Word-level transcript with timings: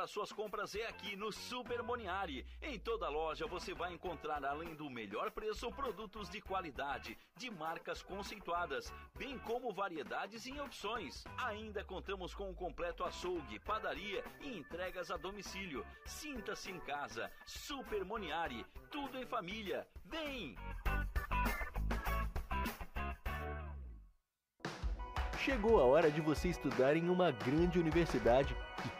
As 0.00 0.10
suas 0.10 0.32
compras 0.32 0.74
é 0.74 0.86
aqui 0.86 1.14
no 1.14 1.30
Super 1.30 1.82
Moniari. 1.82 2.46
Em 2.62 2.78
toda 2.78 3.10
loja 3.10 3.46
você 3.46 3.74
vai 3.74 3.92
encontrar, 3.92 4.42
além 4.42 4.74
do 4.74 4.88
melhor 4.88 5.30
preço, 5.30 5.70
produtos 5.70 6.30
de 6.30 6.40
qualidade, 6.40 7.18
de 7.36 7.50
marcas 7.50 8.02
conceituadas, 8.02 8.90
bem 9.18 9.38
como 9.40 9.74
variedades 9.74 10.46
e 10.46 10.58
opções. 10.58 11.22
Ainda 11.36 11.84
contamos 11.84 12.34
com 12.34 12.48
um 12.48 12.54
completo 12.54 13.04
açougue, 13.04 13.58
padaria 13.58 14.24
e 14.40 14.56
entregas 14.56 15.10
a 15.10 15.18
domicílio. 15.18 15.84
Sinta-se 16.06 16.70
em 16.70 16.80
casa. 16.80 17.30
Super 17.44 18.02
Moniari. 18.02 18.64
Tudo 18.90 19.18
em 19.18 19.26
família. 19.26 19.86
Vem! 20.06 20.56
Chegou 25.38 25.78
a 25.78 25.84
hora 25.84 26.10
de 26.10 26.22
você 26.22 26.48
estudar 26.48 26.96
em 26.96 27.10
uma 27.10 27.30
grande 27.30 27.78
universidade 27.78 28.56
e 28.86 28.99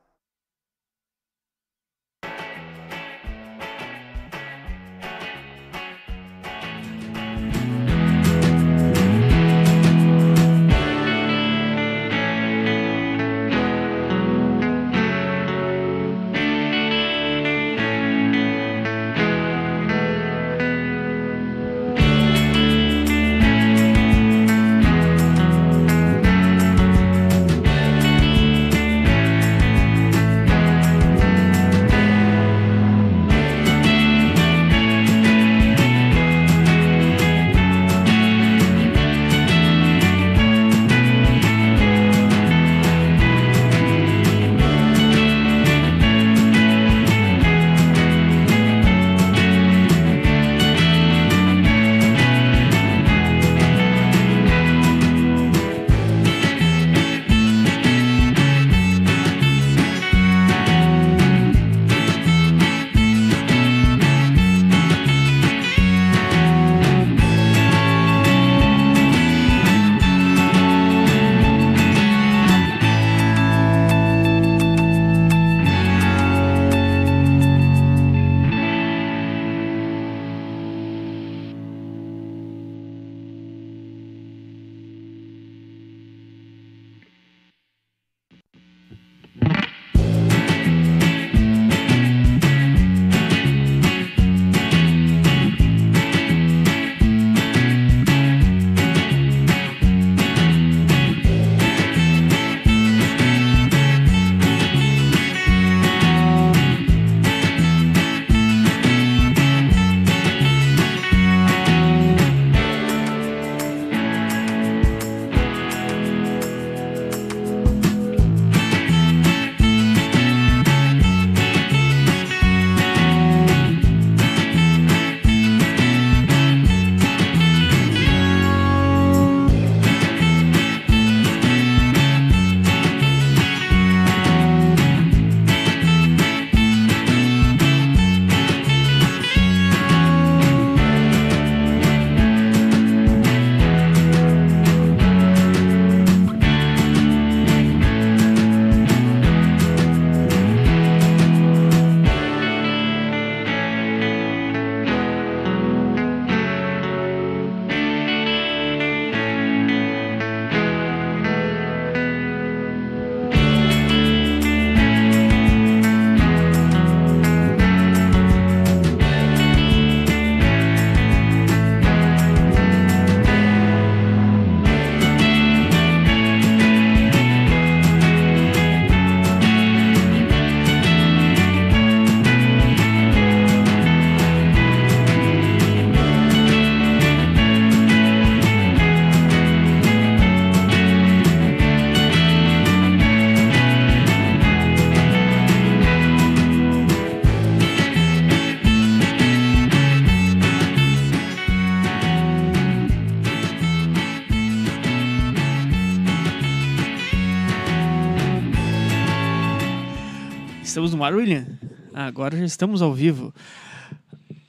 No 211.01 211.05
ar, 211.05 211.15
William? 211.15 211.45
Agora 211.93 212.37
já 212.37 212.45
estamos 212.45 212.81
ao 212.81 212.93
vivo. 212.93 213.33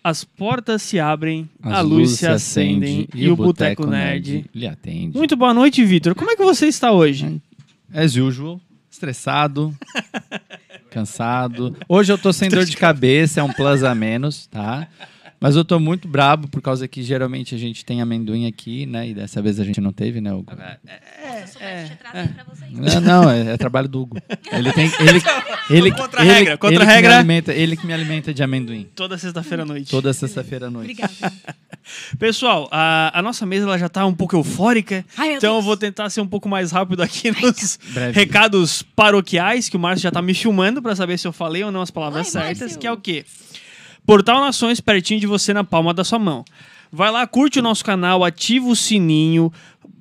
as 0.05 0.23
portas 0.23 0.83
se 0.83 1.01
abrem, 1.01 1.49
As 1.63 1.73
a 1.73 1.81
luz 1.81 2.11
se 2.11 2.27
acende 2.27 3.09
e, 3.15 3.29
o 3.31 3.37
Boteco 3.37 3.87
Nerd. 3.87 4.45
lhe 4.55 4.67
atende. 4.67 5.17
Muito 5.17 5.35
boa 5.37 5.55
noite, 5.55 5.83
Vitor. 5.85 6.15
Como 6.15 6.31
é 6.31 6.37
que 6.37 6.43
você 6.45 6.67
está 6.67 6.93
hoje? 6.93 7.41
As 7.95 8.17
usual, 8.17 8.61
estressado, 8.91 9.75
cansado. 10.91 11.75
Hoje 11.89 12.13
eu 12.13 12.19
tô 12.19 12.33
sem 12.33 12.51
dor 12.51 12.65
de 12.67 12.77
cabeça, 12.77 13.41
é 13.41 13.43
um 13.43 13.53
plus 13.53 13.83
a 13.83 13.95
menos, 13.95 14.47
tá? 14.47 14.87
Mas 15.43 15.57
eu 15.57 15.65
tô 15.65 15.79
muito 15.81 16.07
brabo 16.07 16.47
por 16.49 16.63
causa 16.63 16.87
que 16.87 17.03
geralmente 17.03 17.55
a 17.55 17.59
gente 17.59 17.85
tem 17.85 18.01
amendoim 18.01 18.47
aqui, 18.47 18.87
né? 18.87 19.09
E 19.09 19.15
dessa 19.15 19.43
vez 19.43 19.59
a 19.59 19.65
gente 19.65 19.81
não 19.81 19.93
teve, 19.93 20.21
né, 20.21 20.33
Hugo? 20.33 20.53
É, 21.61 21.87
trazido 22.01 22.35
pra 22.35 22.45
vocês. 22.45 22.71
Não, 22.73 23.01
não, 23.23 23.31
é, 23.31 23.53
é 23.53 23.57
trabalho 23.57 23.89
do 23.89 24.01
Hugo. 24.03 24.19
Ele 24.53 24.73
tem. 24.73 24.87
Ele, 25.03 25.21
ele, 25.89 25.93
Contra 25.93 26.23
ele- 26.23 26.33
regra, 26.33 26.59
contra 26.59 26.75
ele 26.77 26.85
a 26.85 26.87
que 26.87 26.93
regra. 26.93 27.11
Me 27.11 27.17
alimenta, 27.19 27.53
ele 27.55 27.77
que 27.77 27.87
me 27.87 27.93
alimenta 27.93 28.35
de 28.35 28.43
amendoim. 28.43 28.89
Toda 28.95 29.17
sexta-feira 29.17 29.63
à 29.63 29.67
noite. 29.67 29.91
Toda 29.91 30.13
sexta-feira 30.13 30.67
à 30.67 30.71
noite. 30.71 30.91
Obrigada. 30.93 31.33
Pessoal, 32.19 32.69
a, 32.71 33.17
a 33.19 33.23
nossa 33.23 33.45
mesa 33.47 33.65
ela 33.67 33.79
já 33.79 33.89
tá 33.89 34.05
um 34.07 34.15
pouco 34.15 34.37
eufórica. 34.37 35.05
Ai, 35.17 35.35
então 35.35 35.57
eu 35.57 35.63
vou 35.63 35.77
tentar 35.77 36.11
ser 36.11 36.21
um 36.21 36.27
pouco 36.27 36.49
mais 36.49 36.71
rápido 36.73 37.03
aqui 37.03 37.31
nos 37.31 37.79
Breve. 37.93 38.13
recados 38.13 38.83
paroquiais, 38.83 39.69
que 39.69 39.77
o 39.77 39.81
Márcio 39.81 40.03
já 40.03 40.11
tá 40.11 40.21
me 40.23 40.35
filmando 40.35 40.83
pra 40.83 40.95
saber 40.95 41.19
se 41.19 41.27
eu 41.27 41.33
falei 41.33 41.63
ou 41.65 41.71
não 41.73 41.81
as 41.81 41.91
palavras 41.91 42.27
Ai, 42.37 42.43
certas, 42.43 42.61
Márcio. 42.61 42.79
que 42.79 42.87
é 42.87 42.93
o 42.93 42.97
quê? 42.97 43.25
Portal 44.07 44.41
Nações 44.41 44.81
pertinho 44.81 45.21
de 45.21 45.27
você 45.27 45.53
na 45.55 45.65
palma 45.65 45.95
da 45.95 46.05
sua 46.05 46.19
mão. 46.19 46.45
Vai 46.91 47.11
lá, 47.11 47.27
curte 47.27 47.59
o 47.59 47.63
nosso 47.63 47.85
canal, 47.85 48.23
ativa 48.25 48.67
o 48.69 48.77
sininho, 48.77 49.51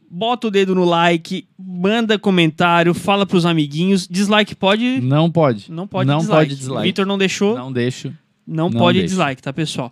bota 0.10 0.48
o 0.48 0.52
dedo 0.52 0.76
no 0.76 0.84
like, 0.84 1.48
manda 1.58 2.20
comentário, 2.20 2.94
fala 2.94 3.26
pros 3.26 3.46
amiguinhos. 3.46 4.08
Dislike 4.08 4.56
pode. 4.56 5.00
Não 5.02 5.30
pode. 5.32 5.72
Não 5.72 5.88
pode 5.88 6.08
Não 6.08 6.18
dislike. 6.18 6.48
pode 6.50 6.56
dislike. 6.60 6.84
Vitor 6.88 7.06
não 7.06 7.18
deixou. 7.18 7.56
Não 7.56 7.72
deixo. 7.72 8.14
Não, 8.46 8.70
Não 8.70 8.80
pode 8.80 8.98
deixa. 9.00 9.10
dislike, 9.16 9.42
tá, 9.42 9.54
pessoal? 9.54 9.92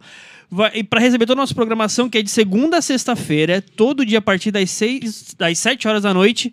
Vai- 0.52 0.72
e 0.76 0.84
para 0.84 1.00
receber 1.00 1.26
toda 1.28 1.40
a 1.40 1.44
nossa 1.44 1.54
programação, 1.54 2.10
que 2.10 2.18
é 2.18 2.22
de 2.24 2.30
segunda 2.32 2.78
a 2.80 2.82
sexta-feira, 2.82 3.62
todo 3.62 4.04
dia 4.06 4.18
a 4.18 4.22
partir 4.22 4.52
das, 4.52 4.70
seis, 4.72 5.34
das 5.38 5.58
7 5.60 5.88
horas 5.88 6.02
da 6.04 6.14
noite, 6.14 6.52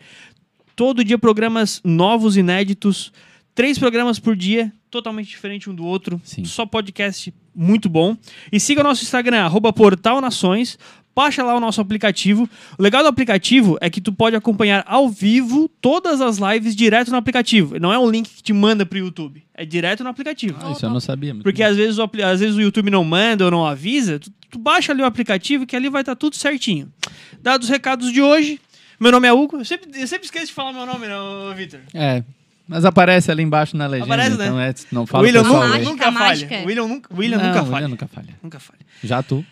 todo 0.77 1.03
dia 1.03 1.19
programas 1.19 1.81
novos, 1.83 2.37
inéditos, 2.37 3.11
três 3.55 3.79
programas 3.79 4.19
por 4.21 4.37
dia, 4.37 4.71
totalmente 4.97 5.29
diferente 5.29 5.71
um 5.71 5.75
do 5.75 5.85
outro, 5.85 6.21
Sim. 6.25 6.45
só 6.45 6.67
podcast 6.67 7.33
muito 7.55 7.89
bom. 7.89 8.17
E 8.53 8.61
siga 8.61 8.81
o 8.81 8.85
nosso 8.85 9.03
Instagram, 9.03 9.45
arroba 9.45 9.73
Portal 9.73 10.21
Nações, 10.21 10.79
baixa 11.15 11.43
lá 11.43 11.57
o 11.57 11.61
nosso 11.61 11.81
aplicativo. 11.81 12.49
O 12.79 12.83
legal 12.83 13.03
do 13.03 13.09
aplicativo 13.09 13.79
é 13.81 13.89
que 13.89 14.03
tu 14.03 14.13
pode 14.13 14.37
acompanhar 14.37 14.85
ao 14.87 15.09
vivo 15.09 15.69
todas 15.81 16.21
as 16.21 16.37
lives 16.37 16.77
direto 16.77 17.11
no 17.11 17.17
aplicativo. 17.17 17.81
Não 17.81 17.91
é 17.91 17.99
um 17.99 18.11
link 18.11 18.29
que 18.29 18.43
te 18.43 18.53
manda 18.53 18.85
pro 18.85 18.99
YouTube, 18.99 19.43
é 19.55 19.65
direto 19.65 20.05
no 20.05 20.11
aplicativo. 20.11 20.59
Ah, 20.61 20.73
isso 20.73 20.85
eu 20.85 20.91
não 20.91 21.01
sabia. 21.01 21.35
Porque 21.37 21.63
bom. 21.63 21.71
às 21.71 21.77
vezes, 21.77 21.99
o, 21.99 22.11
às 22.23 22.41
vezes 22.41 22.57
o 22.57 22.61
YouTube 22.61 22.91
não 22.91 23.03
manda 23.03 23.47
ou 23.47 23.51
não 23.51 23.67
avisa, 23.67 24.19
tu, 24.19 24.31
tu 24.51 24.59
baixa 24.59 24.93
ali 24.93 25.01
o 25.01 25.07
aplicativo 25.07 25.67
que 25.67 25.75
ali 25.75 25.89
vai 25.89 26.03
estar 26.03 26.15
tudo 26.15 26.37
certinho. 26.37 26.93
Dados 27.41 27.67
os 27.67 27.71
recados 27.71 28.13
de 28.13 28.21
hoje, 28.21 28.61
meu 29.01 29.11
nome 29.11 29.27
é 29.27 29.33
Hugo. 29.33 29.57
Eu 29.57 29.65
sempre, 29.65 29.91
eu 29.99 30.07
sempre 30.07 30.27
esqueço 30.27 30.47
de 30.47 30.53
falar 30.53 30.73
meu 30.73 30.85
nome, 30.85 31.09
não, 31.09 31.55
Vitor. 31.55 31.81
É. 31.95 32.23
Mas 32.69 32.85
aparece 32.85 33.31
ali 33.31 33.43
embaixo 33.43 33.77
na 33.77 33.87
legenda. 33.87 34.07
Aparece, 34.13 34.37
né? 34.37 34.45
então 34.47 34.61
é, 34.61 34.75
não 34.91 35.07
fala 35.07 35.25
William, 35.25 35.41
o 35.41 35.45
pessoal 35.45 35.69
nunca, 35.69 35.79
nunca 35.85 36.13
falha. 36.13 36.49
William, 36.67 36.89
nunca, 36.89 37.15
William 37.15 37.39
Não, 37.39 37.47
nunca 37.47 37.59
William 37.61 37.73
falha. 37.73 37.89
nunca 37.89 38.09
falha. 38.09 38.29
Nunca 38.43 38.61
falha. 38.61 38.81
Já 39.05 39.23
tu. 39.23 39.45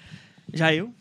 Já 0.52 0.74
eu? 0.74 0.92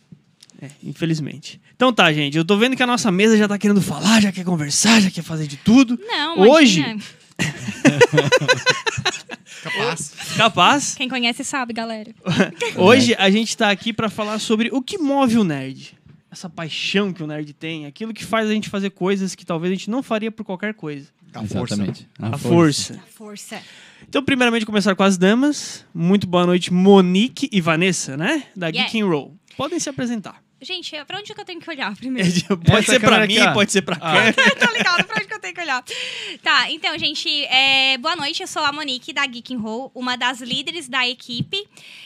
É, 0.61 0.67
infelizmente. 0.83 1.59
Então 1.75 1.91
tá, 1.91 2.13
gente. 2.13 2.37
Eu 2.37 2.45
tô 2.45 2.55
vendo 2.57 2.75
que 2.75 2.83
a 2.83 2.87
nossa 2.87 3.11
mesa 3.11 3.35
já 3.37 3.47
tá 3.47 3.57
querendo 3.57 3.81
falar, 3.81 4.21
já 4.21 4.31
quer 4.31 4.45
conversar, 4.45 5.01
já 5.01 5.09
quer 5.09 5.23
fazer 5.23 5.47
de 5.47 5.57
tudo. 5.57 5.99
Não, 6.07 6.39
Hoje- 6.39 6.79
imagina. 6.81 7.03
Capaz. 9.63 10.11
Capaz. 10.37 10.95
Quem 10.95 11.09
conhece 11.09 11.43
sabe, 11.43 11.73
galera. 11.73 12.11
Hoje 12.75 13.15
a 13.17 13.29
gente 13.29 13.55
tá 13.55 13.69
aqui 13.71 13.93
pra 13.93 14.09
falar 14.09 14.39
sobre 14.39 14.69
o 14.71 14.81
que 14.81 14.97
move 14.97 15.37
o 15.37 15.43
nerd. 15.43 15.95
Essa 16.33 16.49
paixão 16.49 17.13
que 17.13 17.21
o 17.21 17.27
nerd 17.27 17.53
tem, 17.53 17.85
aquilo 17.85 18.11
que 18.13 18.25
faz 18.25 18.49
a 18.49 18.53
gente 18.53 18.67
fazer 18.67 18.89
coisas 18.89 19.35
que 19.35 19.45
talvez 19.45 19.71
a 19.71 19.75
gente 19.75 19.89
não 19.89 20.01
faria 20.01 20.31
por 20.31 20.43
qualquer 20.43 20.73
coisa. 20.73 21.07
A 21.31 21.45
força. 21.45 21.75
Exatamente. 21.75 22.09
A, 22.19 22.37
força. 22.37 22.99
Força. 23.15 23.61
Então, 24.09 24.23
primeiramente, 24.23 24.65
começar 24.65 24.95
com 24.95 25.03
as 25.03 25.15
damas. 25.17 25.85
Muito 25.93 26.25
boa 26.27 26.45
noite, 26.47 26.73
Monique 26.73 27.47
e 27.51 27.61
Vanessa, 27.61 28.17
né? 28.17 28.47
Da 28.55 28.67
Yeah. 28.67 28.91
Geek 28.91 29.01
and 29.01 29.07
Roll. 29.07 29.37
Podem 29.55 29.79
se 29.79 29.89
apresentar. 29.89 30.41
Gente, 30.59 30.91
pra 31.05 31.19
onde 31.19 31.33
que 31.33 31.39
eu 31.39 31.45
tenho 31.45 31.59
que 31.59 31.69
olhar 31.69 31.93
primeiro? 31.97 32.31
pode 32.57 32.71
Essa 32.71 32.93
ser 32.93 32.99
pra 32.99 33.27
mim, 33.27 33.35
pode 33.53 33.71
ser 33.71 33.81
pra 33.83 33.97
Ah. 33.97 34.31
cá. 34.31 34.33
Tô 34.67 34.73
ligado 34.75 35.03
pra 35.05 35.15
onde 35.17 35.27
que 35.27 35.33
eu 35.33 35.39
tenho 35.39 35.53
que 35.53 35.61
olhar. 35.61 35.83
Tá, 36.41 36.71
então, 36.71 36.97
gente, 36.97 37.29
é, 37.45 37.97
boa 37.99 38.15
noite. 38.15 38.41
Eu 38.41 38.47
sou 38.47 38.63
a 38.63 38.71
Monique 38.71 39.11
da 39.13 39.25
Geek 39.25 39.53
and 39.53 39.59
Roll, 39.59 39.91
uma 39.93 40.15
das 40.15 40.39
líderes 40.41 40.87
da 40.87 41.07
equipe. 41.07 41.57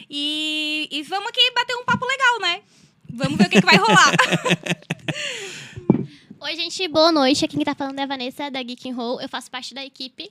E, 0.10 0.88
e 0.92 1.04
vamos 1.04 1.30
aqui 1.30 1.40
bater 1.54 1.76
um 1.76 1.86
papo 1.86 2.06
legal, 2.06 2.40
né? 2.42 2.62
Vamos 3.14 3.38
ver 3.38 3.48
o 3.48 3.50
que, 3.50 3.60
que 3.62 3.66
vai 3.66 3.78
rolar. 3.78 4.14
Oi, 6.40 6.56
gente, 6.56 6.88
boa 6.88 7.12
noite. 7.12 7.46
Aqui 7.46 7.56
quem 7.56 7.66
tá 7.66 7.76
falando 7.76 8.00
é 8.00 8.04
a 8.04 8.08
Vanessa, 8.08 8.50
da 8.52 8.62
Geek 8.62 8.90
and 8.90 8.96
Roll. 8.96 9.22
Eu 9.22 9.30
faço 9.30 9.50
parte 9.50 9.74
da 9.74 9.84
equipe. 9.84 10.30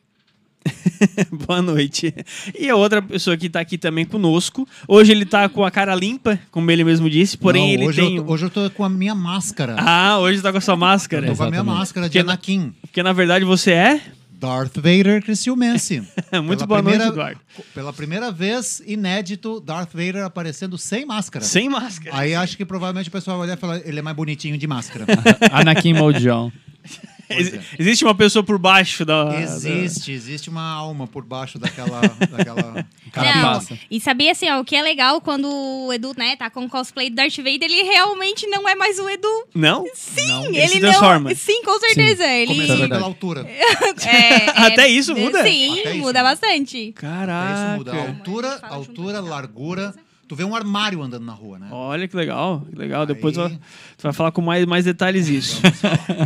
boa 1.47 1.61
noite. 1.63 2.15
E 2.59 2.69
a 2.69 2.77
outra 2.77 3.03
pessoa 3.03 3.37
que 3.37 3.49
tá 3.49 3.61
aqui 3.61 3.77
também 3.77 4.05
conosco. 4.05 4.67
Hoje 4.89 5.13
ele 5.13 5.25
tá 5.25 5.49
com 5.49 5.65
a 5.65 5.71
cara 5.71 5.95
limpa, 5.95 6.39
como 6.51 6.71
ele 6.71 6.85
mesmo 6.85 7.09
disse, 7.11 7.37
porém 7.37 7.63
Não, 7.63 7.73
ele 7.75 7.89
hoje, 7.89 8.01
tem. 8.01 8.17
eu 8.17 8.25
tô, 8.25 8.33
hoje 8.33 8.45
eu 8.47 8.51
tô 8.51 8.71
com 8.71 8.85
a 8.85 8.89
minha 8.89 9.15
máscara. 9.15 9.77
Ah, 9.79 10.19
hoje 10.19 10.41
tá 10.41 10.51
com 10.53 10.59
a 10.59 10.61
sua 10.61 10.77
máscara. 10.77 11.27
tô 11.29 11.37
com 11.37 11.45
a 11.45 11.51
minha 11.51 11.65
máscara 11.65 12.09
de 12.09 12.13
Que 12.19 12.23
na- 12.23 12.33
Anakin. 12.33 12.73
Porque 12.81 13.03
na 13.03 13.13
verdade 13.13 13.45
você 13.45 13.73
é. 13.73 14.01
Darth 14.39 14.77
Vader 14.77 15.23
Criciumense. 15.23 16.03
Muito 16.45 16.59
Pela 16.59 16.67
boa 16.67 16.83
noite, 16.83 16.97
primeira- 16.99 17.13
Eduardo. 17.13 17.41
Pela 17.75 17.93
primeira 17.93 18.31
vez, 18.31 18.83
inédito, 18.87 19.61
Darth 19.61 19.93
Vader 19.93 20.25
aparecendo 20.25 20.77
sem 20.77 21.07
máscara. 21.07 21.45
Sem 21.45 21.69
máscara. 21.71 22.17
Aí 22.17 22.35
acho 22.35 22.57
que 22.57 22.65
provavelmente 22.65 23.09
o 23.09 23.13
pessoal 23.13 23.39
vai 23.39 23.47
olhar 23.47 23.57
e 23.57 23.61
falar, 23.61 23.79
ele 23.87 23.99
é 23.99 24.03
mais 24.03 24.17
bonitinho 24.17 24.59
de 24.59 24.67
máscara. 24.67 25.07
Anakin 25.53 25.95
Moldion. 25.95 26.51
É. 27.29 27.61
Existe 27.79 28.05
uma 28.05 28.15
pessoa 28.15 28.43
por 28.43 28.59
baixo 28.59 29.05
da. 29.05 29.41
Existe, 29.41 30.13
existe 30.13 30.49
uma 30.49 30.63
alma 30.63 31.07
por 31.07 31.25
baixo 31.25 31.59
daquela, 31.59 32.01
daquela 32.31 32.87
Carapaça. 33.13 33.75
Não, 33.75 33.81
e 33.91 34.01
sabia 34.01 34.33
assim, 34.33 34.49
ó, 34.51 34.61
o 34.61 34.65
que 34.65 34.77
é 34.77 34.83
legal 34.83 35.21
quando 35.21 35.49
o 35.51 35.93
Edu, 35.93 36.13
né, 36.17 36.37
tá 36.37 36.51
com 36.51 36.65
o 36.65 36.69
cosplay 36.69 37.11
do 37.11 37.17
Darth 37.17 37.37
Vader, 37.37 37.63
ele 37.65 37.83
realmente 37.83 38.47
não 38.47 38.69
é 38.69 38.75
mais 38.75 38.99
o 38.99 39.09
Edu. 39.09 39.47
Não? 39.55 39.85
Sim, 39.95 40.47
Ele 40.47 40.59
ele, 40.59 40.69
se 40.69 40.81
transforma. 40.81 41.31
não. 41.31 41.37
Sim, 41.37 41.63
com 41.65 41.79
certeza. 41.81 42.25
ele 42.27 42.53
Isso 42.53 42.63
é 42.63 42.67
Começando 42.67 42.89
pela 42.91 43.07
altura. 43.07 43.41
é, 43.49 44.07
é- 44.47 44.67
Até 44.67 44.89
isso 44.89 45.15
muda? 45.15 45.43
Sim, 45.43 45.81
Até 45.81 45.91
isso 45.91 45.99
muda 45.99 46.07
muda. 46.07 46.23
bastante. 46.23 46.77
Até 46.77 46.81
isso 46.81 46.93
Caraca. 46.95 47.77
muda. 47.77 47.93
A 47.93 48.07
altura, 48.09 48.59
altura, 48.63 49.21
largura. 49.21 49.95
Tu 50.29 50.35
vê 50.35 50.45
um 50.45 50.55
armário 50.57 51.03
andando 51.03 51.25
na 51.25 51.33
rua, 51.33 51.59
né? 51.59 51.69
Olha 51.71 52.09
que 52.09 52.17
legal, 52.17 52.67
que 52.69 52.77
legal. 52.77 53.07
Depois 53.07 53.35
tu 53.35 53.41
Aí- 53.41 53.49
vai, 53.51 53.59
tu 53.97 54.03
vai 54.03 54.13
falar 54.13 54.33
com 54.33 54.43
mais, 54.43 54.65
mais 54.67 54.85
detalhes 54.85 55.29
isso. 55.29 55.61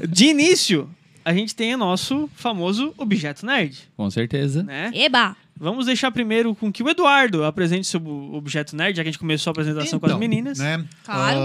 De 0.08 0.26
início, 0.26 0.88
a 1.24 1.34
gente 1.34 1.54
tem 1.54 1.74
o 1.74 1.78
nosso 1.78 2.28
famoso 2.34 2.94
objeto 2.96 3.44
nerd, 3.44 3.76
Com 3.96 4.10
certeza. 4.10 4.62
né? 4.62 4.90
Eba! 4.94 5.36
Vamos 5.62 5.84
deixar 5.84 6.10
primeiro 6.10 6.54
com 6.54 6.72
que 6.72 6.82
o 6.82 6.88
Eduardo 6.88 7.44
apresente 7.44 7.86
seu 7.86 8.00
objeto 8.32 8.74
nerd, 8.74 8.96
já 8.96 9.02
que 9.02 9.10
a 9.10 9.12
gente 9.12 9.18
começou 9.18 9.50
a 9.50 9.52
apresentação 9.52 10.00
com 10.00 10.06
as 10.06 10.12
Então, 10.12 10.18
meninas. 10.18 10.58
Né? 10.58 10.82
Claro. 11.04 11.38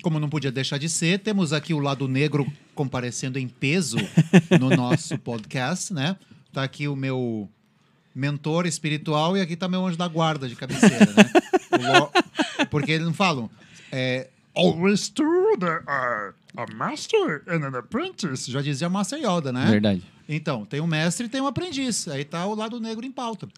Como 0.00 0.20
não 0.20 0.28
podia 0.28 0.52
deixar 0.52 0.78
de 0.78 0.88
ser, 0.88 1.18
temos 1.18 1.52
aqui 1.52 1.74
o 1.74 1.80
lado 1.80 2.06
negro 2.06 2.46
comparecendo 2.72 3.40
em 3.40 3.48
peso 3.48 3.96
no 4.60 4.70
nosso 4.70 5.18
podcast, 5.18 5.92
né? 5.92 6.14
Tá 6.52 6.62
aqui 6.62 6.86
o 6.86 6.94
meu 6.94 7.48
mentor 8.14 8.64
espiritual 8.66 9.36
e 9.36 9.40
aqui 9.40 9.56
tá 9.56 9.66
meu 9.66 9.84
anjo 9.84 9.96
da 9.98 10.06
guarda 10.06 10.48
de 10.48 10.54
cabeceira, 10.54 11.06
né? 11.06 11.30
Porque 12.70 12.92
eles 12.92 13.06
não 13.06 13.14
falam. 13.14 13.50
É, 13.90 14.28
Always 14.54 15.08
true 15.08 15.56
there 15.58 15.82
are 15.86 16.34
a 16.56 16.66
master 16.74 17.42
and 17.48 17.64
an 17.64 17.78
apprentice. 17.78 18.50
Já 18.50 18.60
dizia 18.60 18.88
Master 18.88 19.18
Yoda, 19.18 19.50
né? 19.50 19.66
Verdade. 19.66 20.02
Então, 20.28 20.64
tem 20.64 20.80
um 20.80 20.86
mestre 20.86 21.26
e 21.26 21.28
tem 21.28 21.40
um 21.40 21.46
aprendiz. 21.46 22.06
Aí 22.08 22.24
tá 22.24 22.44
o 22.46 22.54
lado 22.54 22.78
negro 22.78 23.04
em 23.06 23.10
pauta. 23.10 23.48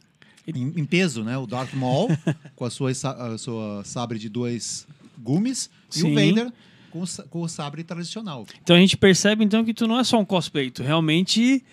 Em, 0.47 0.73
em 0.77 0.85
peso, 0.85 1.25
né? 1.25 1.37
O 1.37 1.47
Darth 1.47 1.75
Maul, 1.75 2.09
com 2.55 2.65
a 2.65 2.71
sua, 2.71 2.91
a 2.91 3.39
sua 3.39 3.83
sabre 3.85 4.19
de 4.19 4.29
dois 4.29 4.87
gumes. 5.19 5.69
E 5.91 5.99
Sim. 5.99 6.13
o 6.13 6.15
Vader 6.15 6.53
com 6.95 7.05
com 7.29 7.41
o 7.43 7.49
sabre 7.49 7.83
tradicional. 7.83 8.47
Então 8.63 8.77
a 8.77 8.79
gente 8.79 8.97
percebe 8.97 9.45
então 9.45 9.65
que 9.65 9.75
tu 9.75 9.89
não 9.89 9.99
é 9.99 10.05
só 10.05 10.19
um 10.19 10.25
cosplay, 10.25 10.71
tu 10.71 10.83
realmente 10.85 11.65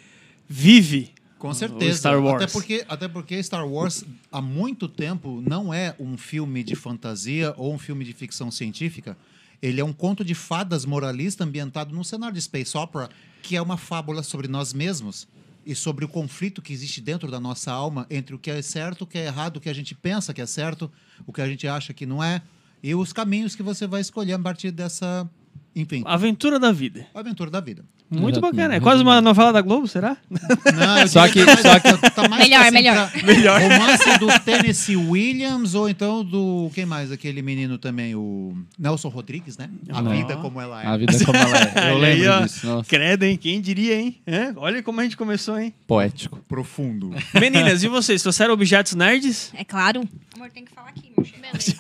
vive. 0.49 1.11
Com 1.41 1.55
certeza. 1.55 1.97
Star 1.97 2.23
Wars. 2.23 2.43
Até 2.43 2.51
porque, 2.51 2.85
até 2.87 3.07
porque 3.07 3.41
Star 3.41 3.67
Wars, 3.67 4.05
há 4.31 4.39
muito 4.39 4.87
tempo, 4.87 5.41
não 5.41 5.73
é 5.73 5.95
um 5.99 6.15
filme 6.15 6.63
de 6.63 6.75
fantasia 6.75 7.51
ou 7.57 7.73
um 7.73 7.79
filme 7.79 8.05
de 8.05 8.13
ficção 8.13 8.51
científica. 8.51 9.17
Ele 9.59 9.81
é 9.81 9.83
um 9.83 9.91
conto 9.91 10.23
de 10.23 10.35
fadas 10.35 10.85
moralista 10.85 11.43
ambientado 11.43 11.95
num 11.95 12.03
cenário 12.03 12.35
de 12.35 12.41
space 12.43 12.77
opera, 12.77 13.09
que 13.41 13.55
é 13.55 13.61
uma 13.61 13.75
fábula 13.75 14.21
sobre 14.21 14.47
nós 14.47 14.71
mesmos 14.71 15.27
e 15.65 15.73
sobre 15.73 16.05
o 16.05 16.07
conflito 16.07 16.61
que 16.61 16.73
existe 16.73 17.01
dentro 17.01 17.31
da 17.31 17.39
nossa 17.39 17.71
alma 17.71 18.05
entre 18.11 18.35
o 18.35 18.39
que 18.39 18.51
é 18.51 18.61
certo, 18.61 19.01
o 19.01 19.07
que 19.07 19.17
é 19.17 19.25
errado, 19.25 19.57
o 19.57 19.59
que 19.59 19.69
a 19.69 19.73
gente 19.73 19.95
pensa 19.95 20.35
que 20.35 20.41
é 20.41 20.45
certo, 20.45 20.91
o 21.25 21.33
que 21.33 21.41
a 21.41 21.47
gente 21.47 21.67
acha 21.67 21.91
que 21.91 22.05
não 22.05 22.23
é, 22.23 22.43
e 22.83 22.93
os 22.93 23.11
caminhos 23.11 23.55
que 23.55 23.63
você 23.63 23.87
vai 23.87 24.01
escolher 24.01 24.33
a 24.33 24.39
partir 24.39 24.69
dessa 24.69 25.27
Enfim, 25.75 26.03
Aventura 26.05 26.59
da 26.59 26.71
vida. 26.71 27.05
aventura 27.15 27.49
da 27.49 27.59
vida. 27.61 27.83
Muito 28.09 28.33
Exatamente. 28.39 28.55
bacana. 28.57 28.75
É 28.75 28.79
quase 28.81 29.01
uma 29.01 29.21
novela 29.21 29.53
da 29.53 29.61
Globo, 29.61 29.87
será? 29.87 30.17
Não, 30.29 30.97
eu 30.99 31.07
Só 31.07 31.29
que- 31.29 31.45
tá 31.45 31.55
mais- 31.55 32.13
tá 32.13 32.27
mais 32.27 32.43
Melhor, 32.43 32.59
pra, 32.59 32.67
assim, 32.67 33.23
melhor. 33.25 33.59
pra 33.61 33.69
Romance 33.77 34.19
do 34.19 34.39
Tennessee 34.41 34.97
Williams 34.97 35.75
ou 35.75 35.87
então 35.87 36.21
do. 36.25 36.69
Quem 36.75 36.85
mais? 36.85 37.09
Aquele 37.09 37.41
menino 37.41 37.77
também, 37.77 38.13
o 38.13 38.53
Nelson 38.77 39.07
Rodrigues, 39.07 39.57
né? 39.57 39.69
A 39.89 40.01
Não. 40.01 40.11
vida 40.11 40.35
como 40.35 40.59
ela 40.59 40.83
é. 40.83 40.87
A 40.87 40.97
vida 40.97 41.13
como 41.23 41.37
ela 41.37 41.57
é. 41.57 41.71
Eu 41.91 41.95
aí, 41.95 42.01
lembro 42.01 42.31
ó. 42.33 42.39
disso. 42.41 42.67
Nossa, 42.67 42.89
Credo, 42.89 43.23
hein? 43.23 43.37
Quem 43.37 43.61
diria, 43.61 43.97
hein? 43.97 44.17
É, 44.27 44.51
Olha 44.57 44.83
como 44.83 44.99
a 44.99 45.03
gente 45.03 45.15
começou, 45.15 45.57
hein? 45.57 45.73
poético. 45.87 46.37
Profundo. 46.49 47.11
Meninas, 47.39 47.81
e 47.81 47.87
vocês? 47.87 48.21
Trouxeram 48.21 48.53
objetos 48.53 48.93
nerds? 48.93 49.53
É 49.55 49.63
claro. 49.63 50.03
Amor, 50.35 50.49
tem 50.49 50.65
que 50.65 50.71
falar 50.73 50.89
aqui. 50.89 51.10
Beleza. 51.23 51.75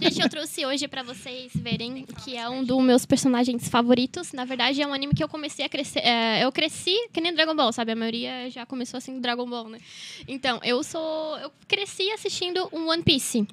Gente, 0.00 0.20
eu 0.20 0.28
trouxe 0.28 0.66
hoje 0.66 0.88
pra 0.88 1.02
vocês 1.02 1.52
verem 1.54 2.04
que 2.24 2.36
é 2.36 2.48
um 2.48 2.64
dos 2.64 2.82
meus 2.82 3.04
personagens 3.06 3.68
favoritos. 3.68 4.32
Na 4.32 4.44
verdade, 4.44 4.80
é 4.80 4.86
um 4.86 4.92
anime 4.92 5.14
que 5.14 5.22
eu 5.22 5.28
comecei 5.28 5.64
a 5.64 5.68
crescer. 5.68 6.00
é, 6.00 6.44
eu 6.44 6.52
cresci 6.52 6.96
que 7.12 7.20
nem 7.20 7.34
Dragon 7.34 7.54
Ball, 7.54 7.72
sabe? 7.72 7.92
A 7.92 7.96
maioria 7.96 8.50
já 8.50 8.64
começou 8.66 8.98
assim 8.98 9.14
do 9.14 9.20
Dragon 9.20 9.48
Ball, 9.48 9.68
né? 9.68 9.78
Então, 10.26 10.60
eu 10.62 10.82
sou. 10.82 11.38
Eu 11.38 11.50
cresci 11.66 12.10
assistindo 12.10 12.68
um 12.72 12.88
One 12.88 13.02
Piece. 13.02 13.46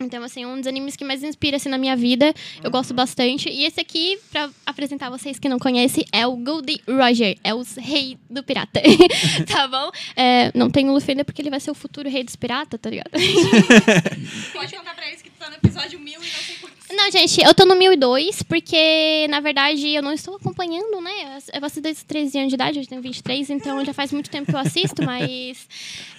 Então, 0.00 0.22
assim, 0.24 0.44
um 0.44 0.58
dos 0.58 0.66
animes 0.66 0.96
que 0.96 1.04
mais 1.04 1.22
inspira 1.22 1.56
assim, 1.56 1.68
na 1.68 1.78
minha 1.78 1.96
vida. 1.96 2.34
Eu 2.62 2.70
gosto 2.70 2.92
bastante. 2.92 3.48
E 3.48 3.64
esse 3.64 3.80
aqui, 3.80 4.18
pra 4.30 4.50
apresentar 4.66 5.08
vocês 5.08 5.38
que 5.38 5.48
não 5.48 5.58
conhecem, 5.58 6.04
é 6.12 6.26
o 6.26 6.36
Goldie 6.36 6.80
Roger. 6.88 7.38
É 7.44 7.54
o 7.54 7.64
rei 7.78 8.18
do 8.28 8.42
pirata. 8.42 8.80
tá 9.46 9.66
bom? 9.68 9.90
É, 10.16 10.50
não 10.54 10.68
tem 10.70 10.88
o 10.88 10.92
Luffy 10.92 11.12
ainda 11.12 11.24
porque 11.24 11.40
ele 11.40 11.50
vai 11.50 11.60
ser 11.60 11.70
o 11.70 11.74
futuro 11.74 12.08
rei 12.08 12.24
dos 12.24 12.36
piratas, 12.36 12.78
tá 12.80 12.90
ligado? 12.90 13.10
Pode 14.52 14.74
contar 14.74 14.94
pra 14.94 15.06
eles 15.06 15.22
que 15.22 15.30
tu 15.30 15.38
tá 15.38 15.48
no 15.48 15.56
episódio 15.56 15.98
1000 15.98 16.12
e 16.12 16.16
não 16.16 16.22
sei 16.24 16.56
quantos. 16.60 16.73
Não, 16.92 17.10
gente, 17.10 17.40
eu 17.42 17.54
tô 17.54 17.64
no 17.64 17.74
1002, 17.74 18.42
porque, 18.42 19.26
na 19.30 19.40
verdade, 19.40 19.88
eu 19.88 20.02
não 20.02 20.12
estou 20.12 20.36
acompanhando, 20.36 21.00
né? 21.00 21.38
Eu 21.52 21.64
assisto 21.64 21.80
desde 21.80 22.04
13 22.04 22.38
anos 22.38 22.48
de 22.50 22.54
idade, 22.54 22.78
eu 22.78 22.86
tenho 22.86 23.00
23, 23.00 23.48
então 23.50 23.82
já 23.84 23.92
faz 23.94 24.12
muito 24.12 24.28
tempo 24.30 24.50
que 24.50 24.54
eu 24.54 24.60
assisto, 24.60 25.02
mas 25.04 25.66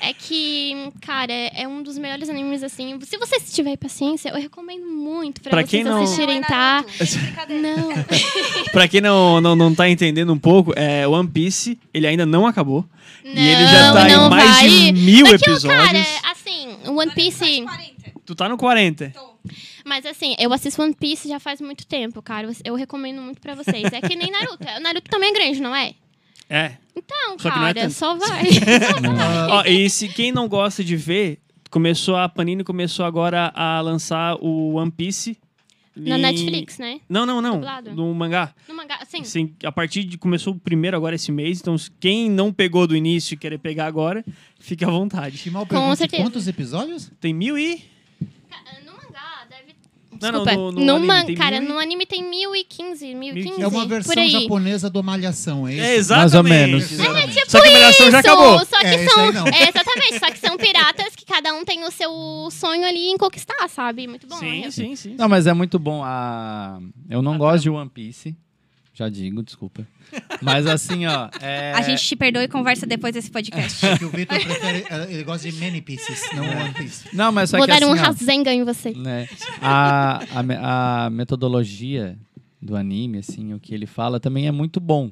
é 0.02 0.12
que, 0.14 0.76
cara, 1.02 1.32
é 1.32 1.68
um 1.68 1.84
dos 1.84 1.98
melhores 1.98 2.30
animes, 2.30 2.64
assim. 2.64 3.00
Se 3.04 3.18
vocês 3.18 3.54
tiverem 3.54 3.78
paciência, 3.78 4.30
eu 4.30 4.36
recomendo 4.42 4.86
muito 4.88 5.40
pra, 5.40 5.52
Pra 5.52 5.62
vocês 5.62 5.70
quem 5.70 5.84
não- 5.84 6.02
assistirem, 6.04 6.42
tá? 6.42 6.84
Não. 7.48 7.94
Pra 8.74 8.88
quem 8.88 9.02
não, 9.02 9.40
não, 9.40 9.56
não 9.56 9.74
tá 9.74 9.88
entendendo 9.88 10.34
um 10.34 10.40
pouco, 10.40 10.74
é 10.76 11.08
One 11.08 11.30
Piece, 11.30 11.80
ele 11.94 12.08
ainda 12.08 12.26
não 12.26 12.46
acabou. 12.48 12.84
e 13.24 13.30
ele 13.30 13.68
já 13.68 13.88
Não, 13.88 13.94
tá 13.94 14.08
não 14.08 14.28
em 14.28 14.30
mais 14.30 14.50
vai. 14.62 14.68
de 14.70 14.92
mil 14.94 15.26
Daqui, 15.28 15.36
episódios. 15.50 15.64
Cara, 15.86 16.06
assim, 16.32 16.76
One 16.90 17.12
Piece. 17.12 17.64
40. 18.26 18.28
Tu 18.28 18.36
tá 18.36 18.50
no 18.50 18.58
40. 18.58 19.14
Mas 19.86 20.06
assim, 20.06 20.36
eu 20.40 20.52
assisto 20.52 20.82
One 20.82 20.94
Piece 20.96 21.28
já 21.28 21.40
faz 21.40 21.62
muito 21.62 21.86
tempo, 21.86 22.22
cara. 22.22 22.50
Eu 22.64 22.76
recomendo 22.76 23.22
muito 23.22 23.40
pra 23.40 23.54
vocês. 23.56 23.84
É 23.94 24.02
que 24.02 24.16
nem 24.16 24.32
Naruto. 24.32 24.64
O 24.64 24.80
Naruto 24.82 25.10
também 25.10 25.30
é 25.30 25.34
grande, 25.34 25.62
não 25.62 25.76
é? 25.76 25.94
É. 26.50 26.78
Então, 26.96 27.38
Só 27.40 27.50
é 27.50 27.52
cara, 27.52 27.74
tanto. 27.74 27.94
só 27.94 28.16
vai. 28.16 28.44
Ó, 29.50 29.64
e 29.66 29.90
se 29.90 30.08
quem 30.08 30.32
não 30.32 30.48
gosta 30.48 30.84
de 30.84 30.96
ver, 30.96 31.40
começou 31.70 32.16
a 32.16 32.28
Panini 32.30 32.64
começou 32.64 33.06
agora 33.06 33.52
a 33.56 33.82
lançar 33.82 34.36
o 34.42 34.76
One 34.76 34.92
Piece. 34.92 35.38
Na 35.96 36.18
em- 36.18 36.22
Netflix, 36.22 36.78
né? 36.78 37.00
Não, 37.08 37.26
não, 37.26 37.42
não. 37.42 37.54
Dublado? 37.56 37.94
No 37.96 38.14
mangá. 38.14 38.54
No 38.68 38.76
mangá, 38.76 39.00
assim. 39.02 39.24
Sim, 39.24 39.56
a 39.64 39.72
partir 39.72 40.04
de. 40.04 40.18
Começou 40.18 40.54
o 40.54 40.60
primeiro 40.60 40.98
agora 40.98 41.16
esse 41.16 41.32
mês, 41.32 41.62
então 41.62 41.76
quem 42.02 42.30
não 42.30 42.52
pegou 42.52 42.86
do 42.86 42.96
início 42.98 43.34
e 43.34 43.38
querer 43.38 43.58
pegar 43.60 43.86
agora, 43.86 44.24
fique 44.60 44.84
à 44.84 44.90
vontade. 44.90 45.38
Que 45.38 45.50
mal 45.50 45.66
Com 45.66 45.96
certeza. 45.96 46.22
quantos 46.22 46.48
episódios? 46.50 47.10
Tem 47.22 47.34
mil 47.34 47.58
e. 47.58 47.82
No 48.86 48.92
mangá, 48.94 49.46
deve. 49.50 49.76
Não, 50.22 50.32
não, 50.32 50.44
Desculpa. 50.46 50.54
no- 50.56 50.72
no 50.86 50.96
anime 50.96 51.08
man- 51.08 51.26
tem 51.26 51.36
Cara, 51.36 51.60
mil 51.60 51.70
e- 51.70 51.74
no 51.74 51.80
anime 51.80 52.06
tem 52.06 52.24
1015, 52.24 53.14
1015. 53.14 53.62
É 53.62 53.68
uma 53.68 53.82
por 53.82 53.88
versão 53.90 54.14
aí. 54.24 54.30
japonesa 54.30 54.90
do 54.90 55.04
Malhação, 55.04 55.68
é 55.68 55.74
isso? 55.74 55.82
É, 55.84 55.96
exatamente. 55.96 56.32
Mais 56.32 56.34
ou 56.36 56.44
menos. 56.44 56.92
Exatamente. 56.92 57.34
Tipo 57.36 57.52
Só 57.52 57.62
que 57.62 57.68
a 57.68 57.72
Malhação 57.72 58.12
já 58.12 58.20
isso, 58.20 58.30
acabou. 58.30 58.60
Só 58.66 58.80
que 58.80 58.86
É, 58.88 59.10
são. 59.10 59.24
É, 59.48 59.70
exatamente, 59.70 60.20
só 60.20 60.32
que 60.32 60.40
são 60.40 60.58
piratas 60.58 61.16
que 61.16 61.26
cada 61.26 61.54
um 61.54 61.66
tem 61.66 61.84
o 61.84 61.92
seu 61.92 62.12
sonho 62.50 62.86
ali 62.88 63.08
em 63.12 63.18
conquistar, 63.18 63.68
sabe? 63.68 64.08
Muito 64.08 64.26
bom. 64.26 64.38
Sim, 64.38 64.62
né? 64.62 64.72
sim, 64.72 64.96
sim. 64.96 65.16
Não, 65.18 65.28
mas 65.28 65.48
é 65.48 65.54
muito 65.54 65.78
bom. 65.78 66.02
A... 66.04 66.80
Eu 67.10 67.22
não 67.22 67.38
gosto 67.38 67.64
de 67.64 67.70
One 67.70 67.90
Piece. 67.90 68.36
Já 68.98 69.10
digo, 69.10 69.44
desculpa. 69.44 69.86
Mas 70.42 70.66
assim, 70.66 71.06
ó. 71.06 71.30
é- 71.42 71.74
A 71.74 71.82
gente 71.82 72.02
te 72.02 72.16
perdoa 72.16 72.46
e 72.46 72.48
conversa 72.48 72.88
depois 72.88 73.14
desse 73.14 73.30
podcast. 73.30 73.86
Porque 73.86 74.06
o 74.06 74.10
Victor 74.10 74.40
prefere. 74.40 74.86
Ele 75.10 75.24
gosta 75.26 75.52
de 75.52 75.58
many 75.60 75.82
pieces, 75.82 76.22
não 76.34 76.46
One 76.46 76.74
Piece. 76.74 77.14
Não, 77.14 77.30
mas 77.30 77.50
só 77.50 77.58
Vou 77.58 77.68
que 77.68 77.74
dar 77.78 77.86
um 77.86 77.92
assim, 77.92 78.02
ó, 78.02 78.06
Rasengan 78.06 78.54
em 78.54 78.64
você. 78.64 78.92
né, 78.92 79.28
a, 79.62 80.22
a, 80.40 81.06
a 81.08 81.10
metodologia 81.10 82.18
do 82.62 82.74
anime, 82.78 83.18
assim, 83.18 83.54
o 83.54 83.60
que 83.60 83.76
ele 83.76 83.86
fala 83.86 84.18
também 84.18 84.48
é 84.48 84.52
muito 84.52 84.80
bom, 84.80 85.12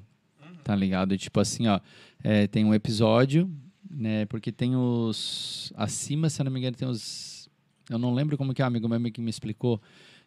tá 0.63 0.73
ligado? 0.73 1.17
Tipo 1.17 1.41
assim, 1.41 1.67
ó, 1.67 1.81
é, 2.23 2.47
tem 2.47 2.63
um 2.63 2.73
episódio, 2.73 3.51
né, 3.91 4.25
porque 4.27 4.49
tem 4.49 4.77
os... 4.77 5.73
Acima, 5.75 6.29
se 6.29 6.39
eu 6.41 6.45
não 6.45 6.51
me 6.53 6.59
engano, 6.59 6.75
tem 6.77 6.87
os... 6.87 7.49
Eu 7.89 7.99
não 7.99 8.13
lembro 8.13 8.37
como 8.37 8.53
que 8.53 8.61
é, 8.61 8.65
um 8.65 8.67
amigo 8.69 8.87
meu 8.87 9.11
que 9.11 9.19
me 9.19 9.29
explicou. 9.29 9.79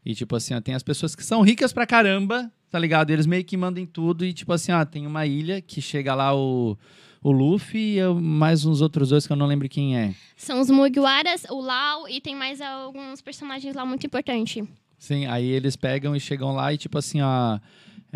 E, 0.07 0.15
tipo 0.15 0.37
assim, 0.37 0.55
ó, 0.55 0.61
tem 0.61 0.73
as 0.75 0.85
pessoas 0.85 1.17
que 1.17 1.25
são 1.25 1.43
ricas 1.43 1.73
pra 1.73 1.85
caramba, 1.85 2.49
tá 2.71 2.79
ligado? 2.79 3.11
Eles 3.11 3.27
meio 3.27 3.45
que 3.45 3.57
mandam 3.57 3.83
em 3.83 3.87
tudo 3.87 4.25
e, 4.25 4.33
tipo 4.33 4.53
assim, 4.53 4.71
ó, 4.71 4.85
tem 4.85 5.05
uma 5.05 5.27
ilha 5.27 5.61
que 5.61 5.83
chega 5.83 6.15
lá 6.15 6.33
o... 6.35 6.79
O 7.23 7.33
Luffy 7.33 7.95
e 7.95 7.99
eu- 7.99 8.15
mais 8.21 8.65
uns 8.65 8.81
outros 8.81 9.09
dois 9.09 9.27
que 9.27 9.33
eu 9.33 9.37
não 9.37 9.47
lembro 9.47 9.69
quem 9.69 9.99
é. 9.99 10.15
São 10.37 10.61
os 10.61 10.71
Mugiwaras, 10.71 11.45
o 11.51 11.61
Lau 11.61 12.09
e 12.09 12.21
tem 12.21 12.37
mais 12.37 12.61
alguns 12.61 13.21
personagens 13.21 13.75
lá 13.75 13.85
muito 13.85 14.07
importantes. 14.07 14.65
Sim, 14.97 15.27
aí 15.27 15.45
eles 15.45 15.75
pegam 15.75 16.15
e 16.15 16.21
chegam 16.21 16.55
lá 16.55 16.73
e, 16.73 16.79
tipo 16.79 16.97
assim, 16.97 17.21
ó. 17.23 17.59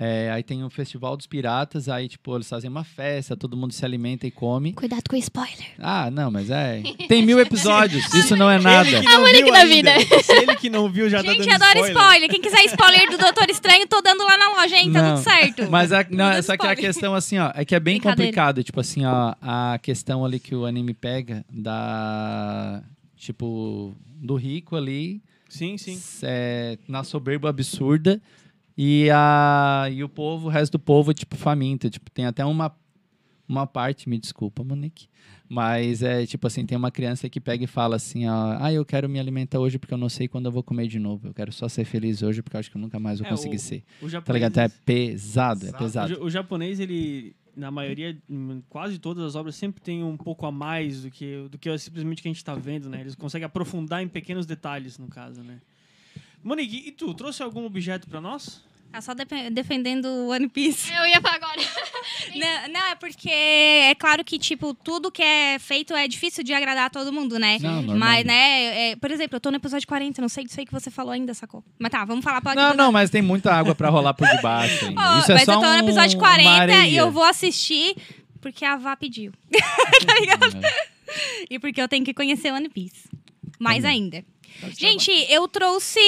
É, 0.02 0.30
aí 0.30 0.42
tem 0.42 0.64
o 0.64 0.70
Festival 0.70 1.14
dos 1.14 1.26
Piratas, 1.26 1.86
aí, 1.86 2.08
tipo, 2.08 2.34
eles 2.34 2.48
fazem 2.48 2.70
uma 2.70 2.82
festa, 2.82 3.36
todo 3.36 3.54
mundo 3.54 3.74
se 3.74 3.84
alimenta 3.84 4.26
e 4.26 4.30
come. 4.30 4.72
Cuidado 4.72 5.02
com 5.06 5.14
o 5.14 5.18
spoiler. 5.18 5.74
Ah, 5.78 6.10
não, 6.10 6.30
mas 6.30 6.48
é. 6.48 6.82
Tem 7.06 7.22
mil 7.22 7.38
episódios, 7.38 8.02
isso 8.14 8.34
não 8.34 8.50
é 8.50 8.58
nada. 8.58 8.88
Ele 8.88 9.00
que 9.02 9.04
não 9.06 9.20
Monique 9.20 9.42
viu 9.42 9.52
da 9.52 9.64
vida. 9.66 9.90
Se 10.24 10.32
ele 10.32 10.56
que 10.56 10.70
não 10.70 10.90
viu 10.90 11.10
já 11.10 11.22
tá 11.22 11.34
Gente, 11.34 11.46
dando 11.46 11.62
adoro 11.62 11.86
spoiler. 11.86 12.30
Quem 12.30 12.40
quiser 12.40 12.64
spoiler 12.64 13.10
do 13.10 13.18
Doutor 13.18 13.50
Estranho, 13.50 13.86
tô 13.86 14.00
dando 14.00 14.24
lá 14.24 14.38
na 14.38 14.48
loja, 14.48 14.74
hein? 14.74 14.90
Tá 14.90 15.02
Não, 15.02 15.14
tudo 15.16 15.24
certo. 15.24 15.70
Mas 15.70 15.92
a, 15.92 16.02
não, 16.08 16.30
Dando 16.30 16.42
só 16.44 16.56
que 16.56 16.66
a 16.66 16.74
questão, 16.74 17.14
assim, 17.14 17.38
ó, 17.38 17.52
é 17.54 17.62
que 17.66 17.74
é 17.74 17.80
bem 17.80 18.00
complicado. 18.00 18.64
Tipo 18.64 18.80
assim, 18.80 19.04
ó, 19.04 19.34
a 19.42 19.78
questão 19.82 20.24
ali 20.24 20.40
que 20.40 20.54
o 20.54 20.64
anime 20.64 20.94
pega 20.94 21.44
da. 21.52 22.82
Tipo, 23.18 23.94
do 24.16 24.34
rico 24.34 24.76
ali, 24.76 25.20
Sim, 25.46 25.76
sim. 25.76 26.00
é, 26.22 26.78
na 26.88 27.04
soberba 27.04 27.50
absurda 27.50 28.18
e, 28.82 29.10
a, 29.12 29.88
e 29.92 30.02
o 30.02 30.08
povo, 30.08 30.46
o 30.46 30.50
resto 30.50 30.72
do 30.72 30.78
povo, 30.78 31.12
tipo, 31.12 31.36
faminta. 31.36 31.90
Tipo, 31.90 32.10
tem 32.10 32.24
até 32.24 32.42
uma, 32.44 32.74
uma 33.46 33.66
parte, 33.66 34.08
me 34.08 34.16
desculpa, 34.18 34.64
Monique, 34.64 35.06
mas 35.48 36.02
é 36.02 36.24
tipo 36.24 36.46
assim, 36.46 36.64
tem 36.64 36.78
uma 36.78 36.90
criança 36.90 37.28
que 37.28 37.38
pega 37.40 37.64
e 37.64 37.66
fala 37.66 37.96
assim, 37.96 38.26
ó, 38.26 38.56
ah, 38.58 38.72
eu 38.72 38.82
quero 38.84 39.06
me 39.08 39.20
alimentar 39.20 39.58
hoje 39.58 39.78
porque 39.78 39.92
eu 39.92 39.98
não 39.98 40.08
sei 40.08 40.28
quando 40.28 40.46
eu 40.46 40.52
vou 40.52 40.62
comer 40.62 40.86
de 40.86 40.98
novo. 40.98 41.28
Eu 41.28 41.34
quero 41.34 41.52
só 41.52 41.68
ser 41.68 41.84
feliz 41.84 42.22
hoje 42.22 42.40
porque 42.42 42.56
eu 42.56 42.60
acho 42.60 42.70
que 42.70 42.76
eu 42.76 42.80
nunca 42.80 42.98
mais 42.98 43.18
vou 43.18 43.26
É, 43.26 43.30
conseguir 43.30 43.56
o- 43.56 43.60
ser. 43.60 43.84
O 44.00 44.04
Tá 44.04 44.08
japonês, 44.08 44.34
ligado? 44.34 44.52
Então 44.52 44.62
é 44.64 44.68
pesado, 44.68 45.66
é 45.66 45.70
o, 45.70 45.74
pesado. 45.74 46.14
ja- 46.14 46.20
o 46.22 46.30
japonês, 46.30 46.80
ele, 46.80 47.34
na 47.54 47.70
maioria, 47.70 48.16
em 48.30 48.62
quase 48.70 48.98
todas 48.98 49.22
as 49.24 49.34
obras, 49.34 49.56
sempre 49.56 49.82
tem 49.82 50.02
um 50.02 50.16
pouco 50.16 50.46
a 50.46 50.52
mais 50.52 51.02
do 51.02 51.10
que, 51.10 51.48
do 51.50 51.58
que 51.58 51.76
simplesmente 51.76 52.22
que 52.22 52.28
a 52.28 52.32
gente 52.32 52.42
tá 52.44 52.54
vendo, 52.54 52.88
né? 52.88 53.00
Eles 53.02 53.14
conseguem 53.14 53.44
aprofundar 53.44 54.02
em 54.02 54.08
pequenos 54.08 54.46
detalhes, 54.46 54.96
no 54.96 55.08
caso, 55.08 55.42
né? 55.42 55.60
Monique, 56.42 56.84
e 56.88 56.92
tu, 56.92 57.12
trouxe 57.12 57.42
algum 57.42 57.66
objeto 57.66 58.08
pra 58.08 58.18
nós? 58.20 58.64
Tá 58.92 59.00
só 59.00 59.12
defendendo 59.52 60.06
o 60.06 60.28
One 60.30 60.48
Piece. 60.48 60.92
Eu 60.92 61.06
ia 61.06 61.20
falar 61.20 61.36
agora. 61.36 61.60
Não, 62.34 62.68
não, 62.72 62.86
é 62.86 62.94
porque 62.94 63.28
é 63.30 63.94
claro 63.96 64.24
que, 64.24 64.38
tipo, 64.38 64.72
tudo 64.72 65.10
que 65.10 65.22
é 65.22 65.58
feito 65.58 65.94
é 65.94 66.06
difícil 66.06 66.44
de 66.44 66.52
agradar 66.52 66.86
a 66.86 66.90
todo 66.90 67.12
mundo, 67.12 67.38
né? 67.38 67.58
Não, 67.60 67.76
normal. 67.82 67.96
Mas, 67.96 68.24
né, 68.24 68.90
é, 68.90 68.96
por 68.96 69.10
exemplo, 69.10 69.36
eu 69.36 69.40
tô 69.40 69.50
no 69.50 69.56
episódio 69.56 69.86
40, 69.86 70.22
não 70.22 70.28
sei 70.28 70.44
disso 70.44 70.58
aí 70.60 70.66
que 70.66 70.72
você 70.72 70.90
falou 70.90 71.12
ainda, 71.12 71.34
sacou? 71.34 71.64
Mas 71.78 71.90
tá, 71.90 72.04
vamos 72.04 72.24
falar 72.24 72.40
pra 72.40 72.54
Não, 72.54 72.74
não, 72.74 72.92
mas 72.92 73.10
tem 73.10 73.20
muita 73.22 73.52
água 73.52 73.74
pra 73.74 73.88
rolar 73.88 74.14
por 74.14 74.28
debaixo. 74.28 74.86
ainda. 74.86 75.00
Ó, 75.00 75.18
Isso 75.18 75.32
é 75.32 75.34
mas 75.34 75.44
só 75.44 75.54
eu 75.54 75.60
tô 75.60 75.66
no 75.66 75.72
um- 75.72 75.78
episódio 75.78 76.18
uma 76.18 76.28
40 76.28 76.86
e 76.86 76.96
eu 76.96 77.10
vou 77.10 77.24
assistir 77.24 77.96
porque 78.40 78.64
a 78.64 78.76
Vá 78.76 78.96
pediu. 78.96 79.32
E 81.48 81.58
porque 81.58 81.80
eu 81.82 81.88
tenho 81.88 82.04
que 82.04 82.14
conhecer 82.14 82.52
One 82.52 82.68
Piece. 82.68 83.08
Mais 83.58 83.82
Também. 83.82 84.02
ainda. 84.02 84.24
Gente, 84.78 85.10
eu 85.28 85.48
trouxe 85.48 85.98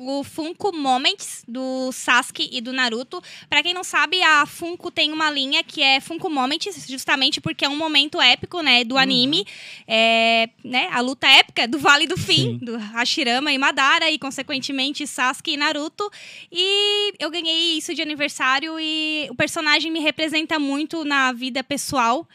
o 0.00 0.24
Funko 0.24 0.74
Moments 0.74 1.44
do 1.46 1.92
Sasuke 1.92 2.48
e 2.50 2.62
do 2.62 2.72
Naruto. 2.72 3.22
Pra 3.50 3.62
quem 3.62 3.74
não 3.74 3.84
sabe, 3.84 4.22
a 4.22 4.46
Funko 4.46 4.90
tem 4.90 5.12
uma 5.12 5.30
linha 5.30 5.62
que 5.62 5.82
é 5.82 6.00
Funko 6.00 6.30
Moments, 6.30 6.86
justamente 6.88 7.40
porque 7.40 7.66
é 7.66 7.68
um 7.68 7.76
momento 7.76 8.18
épico, 8.18 8.62
né, 8.62 8.82
do 8.82 8.96
anime. 8.96 9.44
É, 9.86 10.48
né, 10.64 10.88
a 10.90 11.00
luta 11.00 11.26
épica 11.28 11.68
do 11.68 11.78
Vale 11.78 12.06
do 12.06 12.16
Fim, 12.16 12.58
Sim. 12.58 12.64
do 12.64 12.78
Hashirama 12.78 13.52
e 13.52 13.58
Madara, 13.58 14.10
e 14.10 14.18
consequentemente 14.18 15.06
Sasuke 15.06 15.52
e 15.52 15.56
Naruto. 15.58 16.10
E 16.50 17.12
eu 17.18 17.30
ganhei 17.30 17.76
isso 17.76 17.94
de 17.94 18.00
aniversário 18.00 18.80
e 18.80 19.28
o 19.30 19.34
personagem 19.34 19.92
me 19.92 20.00
representa 20.00 20.58
muito 20.58 21.04
na 21.04 21.30
vida 21.32 21.62
pessoal. 21.62 22.26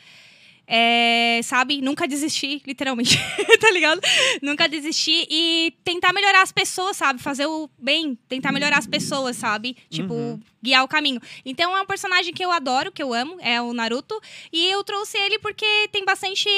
É, 0.68 1.40
sabe? 1.44 1.82
Nunca 1.82 2.08
desistir, 2.08 2.62
literalmente, 2.66 3.18
tá 3.60 3.72
ligado? 3.72 4.02
Nunca 4.42 4.68
desistir 4.68 5.28
e 5.30 5.74
tentar 5.84 6.14
melhorar 6.14 6.42
as 6.42 6.52
pessoas, 6.52 6.98
sabe? 6.98 7.22
Fazer 7.22 7.46
o 7.46 7.70
bem, 7.78 8.18
tentar 8.28 8.52
melhorar 8.52 8.78
as 8.78 8.88
pessoas, 8.88 9.36
sabe? 9.36 9.78
Tipo, 9.90 10.40
guiar 10.62 10.84
o 10.84 10.88
caminho. 10.88 11.22
Então 11.46 11.76
é 11.76 11.82
um 11.82 11.86
personagem 11.86 12.34
que 12.34 12.44
eu 12.44 12.52
adoro, 12.52 12.92
que 12.92 13.04
eu 13.04 13.14
amo, 13.14 13.38
é 13.40 13.62
o 13.62 13.74
Naruto. 13.74 14.20
E 14.52 14.68
eu 14.68 14.84
trouxe 14.84 15.18
ele 15.18 15.40
porque 15.40 15.88
tem 15.92 16.04
bastante 16.04 16.50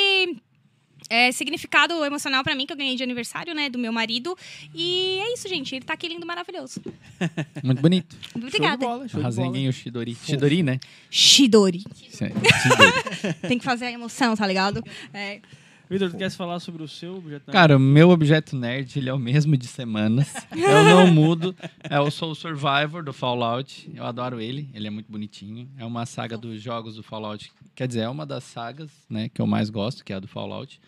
é, 1.10 1.32
significado 1.32 2.04
emocional 2.06 2.44
pra 2.44 2.56
mim, 2.56 2.66
que 2.66 2.74
eu 2.74 2.78
ganhei 2.78 2.96
de 2.96 3.04
aniversário, 3.04 3.54
né? 3.54 3.70
Do 3.70 3.80
meu 3.80 3.92
marido. 3.92 4.38
E 4.74 5.20
é 5.22 5.34
isso, 5.34 5.48
gente. 5.48 5.76
Ele 5.76 5.86
tá 5.86 5.94
aqui 5.94 6.08
lindo, 6.08 6.26
maravilhoso. 6.26 6.82
Muito 7.64 7.82
bonito. 7.82 8.16
Obrigada. 8.36 8.86
ganhei 9.52 9.70
o 9.70 9.74
Shidori. 9.74 10.16
Shidori, 10.16 10.64
né? 10.64 10.80
Shidori. 11.10 11.84
Shidori. 11.94 12.34
Tem 13.48 13.58
que 13.58 13.66
fazer 13.66 13.86
a 13.86 13.92
emoção, 13.92 14.36
tá 14.36 14.46
ligado? 14.46 14.84
É. 15.14 15.40
Vitor, 15.90 16.12
tu 16.12 16.18
quer 16.18 16.30
falar 16.32 16.60
sobre 16.60 16.84
o 16.84 16.88
seu 16.88 17.16
objeto? 17.16 17.50
Cara, 17.50 17.78
o 17.78 17.80
meu 17.80 18.10
objeto 18.10 18.58
nerd, 18.58 18.98
ele 19.00 19.10
é 19.10 19.14
o 19.14 19.20
mesmo 19.20 19.56
de 19.56 19.68
semanas. 19.68 20.34
Eu 20.52 20.84
não 20.84 21.08
mudo. 21.08 21.56
É 21.90 21.98
o 22.00 22.12
Soul 22.12 22.36
Survivor 22.36 23.04
do 23.04 23.14
Fallout. 23.14 23.90
Eu 23.94 24.04
adoro 24.04 24.42
ele. 24.42 24.70
Ele 24.74 24.88
é 24.88 24.90
muito 24.90 25.10
bonitinho. 25.10 25.70
É 25.78 25.86
uma 25.86 26.06
saga 26.06 26.38
dos 26.38 26.62
jogos 26.62 26.96
do 26.96 27.04
Fallout. 27.04 27.52
Quer 27.74 27.88
dizer, 27.88 28.02
é 28.02 28.10
uma 28.10 28.26
das 28.26 28.44
sagas, 28.44 28.92
né, 29.10 29.30
que 29.30 29.42
eu 29.42 29.48
mais 29.48 29.70
gosto, 29.70 30.04
que 30.04 30.12
é 30.12 30.18
a 30.18 30.20
do 30.20 30.28
Fallout. 30.28 30.80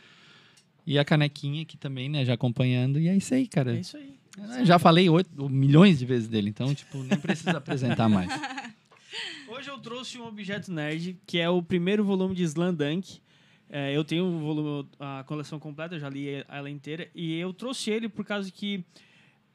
E 0.86 1.00
a 1.00 1.06
canequinha 1.06 1.62
aqui 1.62 1.77
também, 1.77 2.10
né, 2.10 2.25
já 2.25 2.34
acompanhando. 2.34 3.00
E 3.00 3.08
é 3.08 3.15
isso 3.15 3.34
aí, 3.34 3.48
cara. 3.48 3.77
É 3.77 3.79
isso 3.79 3.96
aí. 3.96 4.20
Eu 4.58 4.65
já 4.65 4.77
falei 4.79 5.10
oito, 5.10 5.50
milhões 5.50 6.00
de 6.00 6.06
vezes 6.06 6.27
dele, 6.27 6.50
então, 6.50 6.74
tipo, 6.74 6.98
nem 7.03 7.18
precisa 7.18 7.58
apresentar 7.58 8.10
mais. 8.10 8.29
Hoje 9.48 9.70
eu 9.70 9.77
trouxe 9.79 10.18
um 10.18 10.25
objeto 10.25 10.72
nerd, 10.72 11.18
que 11.25 11.39
é 11.39 11.50
o 11.50 11.62
primeiro 11.62 12.03
volume 12.03 12.36
de 12.36 12.44
Slandunk. 12.44 13.20
É, 13.69 13.95
eu 13.95 14.03
tenho 14.03 14.25
o 14.25 14.39
volume, 14.39 14.89
a 14.99 15.23
coleção 15.25 15.59
completa, 15.59 15.99
já 15.99 16.09
li 16.09 16.43
ela 16.47 16.69
inteira. 16.69 17.07
E 17.13 17.38
eu 17.38 17.53
trouxe 17.53 17.91
ele 17.91 18.09
por 18.09 18.25
causa 18.25 18.51
que 18.51 18.83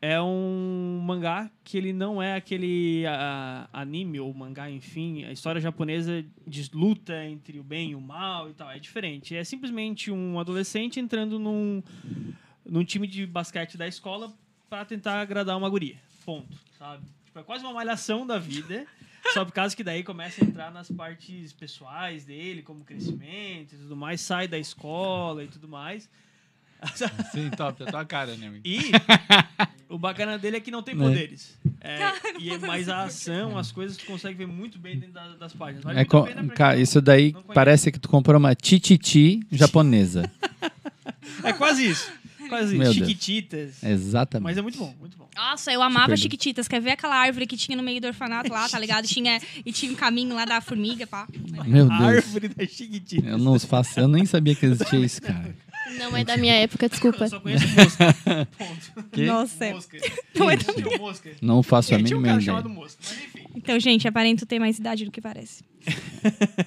é 0.00 0.21
um 0.21 1.00
mangá 1.02 1.50
que 1.64 1.78
ele 1.78 1.92
não 1.92 2.23
é 2.23 2.35
aquele 2.35 3.04
anime 3.73 4.21
ou 4.21 4.33
mangá, 4.35 4.71
enfim, 4.71 5.25
a 5.25 5.33
história 5.33 5.61
japonesa 5.61 6.25
de 6.47 6.71
luta 6.75 7.25
entre 7.25 7.59
o 7.59 7.64
bem 7.64 7.92
e 7.92 7.94
o 7.94 8.00
mal 8.00 8.50
e 8.50 8.52
tal. 8.52 8.71
É 8.71 8.78
diferente. 8.78 9.35
É 9.35 9.42
simplesmente 9.42 10.11
um 10.11 10.38
adolescente 10.38 11.00
entrando 11.00 11.38
num, 11.38 11.83
num 12.64 12.85
time 12.85 13.06
de 13.06 13.26
basquete 13.26 13.76
da 13.76 13.88
escola 13.88 14.30
para 14.68 14.85
tentar 14.85 15.21
agradar 15.21 15.56
uma 15.56 15.68
guria. 15.68 15.97
Ponto, 16.25 16.56
sabe? 16.78 17.02
Tipo, 17.25 17.38
é 17.38 17.42
quase 17.42 17.64
uma 17.64 17.73
malhação 17.73 18.26
da 18.26 18.38
vida. 18.38 18.87
Só 19.33 19.45
por 19.45 19.52
causa 19.52 19.75
que 19.75 19.83
daí 19.83 20.02
começa 20.02 20.45
a 20.45 20.47
entrar 20.47 20.71
nas 20.73 20.90
partes 20.90 21.52
pessoais 21.52 22.25
dele, 22.25 22.62
como 22.62 22.85
crescimento 22.85 23.75
e 23.75 23.78
tudo 23.78 23.97
mais, 23.97 24.21
sai 24.21 24.47
da 24.47 24.59
escola 24.59 25.43
e 25.43 25.49
tudo 25.49 25.66
mais. 25.69 26.09
Sim, 27.33 27.49
top. 27.50 27.83
É 27.83 27.87
tua 27.87 28.04
cara, 28.04 28.37
né, 28.37 28.47
amigo? 28.49 28.62
E 28.66 28.90
o 29.88 29.99
bacana 29.99 30.38
dele 30.38 30.59
é 30.59 30.61
que 30.61 30.71
não 30.71 30.83
tem 30.83 30.95
Né? 30.95 31.02
poderes. 31.04 31.57
É, 31.81 31.99
e 32.38 32.50
é 32.50 32.59
mais 32.59 32.88
a 32.88 33.04
ação, 33.04 33.57
as 33.57 33.73
coisas 33.73 33.97
tu 33.97 34.04
consegue 34.07 34.37
ver 34.37 34.47
muito 34.47 34.78
bem 34.78 34.99
dentro 34.99 35.14
da- 35.14 35.35
das 35.37 35.52
páginas. 35.54 35.83
Vale 35.85 35.97
É 35.99 36.00
muito 36.00 36.11
co- 36.11 36.19
a 36.19 36.26
pena 36.26 36.45
pra 36.45 36.54
cara, 36.54 36.78
isso 36.78 37.00
daí 37.00 37.35
parece 37.54 37.90
que 37.90 37.99
tu 37.99 38.09
comprou 38.09 38.38
uma 38.38 38.54
tititi 38.54 39.40
japonesa. 39.50 40.31
É 41.43 41.52
quase 41.54 41.87
isso. 41.88 42.12
Quase 42.54 42.76
Meu 42.78 42.90
isso. 42.90 42.99
Deus. 43.00 43.08
Chiquititas. 43.08 43.82
Exatamente. 43.82 44.44
Mas 44.44 44.56
é 44.58 44.62
muito 44.62 44.78
bom, 44.78 44.94
muito 44.99 45.16
bom. 45.16 45.28
Nossa, 45.37 45.73
eu 45.73 45.82
amava. 45.82 46.16
Chiquititas. 46.16 46.68
Quer 46.68 46.80
ver 46.80 46.92
aquela 46.92 47.16
árvore 47.16 47.46
que 47.46 47.56
tinha 47.56 47.76
no 47.76 47.82
meio 47.82 48.00
do 48.00 48.06
orfanato 48.06 48.52
lá, 48.52 48.68
tá 48.68 48.78
ligado? 48.78 49.06
Tinha, 49.06 49.40
e 49.64 49.73
tinha 49.73 49.90
um 49.92 49.94
caminho 49.94 50.34
lá 50.34 50.44
da 50.44 50.61
formiga, 50.61 51.06
pá. 51.06 51.26
Meu 51.66 51.90
A 51.90 51.99
Deus. 51.99 52.16
árvore 52.16 52.49
da 52.49 52.66
Chiquititas. 52.66 53.30
Eu 53.30 53.38
não 53.38 53.58
faço, 53.58 54.00
eu 54.00 54.08
nem 54.08 54.25
sabia 54.25 54.54
que 54.54 54.66
existia 54.66 54.99
isso, 55.00 55.20
cara. 55.23 55.54
Não 55.99 56.16
é 56.16 56.25
da 56.25 56.37
minha 56.37 56.54
época, 56.54 56.88
desculpa. 56.88 57.25
Eu 57.25 57.28
só 57.28 57.40
conheço 57.40 57.66
mosca. 57.68 58.14
Ponto. 58.56 59.08
Que? 59.12 59.26
Nossa. 59.26 59.70
Mosca. 59.70 59.99
Não 60.34 60.50
é 60.50 60.54
um 60.56 60.99
mosca. 60.99 61.30
Não 61.42 61.62
faço 61.62 61.94
a 61.94 61.99
Tinha 62.02 62.16
um 62.16 62.20
mínima 62.20 62.23
cara 62.23 62.42
ideia. 62.42 62.56
chamado 62.56 62.68
mosca. 62.68 62.99
Mas 63.02 63.12
enfim. 63.25 63.46
Então, 63.54 63.78
gente, 63.78 64.08
aparento 64.08 64.46
ter 64.46 64.58
mais 64.58 64.78
idade 64.78 65.04
do 65.04 65.11
que 65.11 65.20
parece. 65.20 65.62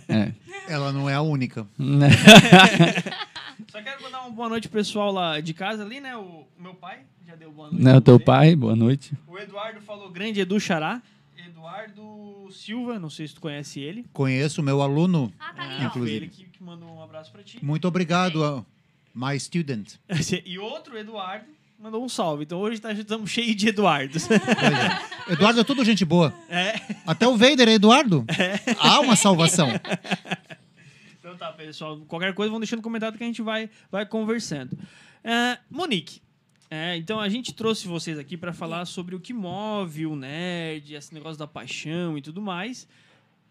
É. 0.08 0.32
Ela 0.70 0.92
não 0.94 1.10
é 1.10 1.16
a 1.16 1.22
única. 1.22 1.66
Né? 3.60 3.66
Só 3.72 3.82
quero 3.82 4.02
mandar 4.04 4.22
uma 4.22 4.30
boa 4.30 4.50
noite 4.50 4.68
pro 4.68 4.80
pessoal 4.80 5.12
lá 5.12 5.40
de 5.40 5.54
casa 5.54 5.84
ali, 5.84 6.00
né? 6.00 6.16
O, 6.16 6.22
o 6.22 6.48
meu 6.60 6.74
pai 6.74 7.02
já 7.26 7.36
deu 7.36 7.52
boa 7.52 7.70
noite. 7.70 7.84
Não, 7.84 7.92
pra 7.94 8.02
teu 8.02 8.18
você. 8.18 8.24
pai, 8.24 8.56
boa 8.56 8.76
noite. 8.76 9.14
O 9.28 9.38
Eduardo 9.38 9.82
falou 9.82 10.10
grande 10.10 10.40
Edu 10.40 10.60
Xará. 10.60 11.02
Eduardo 11.46 12.48
Silva, 12.52 13.00
não 13.00 13.10
sei 13.10 13.28
se 13.28 13.36
tu 13.36 13.42
conhece 13.42 13.80
ele. 13.80 14.06
Conheço 14.14 14.62
o 14.62 14.64
meu 14.64 14.82
aluno. 14.82 15.32
Ah, 15.40 15.54
tá 15.54 15.64
foi 15.78 15.86
Inclusive. 15.86 16.16
ele 16.18 16.28
que, 16.30 16.46
que 16.46 16.64
mandou 16.64 16.90
um 16.90 17.02
abraço 17.04 17.32
pra 17.32 17.44
ti. 17.44 17.64
Muito 17.64 17.88
obrigado, 17.88 18.44
a 18.44 18.64
my 19.14 19.40
student. 19.40 19.94
E 20.46 20.58
outro 20.60 20.98
Eduardo 20.98 21.46
mandou 21.80 22.04
um 22.04 22.10
salve. 22.10 22.44
Então 22.44 22.60
hoje 22.60 22.80
tá, 22.80 22.92
estamos 22.92 23.30
cheios 23.30 23.56
de 23.56 23.70
Eduardos. 23.70 24.28
É. 24.32 25.34
Eduardo 25.34 25.60
é 25.60 25.64
tudo 25.64 25.84
gente 25.84 26.06
boa. 26.06 26.34
É. 26.50 26.80
Até 27.06 27.28
o 27.28 27.38
Vader 27.38 27.68
é 27.68 27.74
Eduardo. 27.74 28.26
Há 28.80 29.00
uma 29.00 29.16
salvação. 29.16 29.70
Pessoal. 31.58 31.98
Qualquer 32.08 32.34
coisa, 32.34 32.52
vão 32.52 32.60
deixando 32.60 32.82
comentário 32.82 33.18
que 33.18 33.24
a 33.24 33.28
gente 33.28 33.42
vai, 33.42 33.70
vai 33.92 34.06
conversando. 34.06 34.78
É, 35.24 35.58
Monique. 35.70 36.22
é, 36.70 36.96
então 36.98 37.20
a 37.20 37.28
gente 37.28 37.54
trouxe 37.54 37.88
vocês 37.88 38.18
aqui 38.20 38.38
para 38.38 38.54
falar 38.54 38.86
sobre 38.86 39.16
o 39.16 39.20
que 39.20 39.34
move 39.34 40.06
o 40.06 40.16
nerd, 40.16 40.94
esse 40.94 41.14
negócio 41.14 41.38
da 41.38 41.48
paixão 41.48 42.18
e 42.18 42.22
tudo 42.22 42.42
mais. 42.42 42.88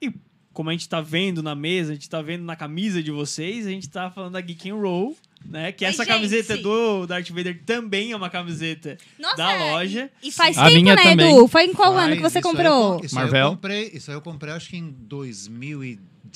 E 0.00 0.12
como 0.52 0.70
a 0.70 0.72
gente 0.72 0.88
tá 0.88 1.00
vendo 1.02 1.42
na 1.42 1.54
mesa, 1.54 1.92
a 1.92 1.94
gente 1.94 2.08
tá 2.08 2.22
vendo 2.22 2.44
na 2.44 2.56
camisa 2.56 3.02
de 3.02 3.10
vocês, 3.10 3.66
a 3.66 3.70
gente 3.70 3.88
tá 3.90 4.10
falando 4.10 4.32
da 4.34 4.40
Geek 4.40 4.70
and 4.70 4.76
Roll, 4.76 5.14
né? 5.44 5.70
Que 5.72 5.84
Oi, 5.84 5.90
essa 5.90 6.02
gente. 6.04 6.14
camiseta 6.14 6.56
do 6.56 7.06
Darth 7.06 7.28
Vader 7.28 7.62
também 7.66 8.12
é 8.12 8.16
uma 8.16 8.30
camiseta 8.30 8.96
Nossa, 9.18 9.36
da 9.36 9.54
loja. 9.72 10.10
E 10.22 10.32
faz 10.32 10.56
A 10.56 10.64
tempo, 10.68 10.80
minha 10.80 10.94
né, 10.94 11.02
também. 11.02 11.30
Edu? 11.36 11.46
Foi 11.48 11.64
em 11.64 11.74
qual 11.74 11.92
ano 11.92 12.08
Mas 12.08 12.16
que 12.16 12.22
você 12.22 12.38
eu 12.38 12.42
comprou? 12.42 12.98
com- 13.00 13.04
isso 13.04 13.18
aí 13.18 13.24
Marvel? 13.24 13.44
Eu 13.44 13.50
comprei, 13.50 13.90
isso 13.92 14.10
aí 14.10 14.16
eu 14.16 14.22
comprei 14.22 14.52
acho 14.54 14.70
que 14.70 14.76
em 14.78 14.90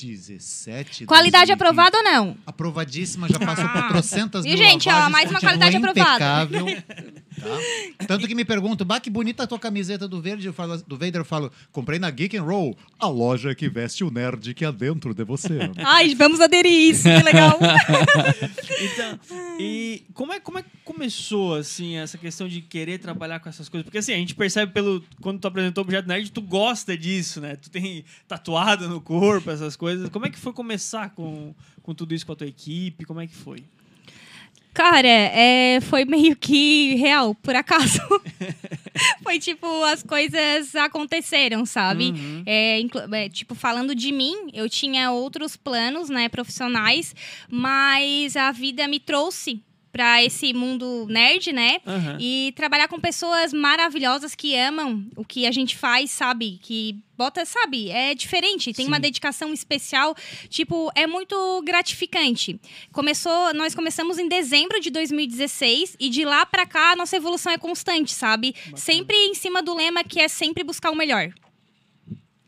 2017. 0.06 1.06
Qualidade 1.06 1.46
2015. 1.46 1.52
aprovada 1.52 1.98
ou 1.98 2.04
não? 2.04 2.36
Aprovadíssima, 2.46 3.28
já 3.28 3.38
passou 3.38 3.68
por 3.68 3.88
trocentas 3.88 4.44
E, 4.44 4.48
mil 4.48 4.56
gente, 4.56 4.88
ó, 4.88 4.92
lavagens, 4.92 5.12
mais 5.12 5.30
uma 5.30 5.40
qualidade 5.40 5.76
aprovada. 5.76 6.44
impecável, 6.44 6.66
tá? 7.98 8.06
Tanto 8.06 8.26
que 8.26 8.34
me 8.34 8.44
perguntam, 8.44 8.86
bah, 8.86 9.00
que 9.00 9.10
bonita 9.10 9.44
a 9.44 9.46
tua 9.46 9.58
camiseta 9.58 10.06
do 10.08 10.20
verde, 10.20 10.46
eu 10.46 10.52
falo, 10.52 10.76
do 10.78 10.96
Vader, 10.96 11.20
eu 11.20 11.24
falo, 11.24 11.52
comprei 11.72 11.98
na 11.98 12.10
Geek 12.10 12.36
and 12.36 12.42
Roll, 12.42 12.76
a 12.98 13.06
loja 13.06 13.54
que 13.54 13.68
veste 13.68 14.04
o 14.04 14.10
nerd 14.10 14.52
que 14.54 14.64
há 14.64 14.70
dentro 14.70 15.14
de 15.14 15.24
você. 15.24 15.58
Ai, 15.78 16.14
vamos 16.14 16.40
aderir 16.40 16.72
isso, 16.90 17.04
que 17.04 17.22
legal. 17.22 17.58
Então, 18.82 19.18
e 19.58 20.04
como 20.14 20.32
é, 20.32 20.40
como 20.40 20.58
é 20.58 20.62
que 20.62 20.68
começou, 20.84 21.54
assim, 21.54 21.96
essa 21.96 22.16
questão 22.16 22.48
de 22.48 22.62
querer 22.62 22.98
trabalhar 22.98 23.38
com 23.40 23.48
essas 23.48 23.68
coisas? 23.68 23.84
Porque, 23.84 23.98
assim, 23.98 24.12
a 24.14 24.16
gente 24.16 24.34
percebe 24.34 24.72
pelo... 24.72 25.04
Quando 25.20 25.38
tu 25.38 25.46
apresentou 25.46 25.82
o 25.82 25.86
Objeto 25.86 26.08
Nerd, 26.08 26.30
tu 26.32 26.40
gosta 26.40 26.96
disso, 26.96 27.40
né? 27.42 27.56
Tu 27.56 27.70
tem 27.70 28.04
tatuado 28.26 28.88
no 28.88 29.00
corpo, 29.00 29.50
essas 29.50 29.76
coisas. 29.76 29.89
Como 30.10 30.26
é 30.26 30.30
que 30.30 30.38
foi 30.38 30.52
começar 30.52 31.10
com, 31.10 31.54
com 31.82 31.94
tudo 31.94 32.14
isso 32.14 32.26
com 32.26 32.32
a 32.32 32.36
tua 32.36 32.46
equipe? 32.46 33.04
Como 33.04 33.20
é 33.20 33.26
que 33.26 33.34
foi? 33.34 33.64
Cara, 34.72 35.08
é, 35.08 35.80
foi 35.80 36.04
meio 36.04 36.36
que 36.36 36.94
real, 36.94 37.34
por 37.34 37.56
acaso. 37.56 38.00
foi 39.22 39.38
tipo, 39.38 39.66
as 39.84 40.02
coisas 40.02 40.76
aconteceram, 40.76 41.66
sabe? 41.66 42.10
Uhum. 42.10 42.42
É, 42.46 42.80
é, 43.12 43.28
tipo, 43.28 43.54
falando 43.54 43.94
de 43.94 44.12
mim, 44.12 44.48
eu 44.54 44.68
tinha 44.68 45.10
outros 45.10 45.56
planos, 45.56 46.08
né, 46.08 46.28
profissionais, 46.28 47.14
mas 47.48 48.36
a 48.36 48.52
vida 48.52 48.86
me 48.86 49.00
trouxe 49.00 49.60
pra 49.92 50.22
esse 50.22 50.52
mundo 50.52 51.06
nerd, 51.08 51.52
né? 51.52 51.78
Aham. 51.86 52.16
E 52.20 52.52
trabalhar 52.56 52.88
com 52.88 53.00
pessoas 53.00 53.52
maravilhosas 53.52 54.34
que 54.34 54.56
amam 54.56 55.06
o 55.16 55.24
que 55.24 55.46
a 55.46 55.50
gente 55.50 55.76
faz, 55.76 56.10
sabe? 56.10 56.58
Que 56.62 56.96
bota, 57.16 57.44
sabe? 57.44 57.90
É 57.90 58.14
diferente, 58.14 58.72
tem 58.72 58.86
uma 58.86 58.96
Sim. 58.96 59.02
dedicação 59.02 59.52
especial. 59.52 60.14
Tipo, 60.48 60.90
é 60.94 61.06
muito 61.06 61.62
gratificante. 61.64 62.58
Começou, 62.92 63.52
nós 63.52 63.74
começamos 63.74 64.18
em 64.18 64.28
dezembro 64.28 64.80
de 64.80 64.90
2016 64.90 65.96
e 66.00 66.08
de 66.08 66.24
lá 66.24 66.46
pra 66.46 66.64
cá 66.64 66.92
a 66.92 66.96
nossa 66.96 67.16
evolução 67.16 67.52
é 67.52 67.58
constante, 67.58 68.12
sabe? 68.12 68.54
Sempre 68.74 69.16
em 69.16 69.34
cima 69.34 69.62
do 69.62 69.74
lema 69.74 70.02
que 70.04 70.20
é 70.20 70.28
sempre 70.28 70.64
buscar 70.64 70.90
o 70.90 70.96
melhor. 70.96 71.30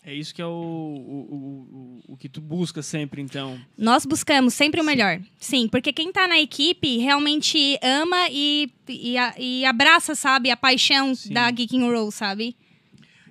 É 0.04 0.12
isso 0.12 0.34
que 0.34 0.42
é 0.42 0.46
o, 0.46 0.50
o, 0.50 2.02
o, 2.08 2.14
o, 2.14 2.16
que 2.16 2.28
tu 2.28 2.40
busca 2.40 2.82
sempre, 2.82 3.22
então. 3.22 3.56
Nós 3.78 4.04
buscamos 4.04 4.52
sempre 4.52 4.80
o 4.80 4.84
melhor. 4.84 5.20
Sim, 5.38 5.68
porque 5.68 5.92
quem 5.92 6.10
tá 6.10 6.26
na 6.26 6.40
equipe 6.40 6.98
realmente 6.98 7.78
ama 7.80 8.28
e, 8.28 8.68
e, 8.88 9.14
e 9.38 9.64
abraça, 9.64 10.16
sabe, 10.16 10.50
a 10.50 10.56
paixão 10.56 11.14
Sim. 11.14 11.32
da 11.32 11.48
Geeking 11.52 11.88
Roll, 11.88 12.10
sabe? 12.10 12.56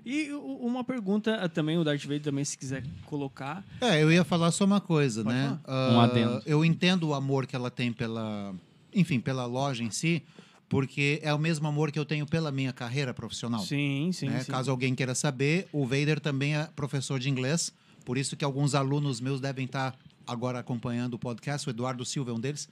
E 0.05 0.31
uma 0.31 0.83
pergunta 0.83 1.35
ah, 1.35 1.49
também, 1.49 1.77
o 1.77 1.83
Darth 1.83 2.03
Vader 2.03 2.21
também, 2.21 2.45
se 2.45 2.57
quiser 2.57 2.83
colocar. 3.05 3.63
É, 3.81 4.01
eu 4.01 4.11
ia 4.11 4.23
falar 4.23 4.49
só 4.51 4.63
uma 4.63 4.81
coisa, 4.81 5.23
Pode 5.23 5.35
né? 5.35 5.59
Um 5.67 5.99
Ah, 5.99 6.03
adendo. 6.05 6.41
Eu 6.45 6.63
entendo 6.63 7.09
o 7.09 7.13
amor 7.13 7.45
que 7.45 7.55
ela 7.55 7.69
tem 7.69 7.91
pela, 7.91 8.55
enfim, 8.93 9.19
pela 9.19 9.45
loja 9.45 9.83
em 9.83 9.91
si, 9.91 10.23
porque 10.71 11.19
é 11.21 11.33
o 11.33 11.37
mesmo 11.37 11.67
amor 11.67 11.91
que 11.91 11.99
eu 11.99 12.05
tenho 12.05 12.25
pela 12.25 12.49
minha 12.49 12.71
carreira 12.71 13.13
profissional. 13.13 13.59
Sim, 13.59 14.09
sim, 14.13 14.29
né? 14.29 14.41
sim. 14.41 14.49
Caso 14.53 14.71
alguém 14.71 14.95
queira 14.95 15.13
saber, 15.13 15.67
o 15.73 15.85
Vader 15.85 16.17
também 16.21 16.55
é 16.55 16.63
professor 16.73 17.19
de 17.19 17.29
inglês, 17.29 17.73
por 18.05 18.17
isso 18.17 18.37
que 18.37 18.45
alguns 18.45 18.73
alunos 18.73 19.19
meus 19.19 19.41
devem 19.41 19.65
estar 19.65 19.93
agora 20.25 20.59
acompanhando 20.59 21.15
o 21.15 21.19
podcast, 21.19 21.67
o 21.67 21.71
Eduardo 21.71 22.05
Silva 22.05 22.31
é 22.31 22.33
um 22.33 22.39
deles. 22.39 22.69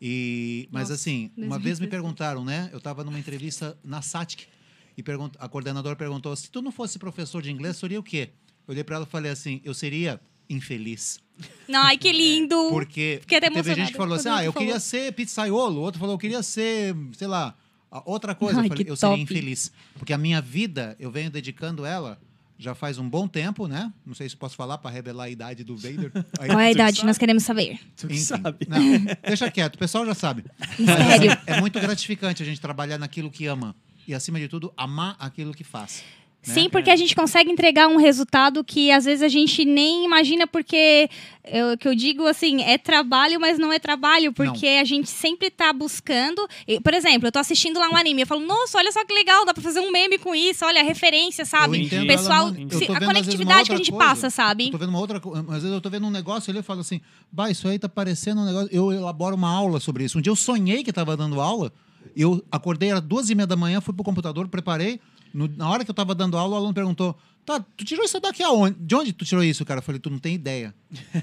E, 0.00 0.68
mas 0.70 0.82
Nossa, 0.82 0.94
assim, 0.94 1.32
uma 1.36 1.58
2016. 1.58 1.64
vez 1.64 1.80
me 1.80 1.88
perguntaram, 1.88 2.44
né? 2.44 2.70
Eu 2.70 2.78
estava 2.78 3.02
numa 3.02 3.18
entrevista 3.18 3.76
na 3.82 4.00
SATIC 4.02 4.46
e 4.96 5.02
pergunt, 5.02 5.34
a 5.36 5.48
coordenadora 5.48 5.96
perguntou: 5.96 6.34
se 6.36 6.48
tu 6.48 6.62
não 6.62 6.70
fosse 6.70 6.96
professor 6.96 7.42
de 7.42 7.50
inglês, 7.50 7.76
seria 7.76 7.98
o 7.98 8.04
quê? 8.04 8.30
Eu 8.68 8.72
olhei 8.72 8.84
para 8.84 8.96
ela 8.96 9.04
e 9.04 9.08
falei 9.08 9.32
assim: 9.32 9.60
eu 9.64 9.74
seria 9.74 10.20
infeliz. 10.48 11.20
Ai, 11.72 11.96
que 11.98 12.12
lindo. 12.12 12.56
Porque 12.70 13.20
até 13.28 13.50
teve 13.50 13.74
gente 13.74 13.92
que 13.92 13.96
falou 13.96 14.14
assim: 14.16 14.28
ah, 14.28 14.44
eu 14.44 14.52
falou. 14.52 14.66
queria 14.66 14.80
ser 14.80 15.12
pizzaiolo, 15.12 15.78
o 15.78 15.82
outro 15.82 15.98
falou: 15.98 16.14
eu 16.14 16.18
queria 16.18 16.42
ser, 16.42 16.94
sei 17.16 17.26
lá, 17.26 17.54
a- 17.90 18.02
outra 18.04 18.34
coisa. 18.34 18.60
Ai, 18.60 18.66
eu 18.66 18.68
falei: 18.68 18.84
que 18.84 18.90
eu 18.90 18.96
seria 18.96 19.16
top. 19.16 19.22
infeliz. 19.22 19.72
Porque 19.98 20.12
a 20.12 20.18
minha 20.18 20.40
vida, 20.40 20.96
eu 20.98 21.10
venho 21.10 21.30
dedicando 21.30 21.84
ela 21.84 22.18
já 22.62 22.76
faz 22.76 22.96
um 22.96 23.08
bom 23.08 23.26
tempo, 23.26 23.66
né? 23.66 23.92
Não 24.06 24.14
sei 24.14 24.28
se 24.28 24.36
posso 24.36 24.54
falar 24.54 24.78
para 24.78 24.88
revelar 24.88 25.24
a 25.24 25.28
idade 25.30 25.64
do 25.64 25.76
Vader. 25.76 26.12
Aí, 26.38 26.48
Qual 26.48 26.60
é 26.60 26.66
a 26.66 26.70
idade? 26.70 26.98
sabe. 26.98 27.06
Nós 27.08 27.18
queremos 27.18 27.42
saber. 27.42 27.80
Tu 27.96 28.06
que 28.06 28.14
Enfim, 28.14 28.22
sabe. 28.22 28.66
Não, 28.68 28.78
deixa 29.26 29.50
quieto, 29.50 29.74
o 29.74 29.78
pessoal 29.78 30.06
já 30.06 30.14
sabe. 30.14 30.44
Mas, 30.78 30.88
assim, 30.88 31.40
é 31.44 31.60
muito 31.60 31.80
gratificante 31.80 32.40
a 32.40 32.46
gente 32.46 32.60
trabalhar 32.60 32.98
naquilo 32.98 33.32
que 33.32 33.46
ama. 33.46 33.74
E, 34.06 34.14
acima 34.14 34.38
de 34.38 34.46
tudo, 34.46 34.72
amar 34.76 35.16
aquilo 35.18 35.52
que 35.52 35.64
faz. 35.64 36.04
Né? 36.46 36.54
Sim, 36.54 36.68
porque 36.70 36.90
a 36.90 36.96
gente 36.96 37.14
consegue 37.14 37.50
entregar 37.50 37.86
um 37.88 37.96
resultado 37.96 38.64
que 38.64 38.90
às 38.90 39.04
vezes 39.04 39.22
a 39.22 39.28
gente 39.28 39.64
nem 39.64 40.04
imagina, 40.04 40.46
porque 40.46 41.08
eu, 41.44 41.76
que 41.78 41.86
eu 41.86 41.94
digo 41.94 42.26
assim, 42.26 42.62
é 42.62 42.76
trabalho, 42.78 43.38
mas 43.40 43.58
não 43.58 43.72
é 43.72 43.78
trabalho, 43.78 44.32
porque 44.32 44.66
a 44.66 44.84
gente 44.84 45.08
sempre 45.08 45.50
tá 45.50 45.72
buscando. 45.72 46.46
por 46.82 46.94
exemplo, 46.94 47.28
eu 47.28 47.32
tô 47.32 47.38
assistindo 47.38 47.78
lá 47.78 47.88
um 47.88 47.96
anime, 47.96 48.22
eu 48.22 48.26
falo, 48.26 48.44
nossa, 48.44 48.78
olha 48.78 48.90
só 48.90 49.04
que 49.04 49.12
legal, 49.14 49.44
dá 49.44 49.54
pra 49.54 49.62
fazer 49.62 49.80
um 49.80 49.90
meme 49.92 50.18
com 50.18 50.34
isso, 50.34 50.64
olha 50.64 50.80
a 50.80 50.84
referência, 50.84 51.44
sabe? 51.44 51.78
Eu 51.78 51.82
entendo 51.84 52.06
Pessoal. 52.06 52.48
Eu 52.48 52.78
se- 52.78 52.90
a 52.90 53.00
conectividade 53.00 53.68
que 53.68 53.74
a 53.74 53.76
gente 53.76 53.90
coisa. 53.92 54.04
passa, 54.06 54.30
sabe? 54.30 54.66
Eu 54.66 54.72
tô 54.72 54.78
vendo 54.78 54.88
uma 54.90 54.98
outra. 55.00 55.18
Às 55.48 55.62
vezes 55.62 55.72
eu 55.72 55.80
tô 55.80 55.90
vendo 55.90 56.06
um 56.06 56.10
negócio 56.10 56.50
ali 56.50 56.58
e 56.58 56.62
falo 56.62 56.80
assim, 56.80 57.00
bah, 57.30 57.50
isso 57.50 57.68
aí 57.68 57.78
tá 57.78 57.88
parecendo 57.88 58.40
um 58.40 58.44
negócio. 58.44 58.68
Eu 58.72 58.92
elaboro 58.92 59.36
uma 59.36 59.50
aula 59.50 59.78
sobre 59.80 60.04
isso. 60.04 60.18
Um 60.18 60.20
dia 60.20 60.30
eu 60.30 60.36
sonhei 60.36 60.82
que 60.82 60.92
tava 60.92 61.16
dando 61.16 61.40
aula, 61.40 61.72
eu 62.16 62.44
acordei, 62.50 62.90
era 62.90 63.00
duas 63.00 63.30
e 63.30 63.34
meia 63.34 63.46
da 63.46 63.56
manhã, 63.56 63.80
fui 63.80 63.94
pro 63.94 64.04
computador, 64.04 64.48
preparei. 64.48 65.00
No- 65.32 65.48
na 65.56 65.68
hora 65.68 65.84
que 65.84 65.90
eu 65.90 65.94
tava 65.94 66.14
dando 66.14 66.36
aula, 66.36 66.54
o 66.54 66.56
aluno 66.58 66.74
perguntou: 66.74 67.16
Tá, 67.44 67.58
tu 67.76 67.84
tirou 67.84 68.04
isso 68.04 68.20
daqui 68.20 68.42
aonde? 68.42 68.76
De 68.78 68.94
onde 68.94 69.12
tu 69.12 69.24
tirou 69.24 69.42
isso, 69.42 69.64
cara? 69.64 69.78
Eu 69.78 69.82
falei, 69.82 69.98
tu 70.00 70.08
não 70.10 70.18
tem 70.18 70.34
ideia. 70.34 70.72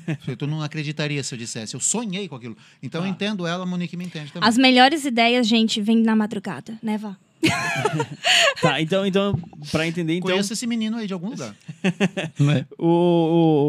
Eu 0.07 0.15
falei, 0.17 0.35
tu 0.35 0.45
não 0.47 0.61
acreditaria 0.61 1.23
se 1.23 1.33
eu 1.33 1.37
dissesse. 1.39 1.75
Eu 1.75 1.79
sonhei 1.79 2.27
com 2.27 2.35
aquilo. 2.35 2.57
Então 2.83 3.05
eu 3.05 3.07
entendo 3.09 3.47
ela, 3.47 3.63
a 3.63 3.65
Monique 3.65 3.95
me 3.95 4.03
entende 4.05 4.31
também. 4.33 4.47
As 4.49 4.57
melhores 4.57 5.05
ideias, 5.05 5.47
gente, 5.47 5.79
vêm 5.81 6.01
na 6.01 6.15
madrugada, 6.17 6.77
né, 6.83 6.97
Vá? 6.97 7.15
Tá, 8.61 8.81
então, 8.81 9.05
então 9.05 9.33
pra 9.71 9.87
entender, 9.87 10.15
então, 10.17 10.29
Conheço 10.29 10.51
esse 10.51 10.67
menino 10.67 10.97
aí 10.97 11.07
de 11.07 11.13
algum 11.13 11.29
lugar. 11.29 11.55
Né? 12.37 12.65
o, 12.77 12.85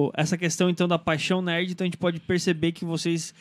o- 0.09 0.13
essa 0.17 0.37
questão 0.37 0.69
então 0.69 0.89
da 0.89 0.99
paixão 0.99 1.41
nerd, 1.41 1.71
então 1.73 1.85
a 1.85 1.87
gente 1.89 1.97
pode 1.97 2.19
perceber 2.19 2.73
que 2.73 2.85
vocês 2.85 3.33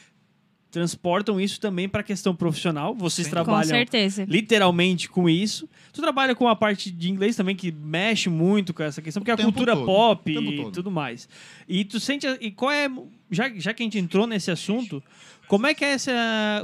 transportam 0.72 1.40
isso 1.42 1.60
também 1.60 1.90
pra 1.90 2.04
questão 2.04 2.36
profissional. 2.36 2.94
Vocês 2.94 3.26
Sim. 3.28 3.32
Com 3.32 3.36
trabalham 3.44 3.64
certeza. 3.70 4.26
literalmente 4.30 5.10
com 5.10 5.28
isso. 5.30 5.68
Tu 5.92 6.02
trabalha 6.02 6.36
com 6.36 6.48
a 6.48 6.56
parte 6.56 6.92
de 6.92 7.10
inglês 7.10 7.36
também 7.36 7.56
que 7.56 7.72
mexe 7.72 8.30
muito 8.30 8.74
com 8.74 8.84
essa 8.84 9.02
questão, 9.02 9.22
porque 9.22 9.32
é 9.32 9.34
a 9.34 9.38
cultura 9.38 9.74
todo, 9.76 9.86
pop 9.86 10.38
o 10.38 10.42
e 10.42 10.58
todo. 10.58 10.72
tudo 10.72 10.92
mais. 10.92 11.28
E 11.68 11.84
tu 11.84 12.00
sente 12.00 12.28
a- 12.28 12.38
e 12.40 12.52
qual 12.52 12.72
é 12.72 12.88
já, 13.32 13.50
já 13.56 13.74
que 13.74 13.84
a 13.84 13.86
gente 13.86 13.98
entrou 13.98 14.26
nesse 14.28 14.50
assunto, 14.52 15.04
como 15.50 15.68
é 15.68 15.74
que 15.74 15.84
é 15.84 15.90
essa, 15.90 16.12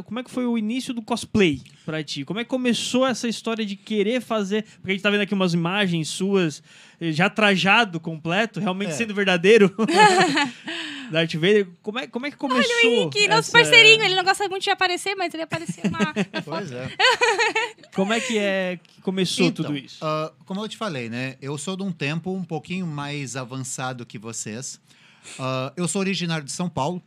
como 0.06 0.20
é 0.20 0.24
que 0.24 0.32
foi 0.32 0.46
o 0.46 0.58
início 0.58 0.94
do 0.94 1.02
cosplay 1.02 1.62
pra 1.86 2.02
ti? 2.04 2.24
Como 2.24 2.40
é 2.40 2.44
que 2.46 2.50
começou 2.50 3.06
essa 3.06 3.28
história 3.28 3.66
de 3.66 3.76
querer 3.76 4.22
fazer, 4.22 4.64
porque 4.80 4.92
a 4.92 4.94
gente 4.94 5.02
tá 5.02 5.10
vendo 5.10 5.22
aqui 5.22 5.34
umas 5.34 5.54
imagens 5.54 6.08
suas 6.08 6.64
eh, 7.02 7.12
já 7.12 7.30
trajado 7.30 8.00
completo, 8.00 8.60
realmente 8.62 8.90
É. 8.92 8.94
sendo 8.94 9.14
verdadeiro. 9.14 9.74
Darth 11.12 11.34
Vader, 11.36 11.68
como 11.84 12.00
é, 12.00 12.08
como 12.08 12.26
é 12.26 12.32
que 12.32 12.38
começou? 12.38 13.10
Que 13.12 13.28
nosso 13.28 13.50
essa- 13.50 13.52
parceirinho, 13.52 14.04
ele 14.04 14.16
não 14.16 14.24
gosta 14.24 14.48
muito 14.50 14.64
de 14.64 14.72
aparecer, 14.72 15.14
mas 15.16 15.32
ele 15.34 15.44
apareceu 15.44 15.84
na. 15.92 16.14
Pois 16.44 16.72
é. 16.72 16.90
Como 17.96 18.12
é 18.12 18.20
que 18.20 18.38
é 18.38 18.80
que 18.84 19.02
começou 19.02 19.46
Então, 19.46 19.66
tudo 19.66 19.78
isso? 19.78 20.00
ah, 20.02 20.32
como 20.46 20.62
eu 20.62 20.68
te 20.68 20.76
falei, 20.76 21.08
né? 21.10 21.36
Eu 21.42 21.58
sou 21.58 21.78
de 21.78 21.84
um 21.84 21.92
tempo 21.94 22.34
um 22.34 22.44
pouquinho 22.44 22.86
mais 22.86 23.36
avançado 23.38 24.06
que 24.06 24.18
vocês. 24.20 24.82
Ah, 25.40 25.72
eu 25.78 25.88
sou 25.88 26.02
originário 26.02 26.44
de 26.44 26.52
São 26.52 26.68
Paulo. 26.68 27.02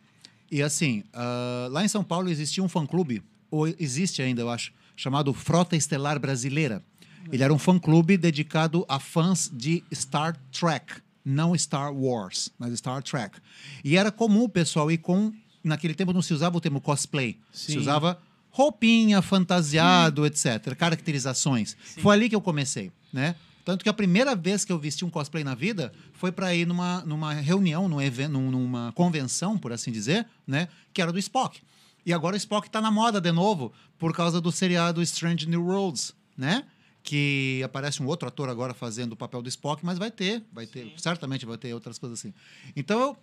E 0.51 0.63
assim, 0.63 1.05
ah, 1.13 1.69
lá 1.71 1.85
em 1.85 1.89
São 1.89 2.03
Paulo 2.03 2.29
existia 2.29 2.63
um 2.63 2.69
fã-clube, 2.69 3.23
ou 3.51 3.67
existe 3.67 4.23
ainda, 4.23 4.43
eu 4.43 4.51
acho, 4.51 4.73
chamado 4.97 5.33
Frota 5.33 5.77
Estelar 5.77 6.19
Brasileira. 6.19 6.83
Ele 7.31 7.43
era 7.43 7.53
um 7.53 7.59
fã-clube 7.59 8.17
dedicado 8.17 8.87
a 8.89 8.99
fãs 8.99 9.51
de 9.53 9.85
Star 9.93 10.37
Trek. 10.51 10.95
Não 11.25 11.57
Star 11.57 11.93
Wars, 11.93 12.51
mas 12.59 12.73
Star 12.79 13.03
Trek. 13.03 13.39
E 13.85 13.97
era 13.97 14.11
comum 14.11 14.45
o 14.45 14.49
pessoal 14.49 14.91
ir 14.91 14.99
com... 14.99 15.33
Naquele 15.63 15.93
tempo 15.93 16.13
não 16.13 16.23
se 16.23 16.33
usava 16.33 16.57
o 16.57 16.61
termo 16.61 16.81
cosplay. 16.81 17.39
Se 17.53 17.73
Sim. 17.73 17.79
usava 17.79 18.19
roupinha, 18.51 19.21
fantasiado, 19.21 20.25
etc. 20.25 20.75
Caracterizações. 20.75 21.77
Foi 21.99 22.17
ali 22.17 22.29
que 22.31 22.35
eu 22.35 22.41
comecei, 22.41 22.91
né? 23.13 23.35
Tanto 23.69 23.83
que 23.83 23.89
a 23.91 23.93
primeira 23.93 24.35
vez 24.35 24.65
que 24.65 24.73
eu 24.73 24.79
vesti 24.79 25.05
um 25.05 25.11
cosplay 25.11 25.45
na 25.45 25.55
vida 25.55 25.93
foi 26.15 26.33
para 26.33 26.55
ir 26.55 26.67
numa, 26.67 27.03
numa 27.05 27.35
reunião, 27.35 27.87
num 27.87 28.01
evento, 28.01 28.33
num- 28.33 28.51
numa 28.51 28.93
convenção, 28.95 29.59
por 29.59 29.75
assim 29.75 29.93
dizer, 29.93 30.27
né? 30.47 30.69
Que 30.91 31.03
era 31.03 31.13
do 31.13 31.19
Spock. 31.19 31.61
E 32.07 32.11
agora 32.11 32.33
o 32.33 32.39
Spock 32.39 32.71
tá 32.71 32.81
na 32.81 32.91
moda 32.91 33.21
de 33.21 33.31
novo 33.31 33.71
por 33.99 34.15
causa 34.15 34.41
do 34.41 34.51
seriado 34.51 35.03
Strange 35.03 35.47
New 35.47 35.67
Worlds, 35.67 36.15
né? 36.35 36.65
Que 37.03 37.61
aparece 37.63 38.03
um 38.03 38.07
outro 38.07 38.27
ator 38.27 38.49
agora 38.49 38.73
fazendo 38.73 39.13
o 39.13 39.17
papel 39.17 39.43
do 39.43 39.51
Spock, 39.51 39.85
mas 39.85 39.99
vai 39.99 40.11
ter, 40.11 40.43
vai 40.51 40.67
ter, 40.67 40.91
certamente 40.97 41.45
vai 41.45 41.59
ter 41.59 41.75
outras 41.75 41.99
coisas 41.99 42.19
assim. 42.19 42.33
Então 42.75 42.99
eu 42.99 43.17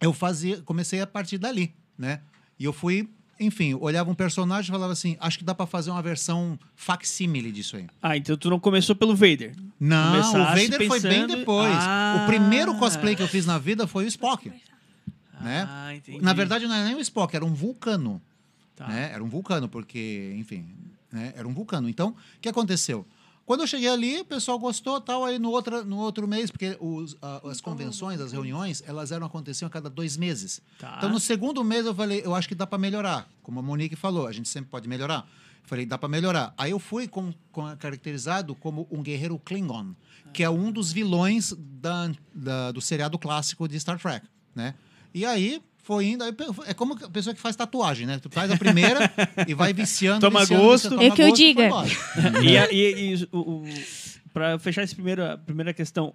eu 0.00 0.12
fazia, 0.12 0.62
comecei 0.62 1.00
a 1.00 1.06
partir 1.06 1.36
dali, 1.36 1.74
né? 1.98 2.20
E 2.60 2.64
eu 2.64 2.72
fui, 2.72 3.08
enfim, 3.38 3.74
olhava 3.74 4.10
um 4.10 4.14
personagem 4.14 4.68
e 4.68 4.72
falava 4.72 4.92
assim, 4.92 5.16
acho 5.20 5.38
que 5.38 5.44
dá 5.44 5.54
para 5.54 5.66
fazer 5.66 5.90
uma 5.90 6.02
versão 6.02 6.58
facsímile 6.76 7.50
disso 7.52 7.76
aí. 7.76 7.86
Ah, 8.02 8.16
então 8.16 8.36
tu 8.36 8.48
não 8.50 8.60
começou 8.60 8.94
pelo 8.94 9.14
Vader. 9.14 9.54
Não, 9.78 10.18
o 10.20 10.32
Vader 10.44 10.86
foi 10.86 11.00
bem 11.00 11.22
pensando- 11.22 11.36
depois. 11.36 11.74
Ah. 11.78 12.22
O 12.22 12.26
primeiro 12.26 12.74
cosplay 12.76 13.14
que 13.16 13.22
eu 13.22 13.28
fiz 13.28 13.44
na 13.46 13.58
vida 13.58 13.86
foi 13.86 14.04
o 14.04 14.08
Spock, 14.08 14.50
né? 15.40 15.66
Ah, 15.68 15.94
entendi. 15.94 16.22
Na 16.22 16.32
verdade 16.32 16.66
não 16.66 16.74
era 16.74 16.84
nem 16.86 16.94
o 16.94 17.00
Spock, 17.00 17.34
era 17.34 17.44
um 17.44 17.52
vulcano, 17.54 18.20
Tá. 18.76 18.88
né? 18.88 19.10
Era 19.12 19.22
um 19.22 19.28
vulcano, 19.28 19.68
porque, 19.68 20.34
enfim, 20.38 20.64
né? 21.12 21.32
era 21.36 21.46
um 21.46 21.52
vulcano. 21.52 21.88
Então, 21.88 22.08
o 22.10 22.16
que 22.40 22.48
aconteceu? 22.48 23.06
Quando 23.46 23.60
eu 23.60 23.66
cheguei 23.66 23.88
ali, 23.88 24.20
o 24.20 24.24
pessoal 24.24 24.58
gostou, 24.58 25.00
tal, 25.00 25.24
aí 25.24 25.38
no, 25.38 25.50
outra, 25.50 25.84
no 25.84 25.98
outro 25.98 26.26
mês, 26.26 26.50
porque 26.50 26.76
os, 26.80 27.14
a- 27.20 27.42
as 27.50 27.60
convenções, 27.60 28.18
as 28.20 28.32
reuniões, 28.32 28.82
elas 28.86 29.12
eram 29.12 29.26
aconteciam 29.26 29.66
a 29.66 29.70
cada 29.70 29.90
dois 29.90 30.16
meses. 30.16 30.62
Tá. 30.78 30.94
Então, 30.96 31.10
no 31.10 31.20
segundo 31.20 31.62
mês, 31.62 31.84
eu 31.84 31.94
falei, 31.94 32.22
eu 32.24 32.34
acho 32.34 32.48
que 32.48 32.54
dá 32.54 32.66
para 32.66 32.78
melhorar. 32.78 33.28
Como 33.42 33.60
a 33.60 33.62
Monique 33.62 33.96
falou, 33.96 34.26
a 34.26 34.32
gente 34.32 34.48
sempre 34.48 34.70
pode 34.70 34.88
melhorar. 34.88 35.28
Eu 35.62 35.68
falei, 35.68 35.84
dá 35.84 35.98
para 35.98 36.08
melhorar. 36.08 36.54
Aí 36.56 36.70
eu 36.70 36.78
fui 36.78 37.06
com, 37.06 37.32
com- 37.52 37.76
caracterizado 37.76 38.54
como 38.54 38.86
um 38.90 39.02
guerreiro 39.02 39.38
Klingon, 39.38 39.94
que 40.32 40.42
é 40.42 40.48
um 40.48 40.72
dos 40.72 40.90
vilões 40.90 41.52
da, 41.58 42.10
da- 42.34 42.72
do 42.72 42.80
seriado 42.80 43.18
clássico 43.18 43.68
de 43.68 43.78
Star 43.78 43.98
Trek, 44.00 44.26
né? 44.54 44.74
E 45.14 45.24
aí 45.24 45.62
foi 45.82 46.06
indo, 46.06 46.24
aí 46.24 46.32
é 46.66 46.74
como 46.74 46.94
a 46.94 47.08
pessoa 47.10 47.34
que 47.34 47.40
faz 47.40 47.54
tatuagem, 47.54 48.06
né? 48.06 48.18
Tu 48.18 48.28
faz 48.30 48.50
a 48.50 48.56
primeira 48.56 49.00
e 49.46 49.54
vai 49.54 49.72
viciando, 49.72 50.20
Toma 50.20 50.40
viciando, 50.40 50.62
gosto. 50.64 50.82
viciando, 50.90 51.02
É 51.02 51.06
toma 51.06 51.16
que 51.16 51.22
eu 51.22 51.28
gosto 51.28 51.40
e 51.42 51.46
diga. 51.46 51.60
foi 51.60 51.66
embora. 51.66 52.42
E, 52.44 52.58
a- 52.58 52.72
e, 52.72 53.14
e 53.14 53.28
o, 53.30 53.38
o, 53.38 53.64
pra 54.32 54.58
fechar 54.58 54.82
essa 54.82 54.94
primeira, 54.94 55.38
primeira 55.38 55.72
questão, 55.74 56.14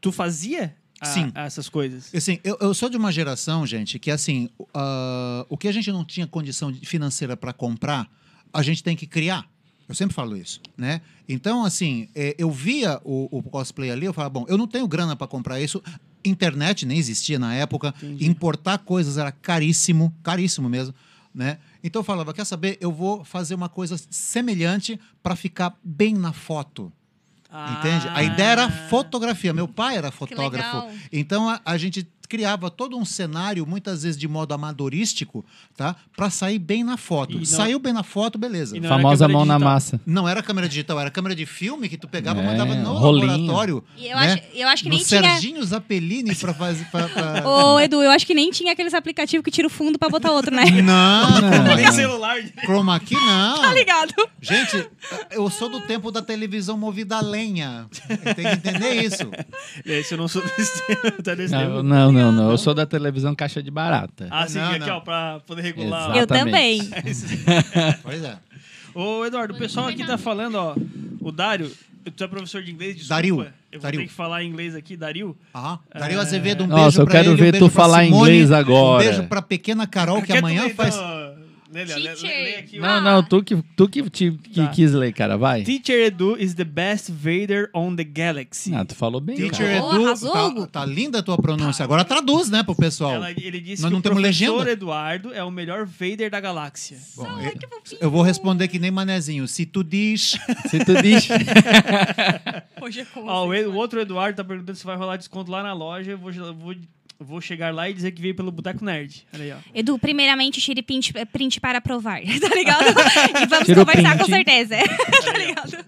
tu 0.00 0.10
fazia 0.10 0.74
a- 1.00 1.06
Sim. 1.06 1.30
essas 1.34 1.68
coisas? 1.68 2.12
Assim, 2.14 2.38
eu, 2.42 2.56
eu 2.60 2.72
sou 2.74 2.88
de 2.88 2.96
uma 2.96 3.12
geração, 3.12 3.66
gente, 3.66 3.98
que 3.98 4.10
assim, 4.10 4.48
ah, 4.74 5.44
o 5.48 5.56
que 5.56 5.68
a 5.68 5.72
gente 5.72 5.92
não 5.92 6.04
tinha 6.04 6.26
condição 6.26 6.74
financeira 6.74 7.36
para 7.36 7.52
comprar, 7.52 8.10
a 8.52 8.62
gente 8.62 8.82
tem 8.82 8.96
que 8.96 9.06
criar. 9.06 9.46
Eu 9.88 9.94
sempre 9.94 10.14
falo 10.14 10.36
isso, 10.36 10.60
né? 10.78 11.00
Então, 11.28 11.64
assim, 11.64 12.08
eh, 12.14 12.34
eu 12.38 12.48
via 12.50 13.00
o, 13.04 13.28
o 13.38 13.42
cosplay 13.42 13.90
ali, 13.90 14.06
eu 14.06 14.12
falava, 14.12 14.30
bom, 14.30 14.46
eu 14.48 14.56
não 14.56 14.66
tenho 14.68 14.86
grana 14.86 15.16
para 15.16 15.26
comprar 15.26 15.60
isso. 15.60 15.82
Internet 16.24 16.84
nem 16.86 16.98
existia 16.98 17.38
na 17.38 17.54
época. 17.54 17.94
Importar 18.20 18.78
coisas 18.78 19.18
era 19.18 19.30
caríssimo, 19.32 20.14
caríssimo 20.22 20.68
mesmo, 20.68 20.94
né? 21.34 21.58
Então 21.82 22.00
eu 22.00 22.04
falava, 22.04 22.32
quer 22.34 22.44
saber? 22.44 22.76
Eu 22.80 22.92
vou 22.92 23.24
fazer 23.24 23.54
uma 23.54 23.68
coisa 23.68 23.96
semelhante 24.10 24.98
para 25.22 25.34
ficar 25.36 25.74
bem 25.82 26.14
na 26.14 26.32
foto. 26.32 26.92
Entende? 27.78 28.06
A 28.14 28.22
ideia 28.22 28.48
era 28.50 28.64
Ah. 28.66 28.70
fotografia. 28.88 29.52
Meu 29.52 29.66
pai 29.66 29.96
era 29.96 30.10
fotógrafo. 30.12 30.88
Então 31.12 31.48
a, 31.48 31.60
a 31.64 31.76
gente 31.76 32.06
criava 32.30 32.70
todo 32.70 32.96
um 32.96 33.04
cenário, 33.04 33.66
muitas 33.66 34.04
vezes 34.04 34.16
de 34.16 34.28
modo 34.28 34.54
amadorístico, 34.54 35.44
tá? 35.76 35.96
Para 36.16 36.30
sair 36.30 36.60
bem 36.60 36.84
na 36.84 36.96
foto. 36.96 37.32
E 37.32 37.38
não- 37.38 37.44
Saiu 37.44 37.78
bem 37.80 37.92
na 37.92 38.04
foto, 38.04 38.38
beleza. 38.38 38.76
E 38.76 38.80
não 38.80 38.88
Famosa 38.88 39.26
mão 39.26 39.44
na 39.44 39.54
digital. 39.54 39.72
massa. 39.74 40.00
Não 40.06 40.28
era 40.28 40.40
câmera 40.42 40.68
digital, 40.68 41.00
era 41.00 41.10
câmera 41.10 41.34
de 41.34 41.44
filme 41.44 41.88
que 41.88 41.96
tu 41.96 42.06
pegava 42.06 42.40
e 42.40 42.44
É, 42.44 42.46
mandava 42.46 42.74
no 42.76 42.92
rolinho. 42.94 43.26
laboratório. 43.26 43.84
E 43.96 44.06
eu, 44.08 44.16
né? 44.16 44.32
acho, 44.34 44.42
eu 44.54 44.68
acho 44.68 44.82
que 44.84 44.88
no 44.88 44.94
nem 44.94 45.04
tinha. 45.04 45.20
Serginho 45.22 45.64
Zappellini 45.64 46.34
para 46.36 46.54
fazer. 46.54 46.84
Pra, 46.90 47.08
pra... 47.08 47.48
Ô, 47.48 47.80
Edu, 47.80 48.00
eu 48.02 48.10
acho 48.12 48.24
que 48.26 48.32
nem 48.34 48.50
tinha 48.52 48.72
aqueles 48.72 48.94
aplicativos 48.94 49.44
que 49.44 49.50
tira 49.50 49.66
o 49.66 49.70
fundo 49.70 49.98
pra 49.98 50.08
botar 50.08 50.30
outro, 50.30 50.54
né? 50.54 50.64
Não, 50.66 51.36
chroma, 51.50 51.74
Nem 51.76 51.92
celular. 51.92 52.36
chroma 52.64 53.00
key 53.00 53.14
não. 53.14 53.58
Tá 53.60 53.74
ligado? 53.74 54.14
Gente, 54.40 54.88
eu 55.30 55.48
sou 55.50 55.68
do 55.68 55.80
tempo 55.80 56.10
da 56.12 56.22
televisão 56.22 56.76
movida 56.76 57.16
a 57.16 57.20
lenha. 57.20 57.86
Tem 58.08 58.44
que 58.44 58.68
entender 58.68 59.02
isso. 59.04 59.28
Esse 59.84 60.14
eu 60.14 60.18
não 60.18 60.28
sou 60.28 60.42
desse 60.42 60.86
tempo. 60.86 61.22
Tá 61.22 61.34
desse 61.34 61.52
Não, 61.52 61.60
tempo. 61.60 61.82
não, 61.82 62.12
não, 62.12 62.19
não. 62.32 62.50
Eu 62.50 62.58
sou 62.58 62.74
da 62.74 62.86
televisão 62.86 63.34
caixa 63.34 63.62
de 63.62 63.70
barata. 63.70 64.28
Ah, 64.30 64.46
sim, 64.46 64.58
Não, 64.58 64.70
aqui, 64.70 64.78
não. 64.80 64.96
ó, 64.96 65.00
pra 65.00 65.40
poder 65.46 65.62
regular. 65.62 66.10
Eu 66.10 66.16
Exatamente. 66.16 66.88
também. 66.90 66.90
Pois 68.02 68.22
é. 68.24 68.36
Ô, 68.94 69.24
Eduardo, 69.24 69.54
o 69.54 69.58
pessoal 69.58 69.86
aqui 69.88 70.04
tá 70.04 70.18
falando, 70.18 70.56
ó. 70.56 70.74
O 71.20 71.30
Dário, 71.30 71.70
tu 72.16 72.24
é 72.24 72.26
professor 72.26 72.62
de 72.62 72.70
inglês, 72.72 72.96
desculpa. 72.96 73.14
Dario, 73.14 73.36
Eu 73.70 73.78
vou 73.78 73.82
Dario. 73.82 74.00
ter 74.00 74.06
que 74.06 74.12
falar 74.12 74.42
em 74.42 74.48
inglês 74.48 74.74
aqui, 74.74 74.96
Dario. 74.96 75.36
Aham. 75.54 75.78
Dario 75.94 76.20
Azevedo, 76.20 76.64
um 76.64 76.66
Nossa, 76.66 76.82
beijo 76.82 77.00
eu 77.02 77.04
pra 77.04 77.12
quero 77.12 77.26
ele, 77.26 77.34
um 77.34 77.36
ver 77.36 77.52
beijo 77.52 77.66
tu 77.66 77.70
falar 77.70 78.04
Simone, 78.04 78.30
inglês 78.30 78.50
agora. 78.52 79.02
Um 79.04 79.06
beijo 79.06 79.28
pra 79.28 79.42
pequena 79.42 79.86
Carol, 79.86 80.22
que 80.22 80.32
amanhã 80.32 80.68
faz... 80.70 80.96
então, 80.96 81.19
lê, 81.72 81.84
lê, 81.84 82.14
lê, 82.14 82.56
aqui, 82.56 82.78
ó. 82.78 82.82
Não, 82.82 83.00
não, 83.00 83.22
tu 83.22 83.42
que, 83.42 83.56
tu 83.76 83.88
que, 83.88 84.08
te- 84.10 84.32
que 84.32 84.54
Tá. 84.62 84.68
quis 84.68 84.92
ler, 84.92 85.12
cara, 85.12 85.36
vai. 85.38 85.62
Teacher 85.62 86.06
Edu 86.06 86.36
is 86.36 86.54
the 86.54 86.64
best 86.64 87.10
Vader 87.10 87.70
on 87.74 87.94
the 87.94 88.02
galaxy. 88.04 88.74
Ah, 88.74 88.84
tu 88.84 88.94
falou 88.94 89.20
bem, 89.20 89.36
Teacher 89.36 89.66
cara. 89.68 89.84
Oh, 89.84 89.92
Edu, 89.94 90.06
arrasou, 90.06 90.32
tá, 90.32 90.46
Hugo. 90.46 90.66
tá 90.66 90.84
linda 90.84 91.20
a 91.20 91.22
tua 91.22 91.36
pronúncia. 91.38 91.84
Agora 91.84 92.04
traduz, 92.04 92.50
né, 92.50 92.62
pro 92.62 92.74
pessoal. 92.74 93.14
Ela- 93.14 93.30
ele 93.30 93.60
disse 93.60 93.82
Nós 93.82 93.88
que 93.88 93.92
não 93.92 93.98
o 94.00 94.02
temos 94.02 94.20
professor 94.20 94.54
legenda? 94.56 94.70
Eduardo 94.72 95.32
é 95.32 95.42
o 95.44 95.50
melhor 95.50 95.86
Vader 95.86 96.30
da 96.30 96.40
galáxia. 96.40 96.98
Bom, 97.16 97.26
eu, 97.40 97.98
eu 98.00 98.10
vou 98.10 98.22
responder 98.22 98.66
que 98.68 98.78
nem 98.78 98.90
manezinho. 98.90 99.46
Se 99.46 99.64
tu 99.64 99.84
diz... 99.84 100.36
Se 100.70 100.84
tu 100.84 101.00
diz... 101.02 101.28
Hoje 102.82 103.00
é 103.00 103.04
como 103.04 103.28
Ó, 103.30 103.46
o, 103.46 103.50
o 103.52 103.74
outro 103.76 104.00
Eduardo 104.00 104.36
tá 104.36 104.44
perguntando 104.44 104.76
se 104.76 104.84
vai 104.84 104.96
rolar 104.96 105.16
desconto 105.16 105.50
lá 105.50 105.62
na 105.62 105.72
loja. 105.72 106.12
Eu 106.12 106.18
vou, 106.18 106.32
eu 106.32 106.54
vou, 106.54 106.74
vou 107.20 107.40
chegar 107.40 107.72
lá 107.72 107.88
e 107.88 107.92
dizer 107.92 108.10
que 108.12 108.20
veio 108.22 108.34
pelo 108.34 108.50
Boteco 108.50 108.84
Nerd. 108.84 109.26
Olha 109.34 109.44
aí, 109.44 109.52
ó. 109.52 109.56
Edu, 109.74 109.98
primeiramente, 109.98 110.60
tire 110.60 110.82
print, 110.82 111.12
print 111.32 111.60
para 111.60 111.80
provar, 111.80 112.20
tá 112.40 112.54
ligado? 112.54 112.84
E 113.42 113.46
vamos 113.46 113.66
Tira 113.66 113.82
o 113.82 113.86
conversar 113.86 114.18
com 114.18 114.24
print. 114.24 114.30
certeza, 114.36 114.76
tá 115.24 115.32
ligado? 115.38 115.84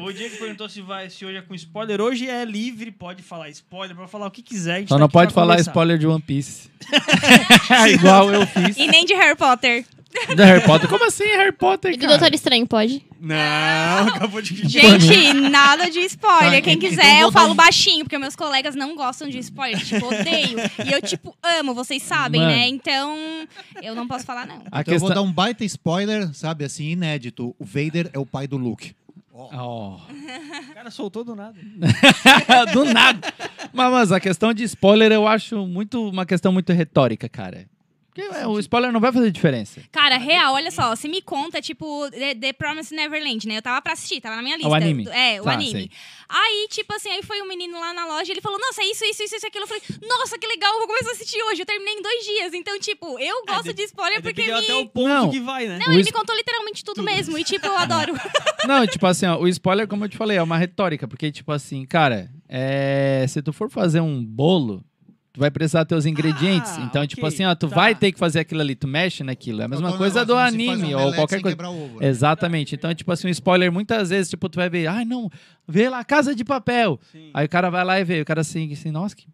O 0.00 0.12
Diego 0.12 0.36
perguntou 0.36 0.68
se, 0.68 0.82
vai, 0.82 1.08
se 1.08 1.24
hoje 1.24 1.38
é 1.38 1.40
com 1.42 1.54
spoiler. 1.54 2.00
Hoje 2.00 2.28
é 2.28 2.44
livre, 2.44 2.90
pode 2.90 3.22
falar 3.22 3.48
spoiler, 3.50 3.96
pode 3.96 4.10
falar 4.10 4.26
o 4.26 4.30
que 4.30 4.42
quiser. 4.42 4.82
Só 4.86 4.96
tá 4.96 4.98
não 4.98 5.08
pode 5.08 5.32
falar 5.32 5.54
conversar. 5.54 5.70
spoiler 5.70 5.98
de 5.98 6.06
One 6.06 6.20
Piece. 6.20 6.68
Igual 7.90 8.32
eu 8.32 8.46
fiz. 8.46 8.76
E 8.76 8.86
nem 8.86 9.04
de 9.06 9.14
Harry 9.14 9.36
Potter. 9.36 9.84
Da 10.36 10.44
Harry 10.44 10.64
Potter. 10.64 10.88
Como 10.88 11.04
assim 11.06 11.24
Harry 11.24 11.52
Potter, 11.52 11.92
E 11.92 11.96
do 11.96 12.00
cara? 12.06 12.18
Doutor 12.18 12.34
Estranho, 12.34 12.66
pode? 12.66 13.04
Não, 13.20 14.08
acabou 14.08 14.40
de 14.40 14.68
Gente, 14.68 15.32
nada 15.34 15.90
de 15.90 15.98
spoiler. 16.00 16.62
Quem 16.62 16.74
então 16.74 16.88
quiser, 16.88 17.02
vou 17.02 17.20
eu 17.22 17.30
dar 17.30 17.40
falo 17.40 17.52
um- 17.52 17.56
baixinho, 17.56 18.04
porque 18.04 18.16
meus 18.18 18.36
colegas 18.36 18.74
não 18.74 18.94
gostam 18.94 19.28
de 19.28 19.38
spoiler. 19.38 19.84
Tipo, 19.84 20.06
odeio. 20.06 20.58
E 20.86 20.92
eu, 20.92 21.02
tipo, 21.02 21.36
amo, 21.58 21.74
vocês 21.74 22.02
sabem, 22.02 22.40
Mano. 22.40 22.52
né? 22.52 22.68
Então, 22.68 23.16
eu 23.82 23.94
não 23.94 24.06
posso 24.06 24.24
falar, 24.24 24.46
não. 24.46 24.62
A 24.70 24.80
Então 24.80 24.94
eu 24.94 25.00
vou 25.00 25.12
dar 25.12 25.22
um 25.22 25.32
baita 25.32 25.64
spoiler, 25.64 26.32
sabe, 26.34 26.64
assim, 26.64 26.90
inédito. 26.90 27.54
O 27.58 27.64
Vader 27.64 28.10
é 28.12 28.18
o 28.18 28.26
pai 28.26 28.46
do 28.46 28.56
Luke. 28.56 28.94
Oh. 29.32 29.98
O 30.70 30.74
cara 30.74 30.90
soltou 30.90 31.24
do 31.24 31.34
nada. 31.34 31.54
Do 32.72 32.84
nada. 32.84 33.32
Mas, 33.72 33.90
mas 33.92 34.12
a 34.12 34.20
questão 34.20 34.52
de 34.52 34.64
spoiler 34.64 35.10
eu 35.12 35.26
acho 35.26 35.66
muito 35.66 36.08
uma 36.10 36.26
questão 36.26 36.52
muito 36.52 36.72
retórica, 36.72 37.28
cara. 37.28 37.66
Porque 38.14 38.32
é, 38.32 38.46
o 38.46 38.58
spoiler 38.60 38.92
não 38.92 39.00
vai 39.00 39.10
fazer 39.10 39.28
diferença. 39.32 39.80
Cara, 39.90 40.16
real, 40.18 40.54
olha 40.54 40.70
só, 40.70 40.94
se 40.94 41.08
me 41.08 41.20
conta, 41.20 41.60
tipo, 41.60 42.08
The, 42.12 42.36
The 42.36 42.52
Promised 42.52 42.94
Neverland, 42.94 43.48
né? 43.48 43.56
Eu 43.58 43.62
tava 43.62 43.82
pra 43.82 43.94
assistir, 43.94 44.20
tava 44.20 44.36
na 44.36 44.42
minha 44.42 44.56
lista. 44.56 44.72
anime. 44.76 45.08
É, 45.10 45.40
o 45.40 45.44
Tá, 45.44 45.52
anime. 45.54 45.70
sei. 45.72 45.90
Aí, 46.28 46.68
tipo 46.70 46.94
assim, 46.94 47.08
aí 47.10 47.22
foi 47.24 47.42
um 47.42 47.48
menino 47.48 47.78
lá 47.80 47.92
na 47.92 48.06
loja, 48.06 48.30
ele 48.32 48.40
falou, 48.40 48.58
nossa, 48.60 48.82
é 48.82 48.86
isso, 48.86 49.04
isso, 49.04 49.24
isso, 49.24 49.34
isso, 49.36 49.46
aquilo. 49.46 49.64
Eu 49.64 49.68
falei, 49.68 49.82
nossa, 50.08 50.38
que 50.38 50.46
legal, 50.46 50.72
eu 50.74 50.78
vou 50.78 50.86
começar 50.86 51.10
a 51.10 51.12
assistir 51.12 51.42
hoje. 51.42 51.62
Eu 51.62 51.66
terminei 51.66 51.94
em 51.94 52.02
dois 52.02 52.24
dias. 52.24 52.54
Então, 52.54 52.78
tipo, 52.78 53.18
eu 53.18 53.44
gosto 53.46 53.70
É, 53.70 53.72
de- 53.72 53.74
de 53.78 53.82
spoiler 53.82 54.18
É, 54.18 54.22
porque 54.22 54.42
me... 54.44 54.52
até 54.52 54.74
o 54.76 54.86
ponto 54.86 55.08
Não. 55.08 55.30
que 55.30 55.40
vai, 55.40 55.66
né? 55.66 55.78
Não, 55.80 55.88
O 55.88 55.92
ele 55.92 56.00
es- 56.02 56.06
me 56.06 56.12
contou 56.12 56.36
literalmente 56.36 56.84
tudo 56.84 57.02
mesmo. 57.02 57.36
E, 57.36 57.42
tipo, 57.42 57.66
eu 57.66 57.76
adoro. 57.76 58.14
Não, 58.66 58.86
tipo 58.86 59.06
assim, 59.08 59.26
ó, 59.26 59.38
o 59.38 59.48
spoiler, 59.48 59.88
como 59.88 60.04
eu 60.04 60.08
te 60.08 60.16
falei, 60.16 60.36
é 60.38 60.42
uma 60.42 60.56
retórica. 60.56 61.08
Porque, 61.08 61.32
tipo 61.32 61.50
assim, 61.50 61.84
cara, 61.84 62.30
é, 62.48 63.26
se 63.28 63.42
tu 63.42 63.52
for 63.52 63.68
fazer 63.68 64.00
um 64.00 64.24
bolo, 64.24 64.84
tu 65.34 65.40
vai 65.40 65.50
precisar 65.50 65.84
ter 65.84 65.96
os 65.96 66.06
ingredientes. 66.06 66.70
Ah, 66.78 66.82
então, 66.82 67.02
ok, 67.02 67.08
tipo 67.08 67.26
assim, 67.26 67.44
ó, 67.44 67.54
tu 67.56 67.68
tá. 67.68 67.74
vai 67.74 67.92
ter 67.94 68.12
que 68.12 68.18
fazer 68.18 68.38
aquilo 68.38 68.60
ali, 68.60 68.76
tu 68.76 68.86
mexe 68.86 69.24
naquilo. 69.24 69.60
É 69.62 69.64
a 69.64 69.68
mesma 69.68 69.88
Então, 69.88 69.98
coisa 69.98 70.20
negócio, 70.20 70.34
do 70.34 70.38
anime 70.38 70.94
um 70.94 70.98
ou 71.00 71.12
qualquer 71.12 71.34
sem 71.34 71.42
coisa. 71.42 71.56
quebrar 71.56 71.70
o 71.70 71.84
ovo, 71.84 72.00
né? 72.00 72.06
Exatamente. 72.06 72.74
Então, 72.76 72.94
tipo 72.94 73.10
assim, 73.10 73.26
o 73.26 73.30
spoiler, 73.30 73.70
muitas 73.72 74.10
vezes, 74.10 74.30
tipo, 74.30 74.48
tu 74.48 74.56
vai 74.56 74.70
ver, 74.70 74.86
ai, 74.86 75.04
não, 75.04 75.28
vê 75.66 75.88
lá, 75.90 76.04
Casa 76.04 76.34
de 76.36 76.44
Papel. 76.44 77.00
Sim. 77.10 77.30
Aí 77.34 77.46
o 77.46 77.48
cara 77.48 77.68
vai 77.68 77.84
lá 77.84 77.98
e 78.00 78.04
vê, 78.04 78.20
o 78.20 78.24
cara 78.24 78.42
assim, 78.42 78.72
assim 78.72 78.92
nossa, 78.92 79.16
que, 79.16 79.26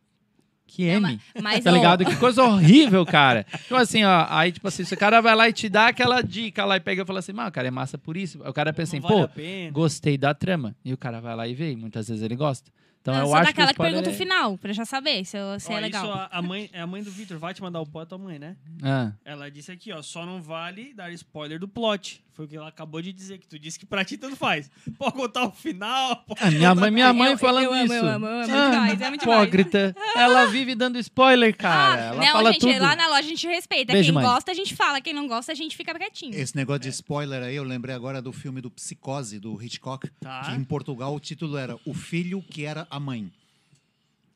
que 0.66 0.86
Não, 0.98 1.10
M. 1.10 1.20
Mas, 1.42 1.62
Tá 1.64 1.70
ó, 1.70 1.74
ligado? 1.74 2.04
Que 2.06 2.16
coisa 2.16 2.42
horrível, 2.48 3.04
cara. 3.04 3.44
Tipo 3.44 3.74
assim, 3.74 4.02
ó. 4.02 4.26
Aí, 4.30 4.52
tipo 4.52 4.66
assim, 4.68 4.84
se 4.84 4.94
o 4.94 4.96
cara 4.96 5.20
vai 5.20 5.36
lá 5.36 5.50
e 5.50 5.52
te 5.52 5.68
dá 5.68 5.88
aquela 5.88 6.22
dica 6.22 6.64
lá 6.64 6.76
e 6.76 6.80
pega 6.80 7.02
e 7.02 7.04
fala 7.04 7.18
assim, 7.18 7.32
mano, 7.34 7.50
cara, 7.52 7.68
é 7.68 7.70
massa 7.70 7.98
por 7.98 8.16
isso. 8.16 8.40
Aí 8.42 8.48
o 8.48 8.54
cara 8.54 8.72
pensa 8.72 8.96
assim, 8.96 9.06
vale 9.06 9.26
pô, 9.28 9.42
gostei 9.72 10.16
da 10.16 10.32
trama. 10.32 10.74
E 10.82 10.94
o 10.94 10.96
cara 10.96 11.20
vai 11.20 11.36
lá 11.36 11.46
e 11.46 11.52
vê. 11.54 11.72
E 11.72 11.76
muitas 11.76 12.08
vezes 12.08 12.22
ele 12.22 12.36
gosta. 12.36 12.70
Então 13.02 13.14
eu 13.14 13.20
eu 13.20 13.26
sou 13.28 13.34
acho 13.36 13.46
daquela 13.46 13.68
que, 13.68 13.74
que, 13.74 13.80
o 13.80 13.84
spoiler 13.84 13.92
pergunta 14.02 14.10
o 14.10 14.12
é- 14.12 14.16
final, 14.16 14.58
pra 14.58 14.72
já 14.72 14.84
saber 14.84 15.24
se, 15.24 15.36
eu- 15.36 15.58
se 15.58 15.72
Ó, 15.72 15.76
é 15.76 15.80
legal. 15.80 16.04
Isso, 16.04 16.12
a, 16.12 16.28
a 16.30 16.42
mãe, 16.42 16.68
é 16.72 16.80
a 16.80 16.86
mãe 16.86 17.02
do 17.02 17.10
Victor 17.10 17.38
vai 17.38 17.54
te 17.54 17.62
mandar 17.62 17.80
o 17.80 17.86
plot, 17.86 18.08
tua 18.08 18.18
mãe, 18.18 18.38
né? 18.38 18.56
Ah, 18.82 19.12
Ela 19.24 19.50
disse 19.50 19.72
aqui, 19.72 19.90
ó, 19.92 20.02
só 20.02 20.26
não 20.26 20.42
vale 20.42 20.92
dar 20.94 21.10
spoiler 21.12 21.58
do 21.58 21.66
plot. 21.66 22.22
Foi 22.32 22.44
o 22.44 22.48
que 22.48 22.56
ela 22.56 22.68
acabou 22.68 23.02
de 23.02 23.12
dizer, 23.12 23.38
que 23.38 23.46
tu 23.46 23.58
disse 23.58 23.78
que 23.78 23.84
pra 23.86 24.04
ti 24.04 24.16
tanto 24.16 24.36
faz. 24.36 24.70
Pode 24.98 25.12
contar 25.14 25.44
o 25.46 25.50
final, 25.50 26.16
pode 26.24 26.42
a 26.42 26.50
minha 26.50 26.74
mãe, 26.74 26.90
minha 26.90 27.12
mãe 27.12 27.32
Eu- 27.32 27.38
falando 27.38 27.64
eu 27.64 27.72
amo, 27.74 27.84
isso. 27.84 27.94
eu 27.94 28.06
amo, 28.08 28.26
eu 28.26 28.32
amo, 28.32 28.42
é 28.42 28.46
muito 28.46 28.56
Ah, 28.56 28.70
demais, 28.70 29.00
é 29.00 29.14
hipócrita. 29.14 29.96
Ela 30.16 30.46
vive 30.46 30.74
dando 30.74 30.98
spoiler, 30.98 31.56
cara. 31.56 31.94
Ah, 31.94 32.06
Ela 32.06 32.16
não, 32.24 32.32
fala 32.32 32.52
gente, 32.52 32.60
tudo. 32.60 32.80
lá 32.80 32.96
na 32.96 33.06
loja 33.08 33.18
a 33.20 33.22
gente 33.22 33.46
respeita. 33.46 33.92
Beijo, 33.92 34.06
quem 34.08 34.14
mãe. 34.14 34.24
gosta, 34.24 34.50
a 34.50 34.54
gente 34.54 34.74
fala. 34.74 35.00
Quem 35.00 35.12
não 35.12 35.26
gosta, 35.26 35.52
a 35.52 35.54
gente 35.54 35.76
fica 35.76 35.92
quietinho. 35.94 36.34
Esse 36.34 36.54
negócio 36.56 36.80
de 36.80 36.88
spoiler 36.90 37.42
aí, 37.42 37.56
eu 37.56 37.64
lembrei 37.64 37.94
agora 37.94 38.22
do 38.22 38.32
filme 38.32 38.60
do 38.60 38.70
Psicose, 38.70 39.38
do 39.38 39.60
Hitchcock. 39.62 40.08
Tá. 40.20 40.42
Que 40.42 40.52
em 40.52 40.64
Portugal 40.64 41.14
o 41.14 41.20
título 41.20 41.56
era 41.56 41.76
O 41.84 41.92
Filho 41.94 42.42
que 42.42 42.64
Era 42.64 42.86
a 42.90 42.98
Mãe. 43.00 43.30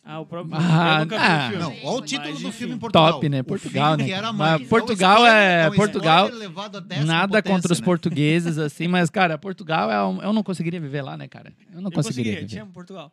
Ah, 0.07 0.21
o 0.21 0.27
próprio. 0.27 0.55
Ah, 0.55 0.97
eu 0.97 1.01
nunca 1.01 1.17
vi 1.17 1.25
ah. 1.25 1.47
o 1.47 1.51
filme. 1.51 1.63
Não, 1.63 1.89
olha 1.91 1.97
o 1.99 2.03
título 2.03 2.31
Mas, 2.33 2.43
do 2.43 2.53
filme 2.53 2.75
em 2.75 2.79
Portugal. 2.79 3.13
Top, 3.15 3.29
né? 3.31 3.43
Portugal, 3.43 3.97
né? 3.97 4.13
a 4.15 4.33
Mas. 4.35 4.69
Portugal 4.69 5.23
um 5.23 5.27
é- 5.27 5.69
um 5.71 5.75
Portugal- 5.75 6.27
à 6.27 6.81
décima 6.81 7.07
Nada 7.07 7.29
potência, 7.39 7.43
contra 7.57 7.73
os 7.73 7.81
né? 7.81 7.85
portugueses, 7.87 8.59
assim, 8.59 8.87
mas, 8.87 9.09
cara, 9.09 9.39
Portugal 9.39 9.91
é 9.91 10.05
um... 10.05 10.21
Eu 10.23 10.33
não 10.35 10.43
conseguiria 10.43 10.79
viver 10.79 11.01
lá, 11.01 11.17
né, 11.17 11.27
cara? 11.27 11.53
Eu 11.73 11.81
não 11.81 11.89
Eu 11.89 11.93
conseguiria 11.93 12.33
conseguiria, 12.35 12.47
te 12.47 12.51
viver. 12.51 12.61
amo, 12.61 12.73
Portugal. 12.73 13.11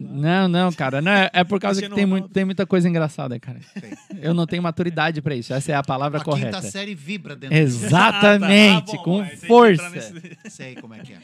Não, 0.00 0.48
não, 0.48 0.72
cara. 0.72 1.00
Não, 1.02 1.12
é, 1.12 1.30
é 1.32 1.44
por 1.44 1.60
causa 1.60 1.80
que 1.82 1.88
tem, 1.94 2.06
muito, 2.06 2.28
tem 2.30 2.44
muita 2.44 2.66
coisa 2.66 2.88
engraçada, 2.88 3.38
cara. 3.38 3.60
Eu 4.20 4.32
não 4.34 4.46
tenho 4.46 4.62
maturidade 4.62 5.20
pra 5.20 5.34
isso. 5.36 5.52
Essa 5.52 5.72
é 5.72 5.74
a 5.74 5.82
palavra 5.82 6.20
A 6.20 6.24
correta. 6.24 6.56
quinta 6.56 6.62
série 6.70 6.94
vibra 6.94 7.36
dentro 7.36 7.54
do 7.56 7.60
Exatamente, 7.62 8.76
Ah, 8.76 8.80
tá. 8.82 8.92
Ah, 8.92 8.96
bom, 8.96 9.02
com 9.04 9.18
vai, 9.18 9.28
tem 9.28 9.38
que 9.40 9.46
força. 9.46 9.90
nesse-. 9.90 10.38
Sei 10.48 10.74
como 10.76 10.94
é 10.94 10.98
que 11.00 11.12
é. 11.12 11.18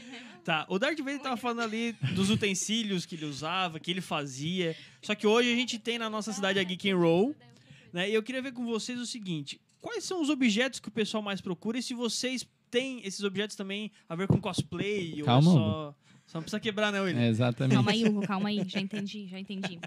Tá, 0.44 0.66
o 0.68 0.78
Darth 0.78 0.98
Vader 0.98 1.20
tava 1.20 1.36
falando 1.36 1.60
ali 1.60 1.92
dos 2.14 2.30
utensílios 2.30 3.04
que 3.04 3.14
ele 3.14 3.26
usava, 3.26 3.78
que 3.78 3.90
ele 3.90 4.00
fazia. 4.00 4.74
Só 5.02 5.14
que 5.14 5.26
hoje 5.26 5.52
a 5.52 5.54
gente 5.54 5.78
tem 5.78 5.98
na 5.98 6.08
nossa 6.08 6.32
cidade 6.32 6.58
a 6.58 6.62
Geek 6.62 6.90
and 6.90 6.96
Roll, 6.96 7.36
né? 7.92 8.08
E 8.08 8.14
eu 8.14 8.22
queria 8.22 8.40
ver 8.40 8.52
com 8.52 8.64
vocês 8.64 8.98
o 8.98 9.06
seguinte: 9.06 9.60
quais 9.80 10.04
são 10.04 10.22
os 10.22 10.30
objetos 10.30 10.80
que 10.80 10.88
o 10.88 10.92
pessoal 10.92 11.22
mais 11.22 11.40
procura 11.40 11.78
e 11.78 11.82
se 11.82 11.94
vocês 11.94 12.46
têm 12.70 13.00
esses 13.04 13.22
objetos 13.22 13.56
também 13.56 13.90
a 14.08 14.14
ver 14.14 14.28
com 14.28 14.40
cosplay 14.40 15.22
Calma, 15.24 15.50
ou 15.50 15.56
é 15.56 15.60
só. 15.60 15.94
Só 16.30 16.38
não 16.38 16.42
precisa 16.42 16.60
quebrar, 16.60 16.92
né, 16.92 17.00
William? 17.00 17.22
É, 17.22 17.28
exatamente. 17.28 17.74
Calma 17.74 17.90
aí, 17.90 18.04
Hugo, 18.04 18.20
calma 18.24 18.48
aí. 18.50 18.62
Já 18.68 18.78
entendi, 18.78 19.26
já 19.26 19.36
entendi. 19.36 19.80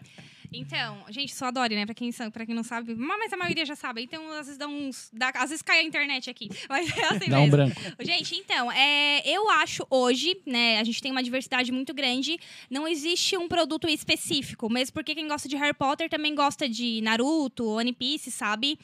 Então, 0.51 0.97
gente, 1.09 1.33
só 1.33 1.45
adore, 1.45 1.73
né? 1.73 1.85
Pra 1.85 1.95
quem, 1.95 2.11
pra 2.11 2.45
quem 2.45 2.53
não 2.53 2.63
sabe, 2.63 2.93
mas 2.95 3.31
a 3.31 3.37
maioria 3.37 3.65
já 3.65 3.77
sabe. 3.77 4.03
Então, 4.03 4.29
às 4.33 4.47
vezes 4.47 4.57
dá 4.57 4.67
uns. 4.67 5.09
dá- 5.13 5.31
às 5.35 5.49
vezes 5.51 5.61
cai 5.61 5.79
a 5.79 5.83
internet 5.83 6.29
aqui. 6.29 6.49
Mas 6.69 6.89
é 6.97 7.05
assim 7.05 7.29
Dá 7.29 7.37
um 7.39 7.43
mesmo. 7.43 7.51
branco. 7.57 7.81
Gente, 8.01 8.35
então, 8.35 8.69
é, 8.71 9.21
eu 9.25 9.49
acho 9.51 9.87
hoje, 9.89 10.35
né, 10.45 10.79
a 10.79 10.83
gente 10.83 11.01
tem 11.01 11.11
uma 11.11 11.23
diversidade 11.23 11.71
muito 11.71 11.93
grande, 11.93 12.37
não 12.69 12.85
existe 12.87 13.37
um 13.37 13.47
produto 13.47 13.87
específico, 13.87 14.69
mesmo 14.69 14.93
porque 14.93 15.15
quem 15.15 15.27
gosta 15.27 15.47
de 15.47 15.55
Harry 15.55 15.73
Potter 15.73 16.09
também 16.09 16.35
gosta 16.35 16.67
de 16.67 16.99
Naruto, 17.01 17.65
One 17.67 17.93
Piece, 17.93 18.29
sabe? 18.29 18.77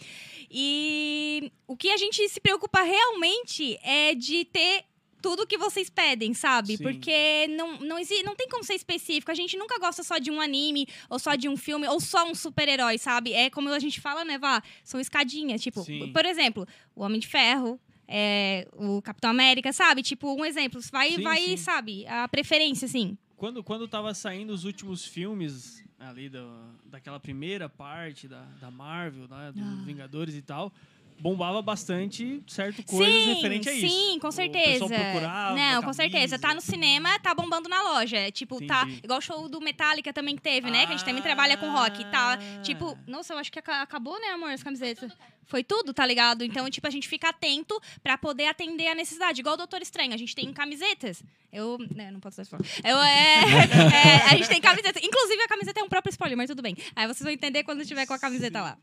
E 0.49 1.51
o 1.67 1.75
que 1.75 1.89
a 1.91 1.97
gente 1.97 2.27
se 2.29 2.39
preocupa 2.39 2.81
realmente 2.81 3.77
é 3.83 4.15
de 4.15 4.45
ter 4.45 4.85
tudo 5.21 5.45
que 5.47 5.58
vocês 5.58 5.89
pedem, 5.89 6.34
sabe? 6.34 6.77
Sim. 6.77 6.84
Porque 6.84 7.47
não, 7.49 7.77
não, 7.79 7.99
exi- 7.99 8.23
não 8.23 8.36
tem 8.36 8.47
como 8.47 8.63
ser 8.63 8.75
específico. 8.75 9.32
A 9.32 9.36
gente 9.36 9.58
nunca 9.58 9.77
gosta 9.79 10.01
só 10.03 10.17
de 10.17 10.32
um 10.32 10.39
anime, 10.41 10.88
ou 11.10 11.19
só 11.19 11.36
de 11.36 11.47
um 11.49 11.58
filme, 11.58 11.88
ou 11.88 11.99
só 11.99 12.29
um 12.29 12.34
super-herói, 12.36 12.97
sabe? 12.97 13.34
É 13.34 13.49
como 13.49 13.69
a 13.69 13.79
gente 13.79 13.99
fala, 13.99 14.23
né, 14.25 14.38
Vá? 14.38 14.62
São 14.84 14.99
escadinhas. 14.99 15.62
Tipo, 15.62 15.84
Sim. 15.84 16.12
por 16.13 16.25
exemplo, 16.25 16.67
o 16.95 17.03
Homem 17.03 17.19
de 17.19 17.27
Ferro, 17.27 17.79
é, 18.08 18.67
o 18.73 19.01
Capitão 19.01 19.29
América, 19.29 19.71
sabe? 19.73 20.01
Tipo, 20.01 20.34
um 20.34 20.43
exemplo. 20.45 20.79
Vai, 20.91 21.12
Sim, 21.12 21.21
vai 21.21 21.41
sim. 21.41 21.58
sabe? 21.58 22.08
A 22.08 22.27
preferência, 22.27 22.86
assim. 22.86 23.17
Quando, 23.38 23.63
quando 23.63 23.88
tava 23.88 24.13
saindo 24.13 24.51
os 24.51 24.65
últimos 24.65 25.05
filmes 25.05 25.84
ali 25.99 26.27
do, 26.29 26.45
daquela 26.86 27.19
primeira 27.19 27.69
parte 27.69 28.27
da, 28.27 28.41
da 28.60 28.71
Marvel, 28.71 29.27
né, 29.27 29.51
dos 29.53 29.62
Ah. 29.63 29.84
Vingadores 29.86 30.34
e 30.36 30.41
tal, 30.41 30.73
bombava 31.19 31.62
bastante 31.62 32.41
certo 32.47 32.84
coisas 32.84 33.13
sim, 33.23 33.34
referente 33.34 33.69
a 33.69 33.73
isso. 33.73 33.88
sim, 33.88 34.19
com 34.19 34.27
O 34.27 34.32
certeza. 34.32 34.86
pessoal 34.88 34.89
procurava, 34.89 35.55
Não, 35.55 35.84
com 35.84 35.93
certeza. 35.93 36.39
Tá 36.39 36.53
no 36.53 36.62
cinema, 36.62 37.19
tá 37.19 37.34
bombando 37.34 37.67
na 37.69 37.82
loja. 37.82 38.17
É, 38.17 38.32
Tipo, 38.32 38.65
tá 38.65 38.84
Entendi. 38.84 39.01
igual 39.03 39.19
o 39.19 39.21
show 39.21 39.49
do 39.49 39.60
Metallica 39.60 40.13
também 40.13 40.36
que 40.36 40.41
teve, 40.41 40.69
né? 40.71 40.86
Que 40.86 40.93
a 40.93 40.97
gente 40.97 41.05
também 41.05 41.21
trabalha 41.21 41.58
com 41.58 41.69
rock. 41.71 42.03
Tá, 42.05 42.34
Ah. 42.39 42.62
tipo, 42.62 42.97
nossa, 43.08 43.34
eu 43.34 43.38
acho 43.38 43.51
que 43.51 43.60
aca- 43.60 43.82
acabou, 43.82 44.19
né, 44.19 44.27
amor, 44.29 44.51
as 44.51 44.63
camisetas. 44.63 45.12
Foi 45.49 45.63
tudo, 45.63 45.93
tá 45.95 46.05
ligado? 46.05 46.43
Então, 46.43 46.69
tipo, 46.69 46.85
a 46.88 46.91
gente 46.91 47.07
fica 47.07 47.29
atento 47.29 47.81
pra 48.03 48.19
poder 48.19 48.45
atender 48.45 48.88
a 48.88 48.93
necessidade. 48.93 49.41
Igual 49.41 49.55
o 49.55 49.57
Doutor 49.57 49.81
Estranho, 49.81 50.13
a 50.13 50.17
gente 50.17 50.35
tem 50.35 50.53
camisetas. 50.53 51.23
Eu. 51.51 51.79
Né, 51.95 52.12
não 52.12 52.19
posso 52.19 52.38
dar 52.38 52.43
spoiler. 52.43 52.69
Eu, 52.83 52.97
é, 52.99 53.39
é, 53.91 54.29
a 54.29 54.38
gente 54.38 54.47
tem 54.47 54.62
camiseta. 54.62 54.99
Inclusive, 55.03 55.41
a 55.41 55.47
camiseta 55.47 55.79
é 55.79 55.83
um 55.83 55.89
próprio 55.89 56.12
spoiler, 56.12 56.38
mas 56.38 56.51
tudo 56.51 56.62
bem. 56.62 56.77
Aí 56.95 57.07
vocês 57.07 57.23
vão 57.23 57.31
entender 57.31 57.63
quando 57.63 57.83
tiver 57.83 58.05
com 58.05 58.13
a 58.13 58.19
camiseta 58.19 58.62
lá. 58.62 58.77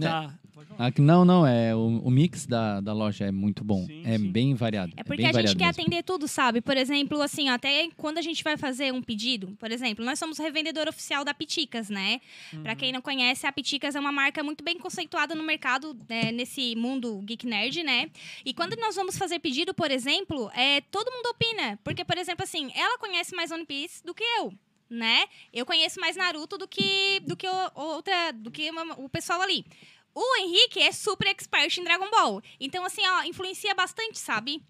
Tá. 0.00 0.32
Aqui, 0.78 1.00
não, 1.00 1.24
não, 1.24 1.46
é 1.46 1.74
o, 1.74 2.00
o 2.04 2.10
mix 2.10 2.46
da, 2.46 2.80
da 2.80 2.92
loja 2.92 3.26
é 3.26 3.30
muito 3.30 3.64
bom. 3.64 3.84
Sim, 3.86 4.02
é 4.04 4.18
sim. 4.18 4.30
bem 4.30 4.54
variado. 4.54 4.92
É 4.96 5.02
porque 5.02 5.22
bem 5.22 5.30
a 5.30 5.32
gente 5.32 5.56
quer 5.56 5.66
mesmo. 5.66 5.82
atender 5.82 6.02
tudo, 6.02 6.28
sabe? 6.28 6.60
Por 6.60 6.76
exemplo, 6.76 7.20
assim, 7.22 7.48
até 7.48 7.88
quando 7.96 8.18
a 8.18 8.22
gente 8.22 8.44
vai 8.44 8.56
fazer 8.56 8.92
um 8.92 9.02
pedido, 9.02 9.56
por 9.58 9.70
exemplo, 9.70 10.04
nós 10.04 10.18
somos 10.18 10.38
revendedor 10.38 10.88
oficial 10.88 11.24
da 11.24 11.34
Piticas, 11.34 11.88
né? 11.88 12.20
Pra 12.62 12.74
quem 12.74 12.92
não 12.92 13.00
conhece, 13.00 13.46
a 13.46 13.52
Piticas 13.52 13.94
é 13.94 14.00
uma 14.00 14.12
marca 14.12 14.42
muito 14.42 14.62
bem 14.62 14.78
conceituada 14.78 15.34
no 15.34 15.42
mercado, 15.42 15.79
né, 16.08 16.30
nesse 16.32 16.74
mundo 16.76 17.20
geek 17.24 17.46
nerd, 17.46 17.82
né? 17.82 18.10
E 18.44 18.52
quando 18.54 18.76
nós 18.76 18.94
vamos 18.96 19.16
fazer 19.18 19.38
pedido, 19.38 19.72
por 19.74 19.90
exemplo, 19.90 20.50
é, 20.54 20.80
todo 20.82 21.10
mundo 21.10 21.26
opina. 21.26 21.78
Porque, 21.84 22.04
por 22.04 22.16
exemplo, 22.18 22.44
assim, 22.44 22.70
ela 22.74 22.98
conhece 22.98 23.34
mais 23.34 23.50
One 23.50 23.66
Piece 23.66 24.02
do 24.04 24.14
que 24.14 24.24
eu. 24.38 24.52
Né? 24.88 25.26
Eu 25.52 25.64
conheço 25.64 26.00
mais 26.00 26.16
Naruto 26.16 26.58
do 26.58 26.66
que 26.66 27.20
do 27.20 27.36
que 27.36 27.46
o, 27.46 27.70
outra, 27.76 28.32
do 28.32 28.50
que 28.50 28.68
uma- 28.70 28.98
o 28.98 29.08
pessoal 29.08 29.40
ali. 29.40 29.64
O 30.12 30.36
Henrique 30.40 30.80
é 30.80 30.90
super 30.90 31.28
expert 31.28 31.78
em 31.78 31.84
Dragon 31.84 32.10
Ball. 32.10 32.42
Então, 32.58 32.84
assim, 32.84 33.00
ó, 33.06 33.22
influencia 33.22 33.72
bastante, 33.72 34.18
sabe? 34.18 34.60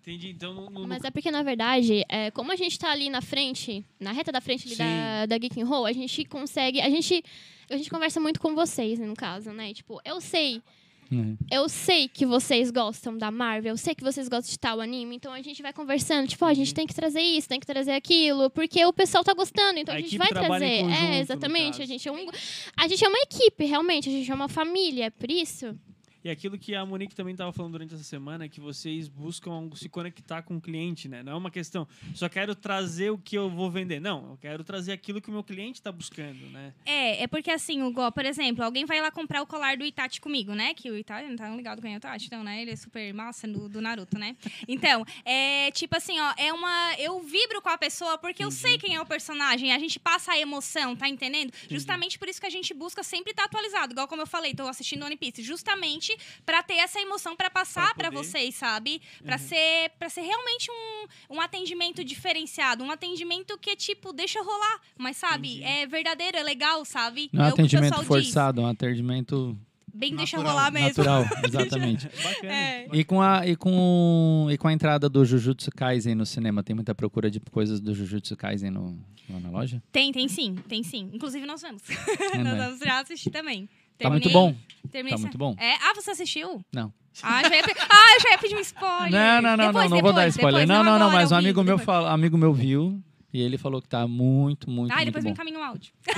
Entendi. 0.00 0.30
Então, 0.30 0.54
no, 0.54 0.70
no- 0.70 0.88
Mas 0.88 1.04
é 1.04 1.10
porque, 1.10 1.30
na 1.30 1.42
verdade, 1.42 2.04
é, 2.08 2.30
como 2.30 2.50
a 2.50 2.56
gente 2.56 2.78
tá 2.78 2.90
ali 2.90 3.10
na 3.10 3.20
frente, 3.20 3.84
na 4.00 4.10
reta 4.10 4.32
da 4.32 4.40
frente 4.40 4.66
ali 4.66 4.74
da, 4.76 5.26
da 5.26 5.38
Geek 5.38 5.60
and 5.60 5.66
Roll, 5.66 5.86
a 5.86 5.92
gente 5.92 6.24
consegue. 6.24 6.80
A 6.80 6.88
gente, 6.88 7.22
a 7.70 7.76
gente 7.76 7.90
conversa 7.90 8.20
muito 8.20 8.40
com 8.40 8.54
vocês, 8.54 8.98
né, 8.98 9.06
no 9.06 9.14
caso, 9.14 9.50
né? 9.52 9.72
Tipo, 9.72 10.00
eu 10.04 10.20
sei. 10.20 10.62
Uhum. 11.10 11.38
Eu 11.50 11.70
sei 11.70 12.06
que 12.06 12.26
vocês 12.26 12.70
gostam 12.70 13.16
da 13.16 13.30
Marvel, 13.30 13.72
eu 13.72 13.76
sei 13.78 13.94
que 13.94 14.04
vocês 14.04 14.28
gostam 14.28 14.50
de 14.50 14.58
tal 14.58 14.78
anime, 14.78 15.16
então 15.16 15.32
a 15.32 15.40
gente 15.40 15.62
vai 15.62 15.72
conversando, 15.72 16.28
tipo, 16.28 16.44
ó, 16.44 16.48
a 16.48 16.54
gente 16.54 16.74
tem 16.74 16.86
que 16.86 16.94
trazer 16.94 17.22
isso, 17.22 17.48
tem 17.48 17.58
que 17.58 17.66
trazer 17.66 17.92
aquilo, 17.92 18.50
porque 18.50 18.84
o 18.84 18.92
pessoal 18.92 19.24
tá 19.24 19.32
gostando, 19.32 19.78
então 19.78 19.94
A 19.94 19.98
a, 19.98 20.00
gente 20.02 20.18
vai 20.18 20.28
trazer. 20.28 20.48
conjunto, 20.82 20.84
no 20.84 21.14
é, 21.14 21.20
exatamente. 21.20 21.82
A 21.82 21.86
gente 21.86 22.06
é 22.06 22.12
um. 22.12 22.26
A 22.76 22.86
gente 22.86 23.02
é 23.02 23.08
uma 23.08 23.18
equipe, 23.20 23.64
realmente, 23.64 24.08
a 24.08 24.12
gente 24.12 24.30
é 24.30 24.34
uma 24.34 24.48
família, 24.48 25.10
por 25.10 25.30
isso. 25.30 25.74
E 26.24 26.30
aquilo 26.30 26.58
que 26.58 26.74
a 26.74 26.84
Monique 26.84 27.14
também 27.14 27.32
estava 27.32 27.52
falando 27.52 27.72
durante 27.72 27.94
essa 27.94 28.04
semana 28.04 28.44
é 28.44 28.48
que 28.48 28.60
vocês 28.60 29.08
buscam 29.08 29.70
se 29.74 29.88
conectar 29.88 30.42
com 30.42 30.56
o 30.56 30.60
cliente, 30.60 31.08
né? 31.08 31.22
Não 31.22 31.32
é 31.32 31.36
uma 31.36 31.50
questão, 31.50 31.86
só 32.14 32.28
quero 32.28 32.54
trazer 32.54 33.10
o 33.10 33.18
que 33.18 33.36
eu 33.36 33.48
vou 33.48 33.70
vender. 33.70 34.00
Não, 34.00 34.30
eu 34.30 34.38
quero 34.40 34.64
trazer 34.64 34.92
aquilo 34.92 35.20
que 35.20 35.28
o 35.28 35.32
meu 35.32 35.44
cliente 35.44 35.78
está 35.78 35.92
buscando, 35.92 36.40
né? 36.50 36.74
É, 36.84 37.22
é 37.22 37.26
porque 37.26 37.50
assim, 37.50 37.82
Hugo, 37.82 38.10
por 38.12 38.24
exemplo, 38.24 38.64
alguém 38.64 38.84
vai 38.84 39.00
lá 39.00 39.10
comprar 39.10 39.42
o 39.42 39.46
colar 39.46 39.76
do 39.76 39.84
Itachi 39.84 40.20
comigo, 40.20 40.54
né? 40.54 40.74
Que 40.74 40.90
o 40.90 40.96
Itachi, 40.96 41.28
não 41.28 41.36
tá 41.36 41.48
ligado 41.54 41.86
é 41.86 41.94
o 41.94 41.96
Itachi, 41.96 42.26
então, 42.26 42.42
né? 42.42 42.62
Ele 42.62 42.72
é 42.72 42.76
super 42.76 43.12
massa 43.14 43.46
do, 43.46 43.68
do 43.68 43.80
Naruto, 43.80 44.18
né? 44.18 44.36
Então, 44.66 45.04
é 45.24 45.70
tipo 45.70 45.96
assim, 45.96 46.18
ó, 46.18 46.34
é 46.36 46.52
uma. 46.52 46.94
Eu 46.98 47.20
vibro 47.20 47.62
com 47.62 47.68
a 47.68 47.78
pessoa 47.78 48.18
porque 48.18 48.42
eu 48.42 48.50
sei 48.50 48.78
quem 48.78 48.94
é 48.94 49.00
o 49.00 49.06
personagem, 49.06 49.72
a 49.72 49.78
gente 49.78 49.98
passa 49.98 50.32
a 50.32 50.38
emoção, 50.38 50.96
tá 50.96 51.08
entendendo? 51.08 51.52
Justamente 51.68 52.18
por 52.18 52.28
isso 52.28 52.40
que 52.40 52.46
a 52.46 52.50
gente 52.50 52.74
busca 52.74 53.02
sempre 53.02 53.30
estar 53.30 53.44
atualizado. 53.44 53.92
Igual 53.92 54.08
como 54.08 54.22
eu 54.22 54.26
falei, 54.26 54.54
tô 54.54 54.66
assistindo 54.66 55.04
One 55.04 55.16
Piece, 55.16 55.42
justamente 55.42 56.07
pra 56.44 56.62
ter 56.62 56.74
essa 56.74 57.00
emoção 57.00 57.36
pra 57.36 57.50
passar 57.50 57.94
poder. 57.94 58.10
vocês, 58.10 58.54
sabe? 58.54 59.00
Pra 59.24 59.38
ser 59.38 59.90
para 59.98 60.08
ser 60.08 60.22
realmente 60.22 60.70
um, 60.70 61.36
um 61.36 61.40
atendimento 61.40 62.04
diferenciado, 62.04 62.84
um 62.84 62.90
atendimento 62.90 63.56
que 63.58 63.74
tipo 63.76 64.12
deixa 64.12 64.42
rolar, 64.42 64.80
mas 64.96 65.16
sabe, 65.16 65.56
Entendi. 65.56 65.64
é 65.64 65.86
verdadeiro, 65.86 66.36
é 66.36 66.42
legal, 66.42 66.84
sabe? 66.84 67.28
Não 67.32 67.44
é 67.44 67.48
um 67.48 67.52
que 67.52 67.60
o 67.60 67.64
atendimento 67.64 67.96
pessoal 67.96 68.20
diz. 68.20 68.26
forçado, 68.26 68.60
é 68.60 68.64
um 68.64 68.68
atendimento 68.68 69.58
Bem 69.98 70.14
deixa 70.14 70.36
Natural, 70.36 70.56
rolar 70.56 70.70
mesmo. 70.70 70.88
natural, 70.88 71.24
exatamente. 71.44 72.08
Bacana. 72.22 72.52
É. 72.52 72.88
E 72.92 73.02
com, 73.04 73.20
a, 73.20 73.46
e, 73.46 73.56
com, 73.56 74.46
e 74.48 74.56
com 74.56 74.68
a 74.68 74.72
entrada 74.72 75.08
do 75.08 75.24
Jujutsu 75.24 75.72
Kaisen 75.72 76.14
no 76.14 76.24
cinema, 76.24 76.62
tem 76.62 76.72
muita 76.72 76.94
procura 76.94 77.28
de 77.28 77.40
coisas 77.40 77.80
do 77.80 77.92
Jujutsu 77.92 78.36
Kaisen 78.36 78.70
no, 78.70 78.96
lá 79.28 79.40
na 79.40 79.50
loja? 79.50 79.82
Tem, 79.90 80.12
tem 80.12 80.28
sim, 80.28 80.54
tem 80.68 80.84
sim. 80.84 81.10
Inclusive 81.12 81.44
nós 81.44 81.62
vamos. 81.62 81.82
É, 82.32 82.38
nós 82.38 82.58
né? 82.58 82.64
vamos 82.64 82.78
já 82.78 83.00
assistir 83.00 83.30
também. 83.30 83.68
Tá 83.98 84.10
muito 84.10 84.30
bom? 84.30 84.54
terminei 84.90 85.16
Tá 85.16 85.20
muito 85.20 85.36
bom? 85.38 85.54
É? 85.58 85.74
Ah, 85.74 85.92
você 85.94 86.10
assistiu? 86.12 86.60
Não. 86.72 86.92
Ah, 87.22 87.42
eu 87.42 87.48
já 87.50 87.56
ia, 87.56 87.62
pe- 87.64 87.74
ah, 87.90 88.14
eu 88.16 88.20
já 88.20 88.30
ia 88.30 88.38
pedir 88.38 88.54
um 88.56 88.60
spoiler. 88.60 89.10
Não, 89.10 89.42
não, 89.42 89.56
não, 89.56 89.66
Depois, 89.66 89.90
não, 89.90 89.96
não 89.96 90.02
vou 90.02 90.12
dar 90.12 90.20
depois, 90.26 90.34
spoiler. 90.36 90.66
depois, 90.66 90.68
não, 90.68 90.84
não, 90.84 90.98
não, 90.98 91.10
mas 91.10 91.32
um 91.32 91.36
amigo 91.36 91.62
meu, 91.64 91.76
depois. 91.76 91.84
fala, 91.84 92.12
amigo 92.12 92.38
meu 92.38 92.52
viu 92.52 93.02
e 93.32 93.40
ele 93.42 93.58
falou 93.58 93.82
que 93.82 93.88
tá 93.88 94.06
muito, 94.06 94.70
muito, 94.70 94.92
Ah, 94.92 94.96
muito 94.96 95.06
depois 95.06 95.24
bom. 95.24 95.30
me 95.30 95.34
encaminha 95.34 95.58
um 95.58 95.62
áudio. 95.64 95.92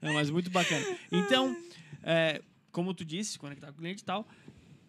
Não, 0.00 0.12
mas 0.14 0.30
muito 0.30 0.50
bacana. 0.50 0.84
Então, 1.12 1.56
é, 2.02 2.42
como 2.72 2.92
tu 2.92 3.04
disse, 3.04 3.38
conectar 3.38 3.68
com 3.68 3.74
o 3.74 3.76
cliente 3.76 4.02
e 4.02 4.04
tal, 4.04 4.26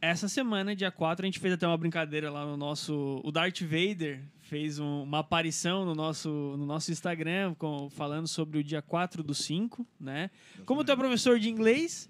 essa 0.01 0.27
semana, 0.27 0.75
dia 0.75 0.89
4, 0.91 1.23
a 1.23 1.27
gente 1.27 1.39
fez 1.39 1.53
até 1.53 1.67
uma 1.67 1.77
brincadeira 1.77 2.31
lá 2.31 2.45
no 2.45 2.57
nosso. 2.57 3.21
O 3.23 3.31
Darth 3.31 3.61
Vader 3.61 4.23
fez 4.53 4.77
um- 4.77 5.01
uma 5.03 5.19
aparição 5.19 5.83
no 5.83 5.95
nosso, 5.95 6.29
no 6.29 6.65
nosso 6.65 6.91
Instagram, 6.91 7.55
com- 7.55 7.89
falando 7.89 8.27
sobre 8.27 8.59
o 8.59 8.63
dia 8.63 8.81
4 8.83 9.23
do 9.23 9.33
5, 9.33 9.85
né? 9.99 10.29
Como 10.65 10.83
tu 10.83 10.91
é 10.91 10.95
professor 10.95 11.39
de 11.39 11.49
inglês. 11.49 12.07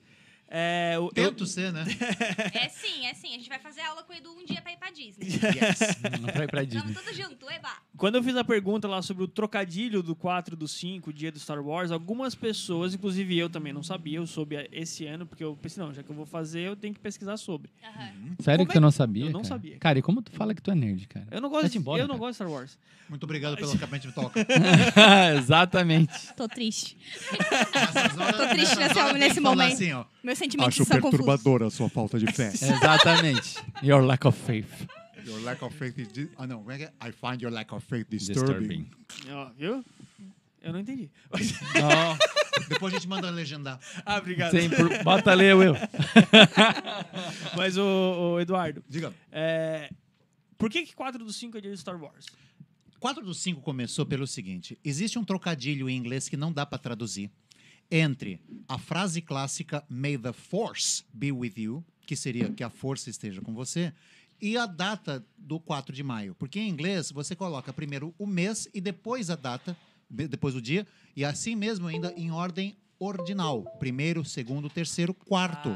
É, 0.49 0.95
o- 0.99 1.06
eu- 1.15 1.32
Tento 1.32 1.45
ser, 1.47 1.71
né? 1.71 1.84
É 2.53 2.69
sim, 2.69 3.06
é 3.08 3.13
sim. 3.13 3.29
A 3.29 3.38
gente 3.38 3.47
vai 3.49 3.60
fazer 3.60 3.82
aula 3.82 4.03
com 4.03 4.12
o 4.13 4.15
Edu 4.15 4.29
um 4.34 4.45
dia 4.45 4.62
pra 4.62 4.71
ir 4.73 4.77
pra 4.77 4.91
Disney. 4.91 5.25
Yes. 5.27 5.79
Não 6.21 6.29
pra 6.32 6.43
ir 6.43 6.47
pra 6.51 6.63
Disney. 6.63 6.82
Vamos 6.93 7.01
tudo 7.01 7.15
junto, 7.15 7.49
eba. 7.49 7.71
Quando 8.04 8.16
eu 8.16 8.24
fiz 8.24 8.36
a 8.36 8.44
pergunta 8.44 8.86
lá 8.86 9.02
sobre 9.02 9.24
o 9.24 9.30
trocadilho 9.30 10.04
do 10.04 10.13
4 10.13 10.58
do 10.58 10.68
5, 10.68 11.13
dia 11.13 11.32
do 11.32 11.39
Star 11.39 11.66
Wars, 11.66 11.89
algumas 11.89 12.36
pessoas, 12.36 12.94
inclusive 12.94 13.38
eu 13.38 13.50
também 13.50 13.72
não 13.72 13.82
sabia, 13.82 14.18
eu 14.18 14.28
soube 14.28 14.58
esse 14.74 15.06
ano, 15.06 15.26
porque 15.26 15.42
eu 15.42 15.56
pensei, 15.56 15.82
não, 15.82 15.94
já 15.94 16.04
que 16.04 16.10
eu 16.10 16.16
vou 16.18 16.26
fazer, 16.26 16.68
eu 16.68 16.76
tenho 16.76 16.94
que 16.94 17.00
pesquisar 17.00 17.38
sobre. 17.38 17.72
Sério 18.42 18.58
Como 18.60 18.66
que 18.66 18.72
é 18.74 18.74
tu 18.74 18.82
não 18.82 18.92
sabia? 18.92 19.24
Eu 19.28 19.32
não 19.32 19.39
cara? 19.39 19.46
sabia. 19.46 19.78
Cara, 19.78 20.00
e 20.00 20.02
como 20.02 20.22
tu 20.22 20.34
fala 20.34 20.54
que 20.54 20.62
tu 20.62 20.70
é 20.70 20.76
nerd, 20.76 21.08
cara? 21.08 21.26
Eu 21.32 21.39
não 21.39 21.48
gosto, 21.48 21.62
Vai-te 21.62 21.78
embora, 21.78 22.02
eu 22.02 22.08
não 22.10 22.18
gosto 22.18 22.32
de 22.32 22.36
Star 22.36 22.52
Wars. 22.52 22.78
Muito 23.08 23.24
obrigado 23.24 23.56
pelo 23.56 23.72
capete 23.80 24.08
de 24.10 24.13
toca. 24.13 24.46
Exatamente. 25.39 26.34
Tô 26.36 26.46
triste. 26.50 26.98
Horas- 28.20 28.36
Tô 28.36 28.48
triste 28.50 28.76
nesse- 29.16 29.34
que 29.36 29.39
momento. 29.39 29.74
Assim, 29.76 29.94
ó, 29.94 30.04
Meus 30.22 30.38
sentimentos 30.38 30.74
Acho 30.76 30.84
são 30.84 30.98
confusos. 31.00 31.26
perturbadora 31.26 31.68
a 31.68 31.72
sua 31.72 31.88
falta 31.88 32.20
de 32.20 32.30
fé. 32.34 32.50
Exatamente. 32.52 33.63
Your 33.82 34.04
lack 34.04 34.28
of 34.28 34.38
faith. 34.38 34.68
Your 35.26 35.40
lack 35.42 35.64
of 35.64 35.76
faith 35.78 35.98
is 35.98 36.08
di- 36.12 36.30
Ah, 36.38 36.46
não, 36.48 36.60
como 36.60 36.72
é 36.72 36.78
que 36.78 36.84
é? 36.86 36.94
I 37.08 37.12
find 37.12 37.42
your 37.42 37.52
lack 37.52 37.74
of 37.74 37.86
faith 37.86 38.08
disturbing. 38.10 38.90
Ó, 39.30 39.50
viu? 39.58 39.84
Eu 40.62 40.72
não 40.74 40.80
entendi. 40.80 41.10
depois 42.70 42.94
a 42.94 42.98
gente 42.98 43.08
manda 43.08 43.30
legendar. 43.30 43.80
ah, 44.06 44.18
obrigado. 44.18 44.52
Sim, 44.52 44.70
por... 44.70 45.04
Bota 45.04 45.32
ali, 45.32 45.52
Will. 45.54 45.74
Mas, 47.58 47.78
o, 47.78 47.84
o 48.36 48.40
Eduardo, 48.40 48.84
Diga. 48.88 49.14
é, 49.32 49.90
por 50.58 50.70
que, 50.70 50.86
que 50.86 50.96
4 50.96 51.24
do 51.24 51.32
5 51.34 51.58
é 51.58 51.62
de 51.62 51.78
Star 51.78 52.02
Wars? 52.02 52.26
4 53.00 53.24
do 53.26 53.34
5 53.34 53.62
começou 53.62 54.06
pelo 54.06 54.26
seguinte: 54.26 54.78
existe 54.84 55.20
um 55.20 55.24
trocadilho 55.26 55.90
em 55.90 55.98
inglês 55.98 56.30
que 56.30 56.38
não 56.38 56.52
dá 56.52 56.66
para 56.66 56.78
traduzir 56.78 57.30
entre 57.92 58.40
a 58.68 58.80
frase 58.80 59.22
clássica 59.22 59.84
May 59.90 60.18
the 60.18 60.32
Force 60.34 61.04
be 61.14 61.32
with 61.32 61.54
you, 61.58 61.84
que 62.06 62.16
seria 62.16 62.50
que 62.50 62.64
a 62.64 62.70
força 62.70 63.10
esteja 63.10 63.42
com 63.42 63.54
você, 63.54 63.94
e 64.45 64.58
a 64.58 64.65
data 64.65 65.25
do 65.38 65.58
4 65.60 65.95
de 65.95 66.03
maio. 66.03 66.36
Porque 66.36 66.60
em 66.60 66.67
inglês 66.69 67.10
você 67.12 67.34
coloca 67.36 67.71
primeiro 67.71 68.13
o 68.19 68.27
mês 68.27 68.67
e 68.73 68.82
depois 68.82 69.29
a 69.29 69.36
data, 69.36 69.75
depois 70.10 70.53
o 70.53 70.62
dia, 70.62 70.86
e 71.15 71.23
assim 71.23 71.56
mesmo 71.56 71.88
ainda 71.88 72.12
em 72.17 72.29
ordem 72.29 72.75
ordinal: 72.99 73.63
primeiro, 73.79 74.25
segundo, 74.25 74.69
terceiro, 74.69 75.13
quarto. 75.13 75.69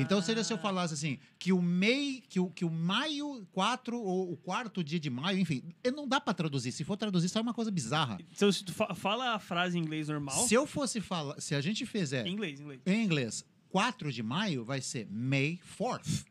Então 0.00 0.22
seria 0.22 0.44
se 0.44 0.52
eu 0.52 0.58
falasse 0.58 0.94
assim, 0.94 1.18
que 1.40 1.52
o 1.52 1.60
MEI, 1.60 2.22
que 2.28 2.38
o, 2.38 2.48
que 2.50 2.64
o 2.64 2.70
maio 2.70 3.44
4 3.50 4.00
ou 4.00 4.32
o 4.32 4.36
quarto 4.36 4.82
dia 4.84 5.00
de 5.00 5.10
maio, 5.10 5.38
enfim, 5.40 5.60
não 5.92 6.06
dá 6.06 6.20
para 6.20 6.32
traduzir. 6.32 6.70
Se 6.70 6.84
for 6.84 6.96
traduzir, 6.96 7.28
sai 7.28 7.42
uma 7.42 7.52
coisa 7.52 7.68
bizarra. 7.70 8.16
Então, 8.32 8.50
se 8.52 8.64
tu 8.64 8.72
fa- 8.72 8.94
fala 8.94 9.34
a 9.34 9.38
frase 9.40 9.76
em 9.76 9.82
inglês 9.82 10.08
normal, 10.08 10.46
Se 10.46 10.54
eu 10.54 10.66
fosse 10.68 11.00
falar, 11.00 11.40
se 11.40 11.52
a 11.54 11.60
gente 11.60 11.84
fizer 11.84 12.24
em 12.28 12.32
inglês, 12.32 12.60
inglês. 12.60 12.80
em 12.86 13.02
inglês, 13.04 13.44
4 13.70 14.12
de 14.12 14.22
maio 14.22 14.64
vai 14.64 14.80
ser 14.80 15.06
May 15.10 15.58
4th. 15.76 16.24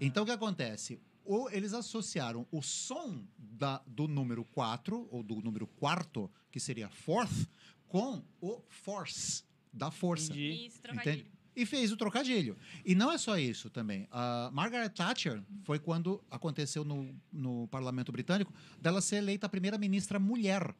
Então 0.00 0.24
o 0.24 0.26
que 0.26 0.32
acontece? 0.32 0.98
Ou 1.26 1.50
eles 1.50 1.72
associaram 1.72 2.46
o 2.50 2.62
som 2.62 3.22
da- 3.38 3.82
do 3.86 4.06
número 4.08 4.44
4, 4.44 5.08
ou 5.10 5.22
do 5.22 5.36
número 5.42 5.66
quarto, 5.66 6.30
que 6.50 6.60
seria 6.60 6.88
fourth, 6.88 7.48
com 7.88 8.22
o 8.40 8.60
force, 8.68 9.42
da 9.72 9.90
força. 9.90 10.32
Entendi. 10.32 10.66
Isso, 10.66 10.80
trocadilho. 10.82 11.14
Entende? 11.14 11.30
E 11.56 11.64
fez 11.64 11.90
o 11.90 11.96
trocadilho. 11.96 12.56
E 12.84 12.94
não 12.94 13.10
é 13.10 13.16
só 13.16 13.38
isso 13.38 13.70
também. 13.70 14.06
A 14.10 14.50
Margaret 14.52 14.90
Thatcher 14.90 15.42
foi 15.64 15.78
quando 15.78 16.22
aconteceu 16.30 16.84
no, 16.84 17.14
no 17.32 17.66
parlamento 17.68 18.12
britânico 18.12 18.52
dela 18.80 19.00
ser 19.00 19.16
eleita 19.16 19.46
a 19.46 19.48
primeira 19.48 19.78
ministra 19.78 20.18
mulher. 20.18 20.74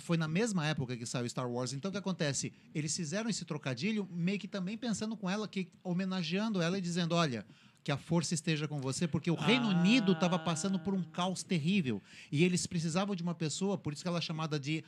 Foi 0.00 0.18
na 0.18 0.28
mesma 0.28 0.66
época 0.66 0.94
que 0.94 1.06
saiu 1.06 1.26
Star 1.26 1.50
Wars. 1.50 1.72
Então, 1.72 1.88
o 1.88 1.92
que 1.92 1.96
acontece? 1.96 2.52
Eles 2.74 2.94
fizeram 2.94 3.30
esse 3.30 3.46
trocadilho 3.46 4.06
meio 4.12 4.38
que 4.38 4.46
também 4.46 4.76
pensando 4.76 5.16
com 5.16 5.30
ela, 5.30 5.48
que 5.48 5.68
homenageando 5.82 6.60
ela 6.60 6.76
e 6.76 6.80
dizendo: 6.82 7.14
olha. 7.14 7.46
Que 7.82 7.90
a 7.90 7.96
força 7.96 8.34
esteja 8.34 8.68
com 8.68 8.78
você, 8.80 9.08
porque 9.08 9.30
o 9.30 9.34
Reino 9.34 9.66
Ah. 9.70 9.80
Unido 9.80 10.12
estava 10.12 10.38
passando 10.38 10.78
por 10.78 10.92
um 10.94 11.02
caos 11.02 11.42
terrível. 11.42 12.00
E 12.30 12.44
eles 12.44 12.66
precisavam 12.66 13.14
de 13.16 13.22
uma 13.22 13.34
pessoa, 13.34 13.78
por 13.78 13.92
isso 13.92 14.02
que 14.02 14.08
ela 14.08 14.18
é 14.18 14.22
chamada 14.22 14.58
de 14.60 14.84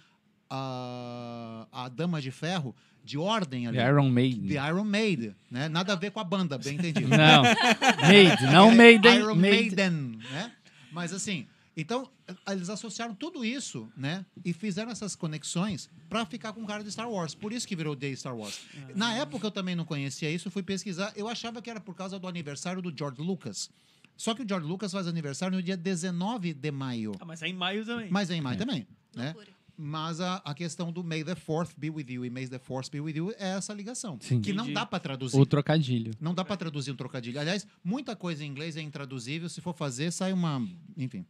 a, 0.51 1.67
a 1.73 1.89
Dama 1.89 2.21
de 2.21 2.31
Ferro, 2.31 2.75
de 3.03 3.17
ordem 3.19 3.67
ali. 3.67 3.79
The 3.79 3.89
Iron 3.89 4.11
Maiden. 4.11 4.49
The 4.49 4.69
Iron 4.69 4.85
Maiden, 4.85 5.35
né? 5.51 5.69
Nada 5.69 5.95
a 5.95 5.97
ver 5.97 6.11
com 6.11 6.21
a 6.21 6.25
banda, 6.25 6.59
bem 6.59 6.75
entendido. 6.75 7.09
Não. 7.09 7.43
Maiden, 8.07 8.53
não 8.53 8.71
É 8.71 8.75
Maiden. 8.75 9.17
Iron 9.17 9.35
Maiden. 9.35 9.91
Maiden, 9.91 10.19
né? 10.31 10.53
Mas 10.93 11.13
assim, 11.13 11.47
então 11.77 12.09
eles 12.49 12.69
associaram 12.69 13.15
tudo 13.15 13.45
isso, 13.45 13.91
né? 13.97 14.25
E 14.45 14.53
fizeram 14.53 14.91
essas 14.91 15.15
conexões 15.17 15.89
pra 16.09 16.27
ficar 16.27 16.53
com 16.53 16.63
o 16.63 16.67
cara 16.67 16.85
de 16.85 16.93
Star 16.93 17.11
Wars. 17.11 17.35
Por 17.35 17.53
isso 17.53 17.67
que 17.67 17.75
virou 17.75 17.97
The 17.97 18.15
Star 18.15 18.37
Wars. 18.37 18.61
Na 18.95 19.15
época 19.15 19.47
eu 19.47 19.51
também 19.51 19.75
não 19.75 19.85
conhecia 19.85 20.31
isso, 20.31 20.51
fui 20.51 20.63
pesquisar. 20.63 21.13
Eu 21.17 21.29
achava 21.29 21.63
que 21.63 21.71
era 21.71 21.81
por 21.81 21.95
causa 21.95 22.19
do 22.19 22.29
aniversário 22.29 22.83
do 22.83 22.93
George 22.97 23.21
Lucas. 23.23 23.71
Só 24.17 24.35
que 24.35 24.43
o 24.43 24.49
George 24.49 24.67
Lucas 24.67 24.93
faz 24.93 25.07
aniversário 25.07 25.57
no 25.57 25.63
dia 25.63 25.77
19 25.77 26.53
de 26.53 26.71
maio. 26.71 27.13
Ah, 27.19 27.25
mas 27.25 27.43
é 27.43 27.49
em 27.49 27.55
maio 27.55 27.85
também. 27.85 28.11
Mas 28.11 28.31
é 28.31 28.35
em 28.35 28.41
maio 28.41 28.59
também, 28.59 28.87
né? 29.15 29.27
Loucura. 29.27 29.63
Mas 29.77 30.21
a, 30.21 30.37
a 30.45 30.55
questão 30.55 30.93
do 30.93 31.03
May 31.03 31.25
the 31.25 31.35
Fourth 31.35 31.71
be 31.77 31.91
with 31.91 32.07
you 32.09 32.25
e 32.25 32.31
May 32.31 32.47
the 32.47 32.59
Force 32.59 32.91
be 32.91 33.01
with 33.01 33.17
you 33.17 33.33
é 33.39 33.57
essa 33.57 33.73
ligação. 33.73 34.19
Sim. 34.21 34.41
Que 34.41 34.53
não 34.53 34.71
dá 34.73 34.85
pra 34.85 35.01
traduzir. 35.01 35.37
O 35.37 35.47
trocadilho. 35.47 36.13
Não 36.21 36.35
dá 36.35 36.45
pra 36.45 36.57
traduzir 36.57 36.93
um 36.93 36.97
trocadilho. 36.97 37.41
Aliás, 37.41 37.67
muita 37.83 38.15
coisa 38.15 38.45
em 38.45 38.49
inglês 38.49 38.77
é 38.77 38.83
intraduzível. 38.83 39.49
Se 39.49 39.61
for 39.61 39.75
fazer, 39.75 40.13
sai 40.13 40.33
uma. 40.33 40.65
Enfim. 40.97 41.25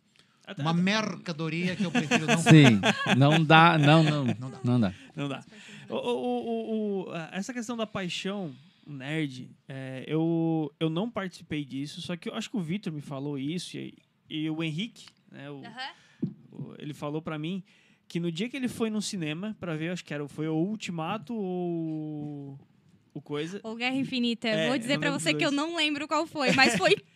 Uma 0.58 0.72
mercadoria 0.72 1.76
que 1.76 1.84
eu 1.84 1.90
prefiro 1.90 2.26
não 2.26 2.38
Sim. 2.42 2.80
Não 3.16 3.44
dá, 3.44 3.78
não, 3.78 4.02
não. 4.02 4.24
Não 4.24 4.50
dá. 4.50 4.60
Não 4.64 4.80
dá. 4.80 4.94
Não 5.16 5.28
dá. 5.28 5.44
O- 5.88 5.94
o- 5.94 6.46
o- 6.46 7.08
o- 7.10 7.14
essa 7.32 7.52
questão 7.52 7.76
da 7.76 7.86
paixão 7.86 8.52
nerd, 8.86 9.48
é, 9.68 10.04
eu, 10.06 10.72
eu 10.80 10.90
não 10.90 11.08
participei 11.10 11.64
disso, 11.64 12.00
só 12.02 12.16
que 12.16 12.28
eu 12.28 12.34
acho 12.34 12.50
que 12.50 12.56
o 12.56 12.60
Vitor 12.60 12.92
me 12.92 13.00
falou 13.00 13.38
isso 13.38 13.76
e, 13.76 13.94
e 14.28 14.50
o 14.50 14.62
Henrique, 14.62 15.06
né, 15.30 15.48
o- 15.50 15.62
ele 16.78 16.92
falou 16.92 17.22
pra 17.22 17.38
mim 17.38 17.62
que 18.08 18.18
no 18.18 18.30
dia 18.30 18.48
que 18.48 18.56
ele 18.56 18.68
foi 18.68 18.90
no 18.90 19.00
cinema 19.00 19.56
pra 19.60 19.76
ver, 19.76 19.90
acho 19.90 20.04
que 20.04 20.12
era, 20.12 20.26
foi 20.28 20.48
o 20.48 20.54
Ultimato 20.54 21.32
ou 21.34 22.58
o 23.14 23.20
coisa. 23.20 23.60
Ou 23.62 23.76
Guerra 23.76 23.96
Infinita. 23.96 24.48
É, 24.48 24.68
Vou 24.68 24.78
dizer 24.78 24.94
lembro 24.98 25.12
você 25.12 25.32
que 25.34 25.44
eu 25.44 25.52
não 25.52 25.76
lembro 25.76 26.08
qual 26.08 26.26
foi, 26.26 26.52
mas 26.52 26.76
foi. 26.76 26.96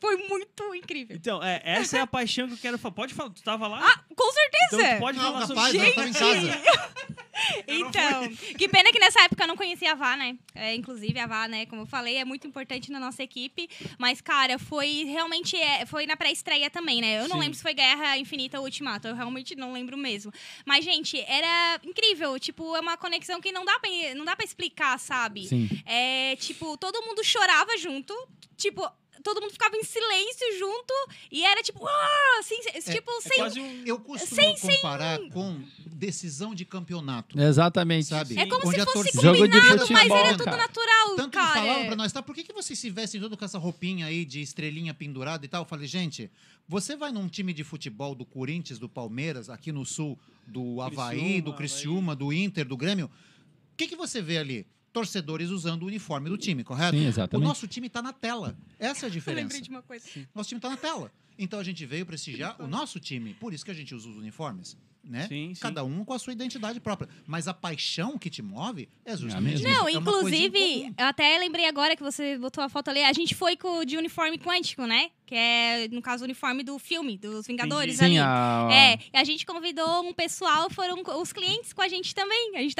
foi 0.00 0.16
muito 0.28 0.74
incrível. 0.74 1.16
Então, 1.16 1.42
é, 1.42 1.60
essa 1.64 1.98
é 1.98 2.00
a 2.00 2.06
paixão 2.06 2.46
que 2.48 2.54
eu 2.54 2.58
quero 2.58 2.78
falar. 2.78 2.94
Pode 2.94 3.14
falar, 3.14 3.30
tu 3.30 3.42
tava 3.42 3.66
lá? 3.66 3.80
Ah, 3.82 3.98
com 3.98 4.12
então 4.12 4.32
certeza! 4.32 4.96
tu 4.96 5.00
pode 5.00 5.18
Não, 5.18 5.24
falar 5.24 5.48
capaz, 5.48 5.72
sobre 5.72 5.86
ela 5.86 5.94
tava 5.94 6.08
em 6.08 6.12
casa. 6.12 7.16
Então, 7.68 8.28
que 8.56 8.66
pena 8.68 8.90
que 8.90 8.98
nessa 8.98 9.20
época 9.22 9.44
eu 9.44 9.46
não 9.46 9.56
conhecia 9.56 9.92
a 9.92 9.94
Vá, 9.94 10.16
né? 10.16 10.36
É, 10.54 10.74
inclusive, 10.74 11.18
a 11.18 11.26
Vá, 11.26 11.46
né, 11.46 11.66
como 11.66 11.82
eu 11.82 11.86
falei, 11.86 12.16
é 12.16 12.24
muito 12.24 12.46
importante 12.46 12.90
na 12.90 12.98
nossa 12.98 13.22
equipe. 13.22 13.68
Mas, 13.98 14.20
cara, 14.22 14.58
foi 14.58 15.04
realmente. 15.04 15.56
é, 15.56 15.84
foi 15.84 16.06
na 16.06 16.16
pré-estreia 16.16 16.70
também, 16.70 17.00
né? 17.00 17.18
Eu 17.22 17.28
não 17.28 17.36
Sim. 17.36 17.42
lembro 17.42 17.54
se 17.56 17.62
foi 17.62 17.74
Guerra 17.74 18.16
Infinita 18.16 18.58
ou 18.58 18.64
Ultimato. 18.64 19.08
Eu 19.08 19.14
realmente 19.14 19.54
não 19.54 19.72
lembro 19.72 19.96
mesmo. 19.96 20.32
Mas, 20.64 20.84
gente, 20.84 21.20
era 21.20 21.78
incrível. 21.84 22.38
Tipo, 22.38 22.74
é 22.74 22.80
uma 22.80 22.96
conexão 22.96 23.40
que 23.40 23.52
não 23.52 23.64
dá 23.64 23.78
pra, 23.78 23.90
não 24.14 24.24
dá 24.24 24.34
pra 24.34 24.44
explicar, 24.44 24.98
sabe? 24.98 25.46
Sim. 25.46 25.68
É, 25.84 26.36
tipo, 26.36 26.76
todo 26.78 27.02
mundo 27.02 27.22
chorava 27.22 27.76
junto. 27.76 28.14
Tipo, 28.56 28.90
todo 29.26 29.40
mundo 29.40 29.50
ficava 29.52 29.76
em 29.76 29.82
silêncio 29.82 30.58
junto. 30.58 30.94
E 31.30 31.44
era 31.44 31.62
tipo, 31.62 31.84
ah, 31.86 32.36
assim, 32.38 32.56
tipo, 32.92 33.10
É 33.10 33.20
sem. 33.20 33.36
quase 33.38 33.60
um... 33.60 33.82
Eu 33.84 33.98
costumo 33.98 34.40
Sem- 34.40 34.56
comparar 34.56 35.18
com 35.30 35.60
decisão 35.84 36.54
de 36.54 36.64
campeonato. 36.64 37.38
Exatamente. 37.40 38.06
Sabe? 38.06 38.38
É 38.38 38.46
como 38.46 38.68
Onde 38.68 38.78
se 38.78 38.84
fosse 38.84 39.12
torcida 39.12 39.22
Jogo 39.22 39.48
de 39.48 39.58
combinado, 39.60 39.78
mas 39.90 40.02
futebol, 40.02 40.18
era 40.18 40.32
tudo 40.32 40.44
cara. 40.44 40.56
natural, 40.58 41.16
Tanto 41.16 41.32
cara. 41.32 41.46
que 41.48 41.58
falavam 41.58 41.86
pra 41.86 41.96
nós, 41.96 42.12
tá? 42.12 42.22
Por 42.22 42.34
que, 42.34 42.44
que 42.44 42.52
vocês 42.52 42.78
se 42.78 42.88
vestem 42.88 43.20
tudo 43.20 43.36
com 43.36 43.44
essa 43.44 43.58
roupinha 43.58 44.06
aí 44.06 44.24
de 44.24 44.40
estrelinha 44.40 44.94
pendurada 44.94 45.44
e 45.44 45.48
tal? 45.48 45.62
Eu 45.62 45.66
falei, 45.68 45.86
gente, 45.88 46.30
você 46.68 46.94
vai 46.96 47.10
num 47.10 47.28
time 47.28 47.52
de 47.52 47.64
futebol 47.64 48.14
do 48.14 48.24
Corinthians, 48.24 48.78
do 48.78 48.88
Palmeiras, 48.88 49.50
aqui 49.50 49.72
no 49.72 49.84
sul, 49.84 50.18
do 50.46 50.80
Havaí, 50.80 51.18
Criciúma, 51.18 51.42
do 51.42 51.52
Criciúma, 51.54 52.16
do 52.16 52.32
Inter, 52.32 52.64
do 52.64 52.76
Grêmio. 52.76 53.06
O 53.06 53.76
que, 53.76 53.88
que 53.88 53.96
você 53.96 54.22
vê 54.22 54.38
ali? 54.38 54.66
Torcedores 55.00 55.50
usando 55.50 55.82
o 55.82 55.86
uniforme 55.88 56.30
do 56.30 56.38
time, 56.38 56.64
correto? 56.64 56.96
Sim, 56.96 57.04
O 57.04 57.08
exatamente. 57.08 57.46
nosso 57.46 57.66
time 57.68 57.86
tá 57.90 58.00
na 58.00 58.14
tela. 58.14 58.56
Essa 58.80 59.04
é 59.04 59.06
a 59.06 59.08
Eu 59.10 59.12
diferença. 59.12 59.42
lembrei 59.42 59.60
de 59.60 59.68
uma 59.68 59.82
coisa. 59.82 60.06
Nosso 60.34 60.48
time 60.48 60.58
tá 60.58 60.70
na 60.70 60.76
tela. 60.78 61.12
Então 61.38 61.60
a 61.60 61.62
gente 61.64 61.84
veio 61.84 62.06
prestigiar 62.06 62.56
o 62.58 62.66
nosso 62.66 62.98
time. 62.98 63.34
Por 63.34 63.52
isso 63.52 63.62
que 63.62 63.70
a 63.70 63.74
gente 63.74 63.94
usa 63.94 64.08
os 64.08 64.16
uniformes, 64.16 64.74
né? 65.04 65.26
Sim, 65.28 65.52
sim. 65.54 65.60
Cada 65.60 65.84
um 65.84 66.02
com 66.02 66.14
a 66.14 66.18
sua 66.18 66.32
identidade 66.32 66.80
própria. 66.80 67.10
Mas 67.26 67.46
a 67.46 67.52
paixão 67.52 68.16
que 68.16 68.30
te 68.30 68.40
move 68.40 68.88
é 69.04 69.14
justamente 69.14 69.62
mesma. 69.62 69.68
isso. 69.68 69.78
Não, 69.78 69.86
É 69.86 69.92
inclusive, 69.92 70.94
eu 70.96 71.04
até 71.06 71.38
lembrei 71.38 71.66
agora 71.68 71.94
que 71.94 72.02
você 72.02 72.38
botou 72.38 72.64
a 72.64 72.70
foto 72.70 72.88
ali, 72.88 73.02
a 73.04 73.12
gente 73.12 73.34
foi 73.34 73.54
com, 73.54 73.84
de 73.84 73.98
uniforme 73.98 74.38
quântico, 74.38 74.86
né? 74.86 75.10
Que 75.26 75.34
é, 75.34 75.88
no 75.88 76.00
caso, 76.00 76.22
o 76.22 76.24
uniforme 76.24 76.62
do 76.62 76.78
filme, 76.78 77.18
dos 77.18 77.46
Vingadores 77.46 77.96
Entendi. 77.96 78.16
ali. 78.18 78.18
Sim, 78.18 78.18
a... 78.20 78.68
É, 78.72 78.98
e 79.12 79.16
a 79.18 79.24
gente 79.24 79.44
convidou 79.44 80.08
um 80.08 80.14
pessoal, 80.14 80.70
foram 80.70 81.02
os 81.20 81.32
clientes 81.34 81.72
com 81.74 81.82
a 81.82 81.88
gente 81.88 82.14
também. 82.14 82.52
A 82.56 82.60
gente 82.60 82.74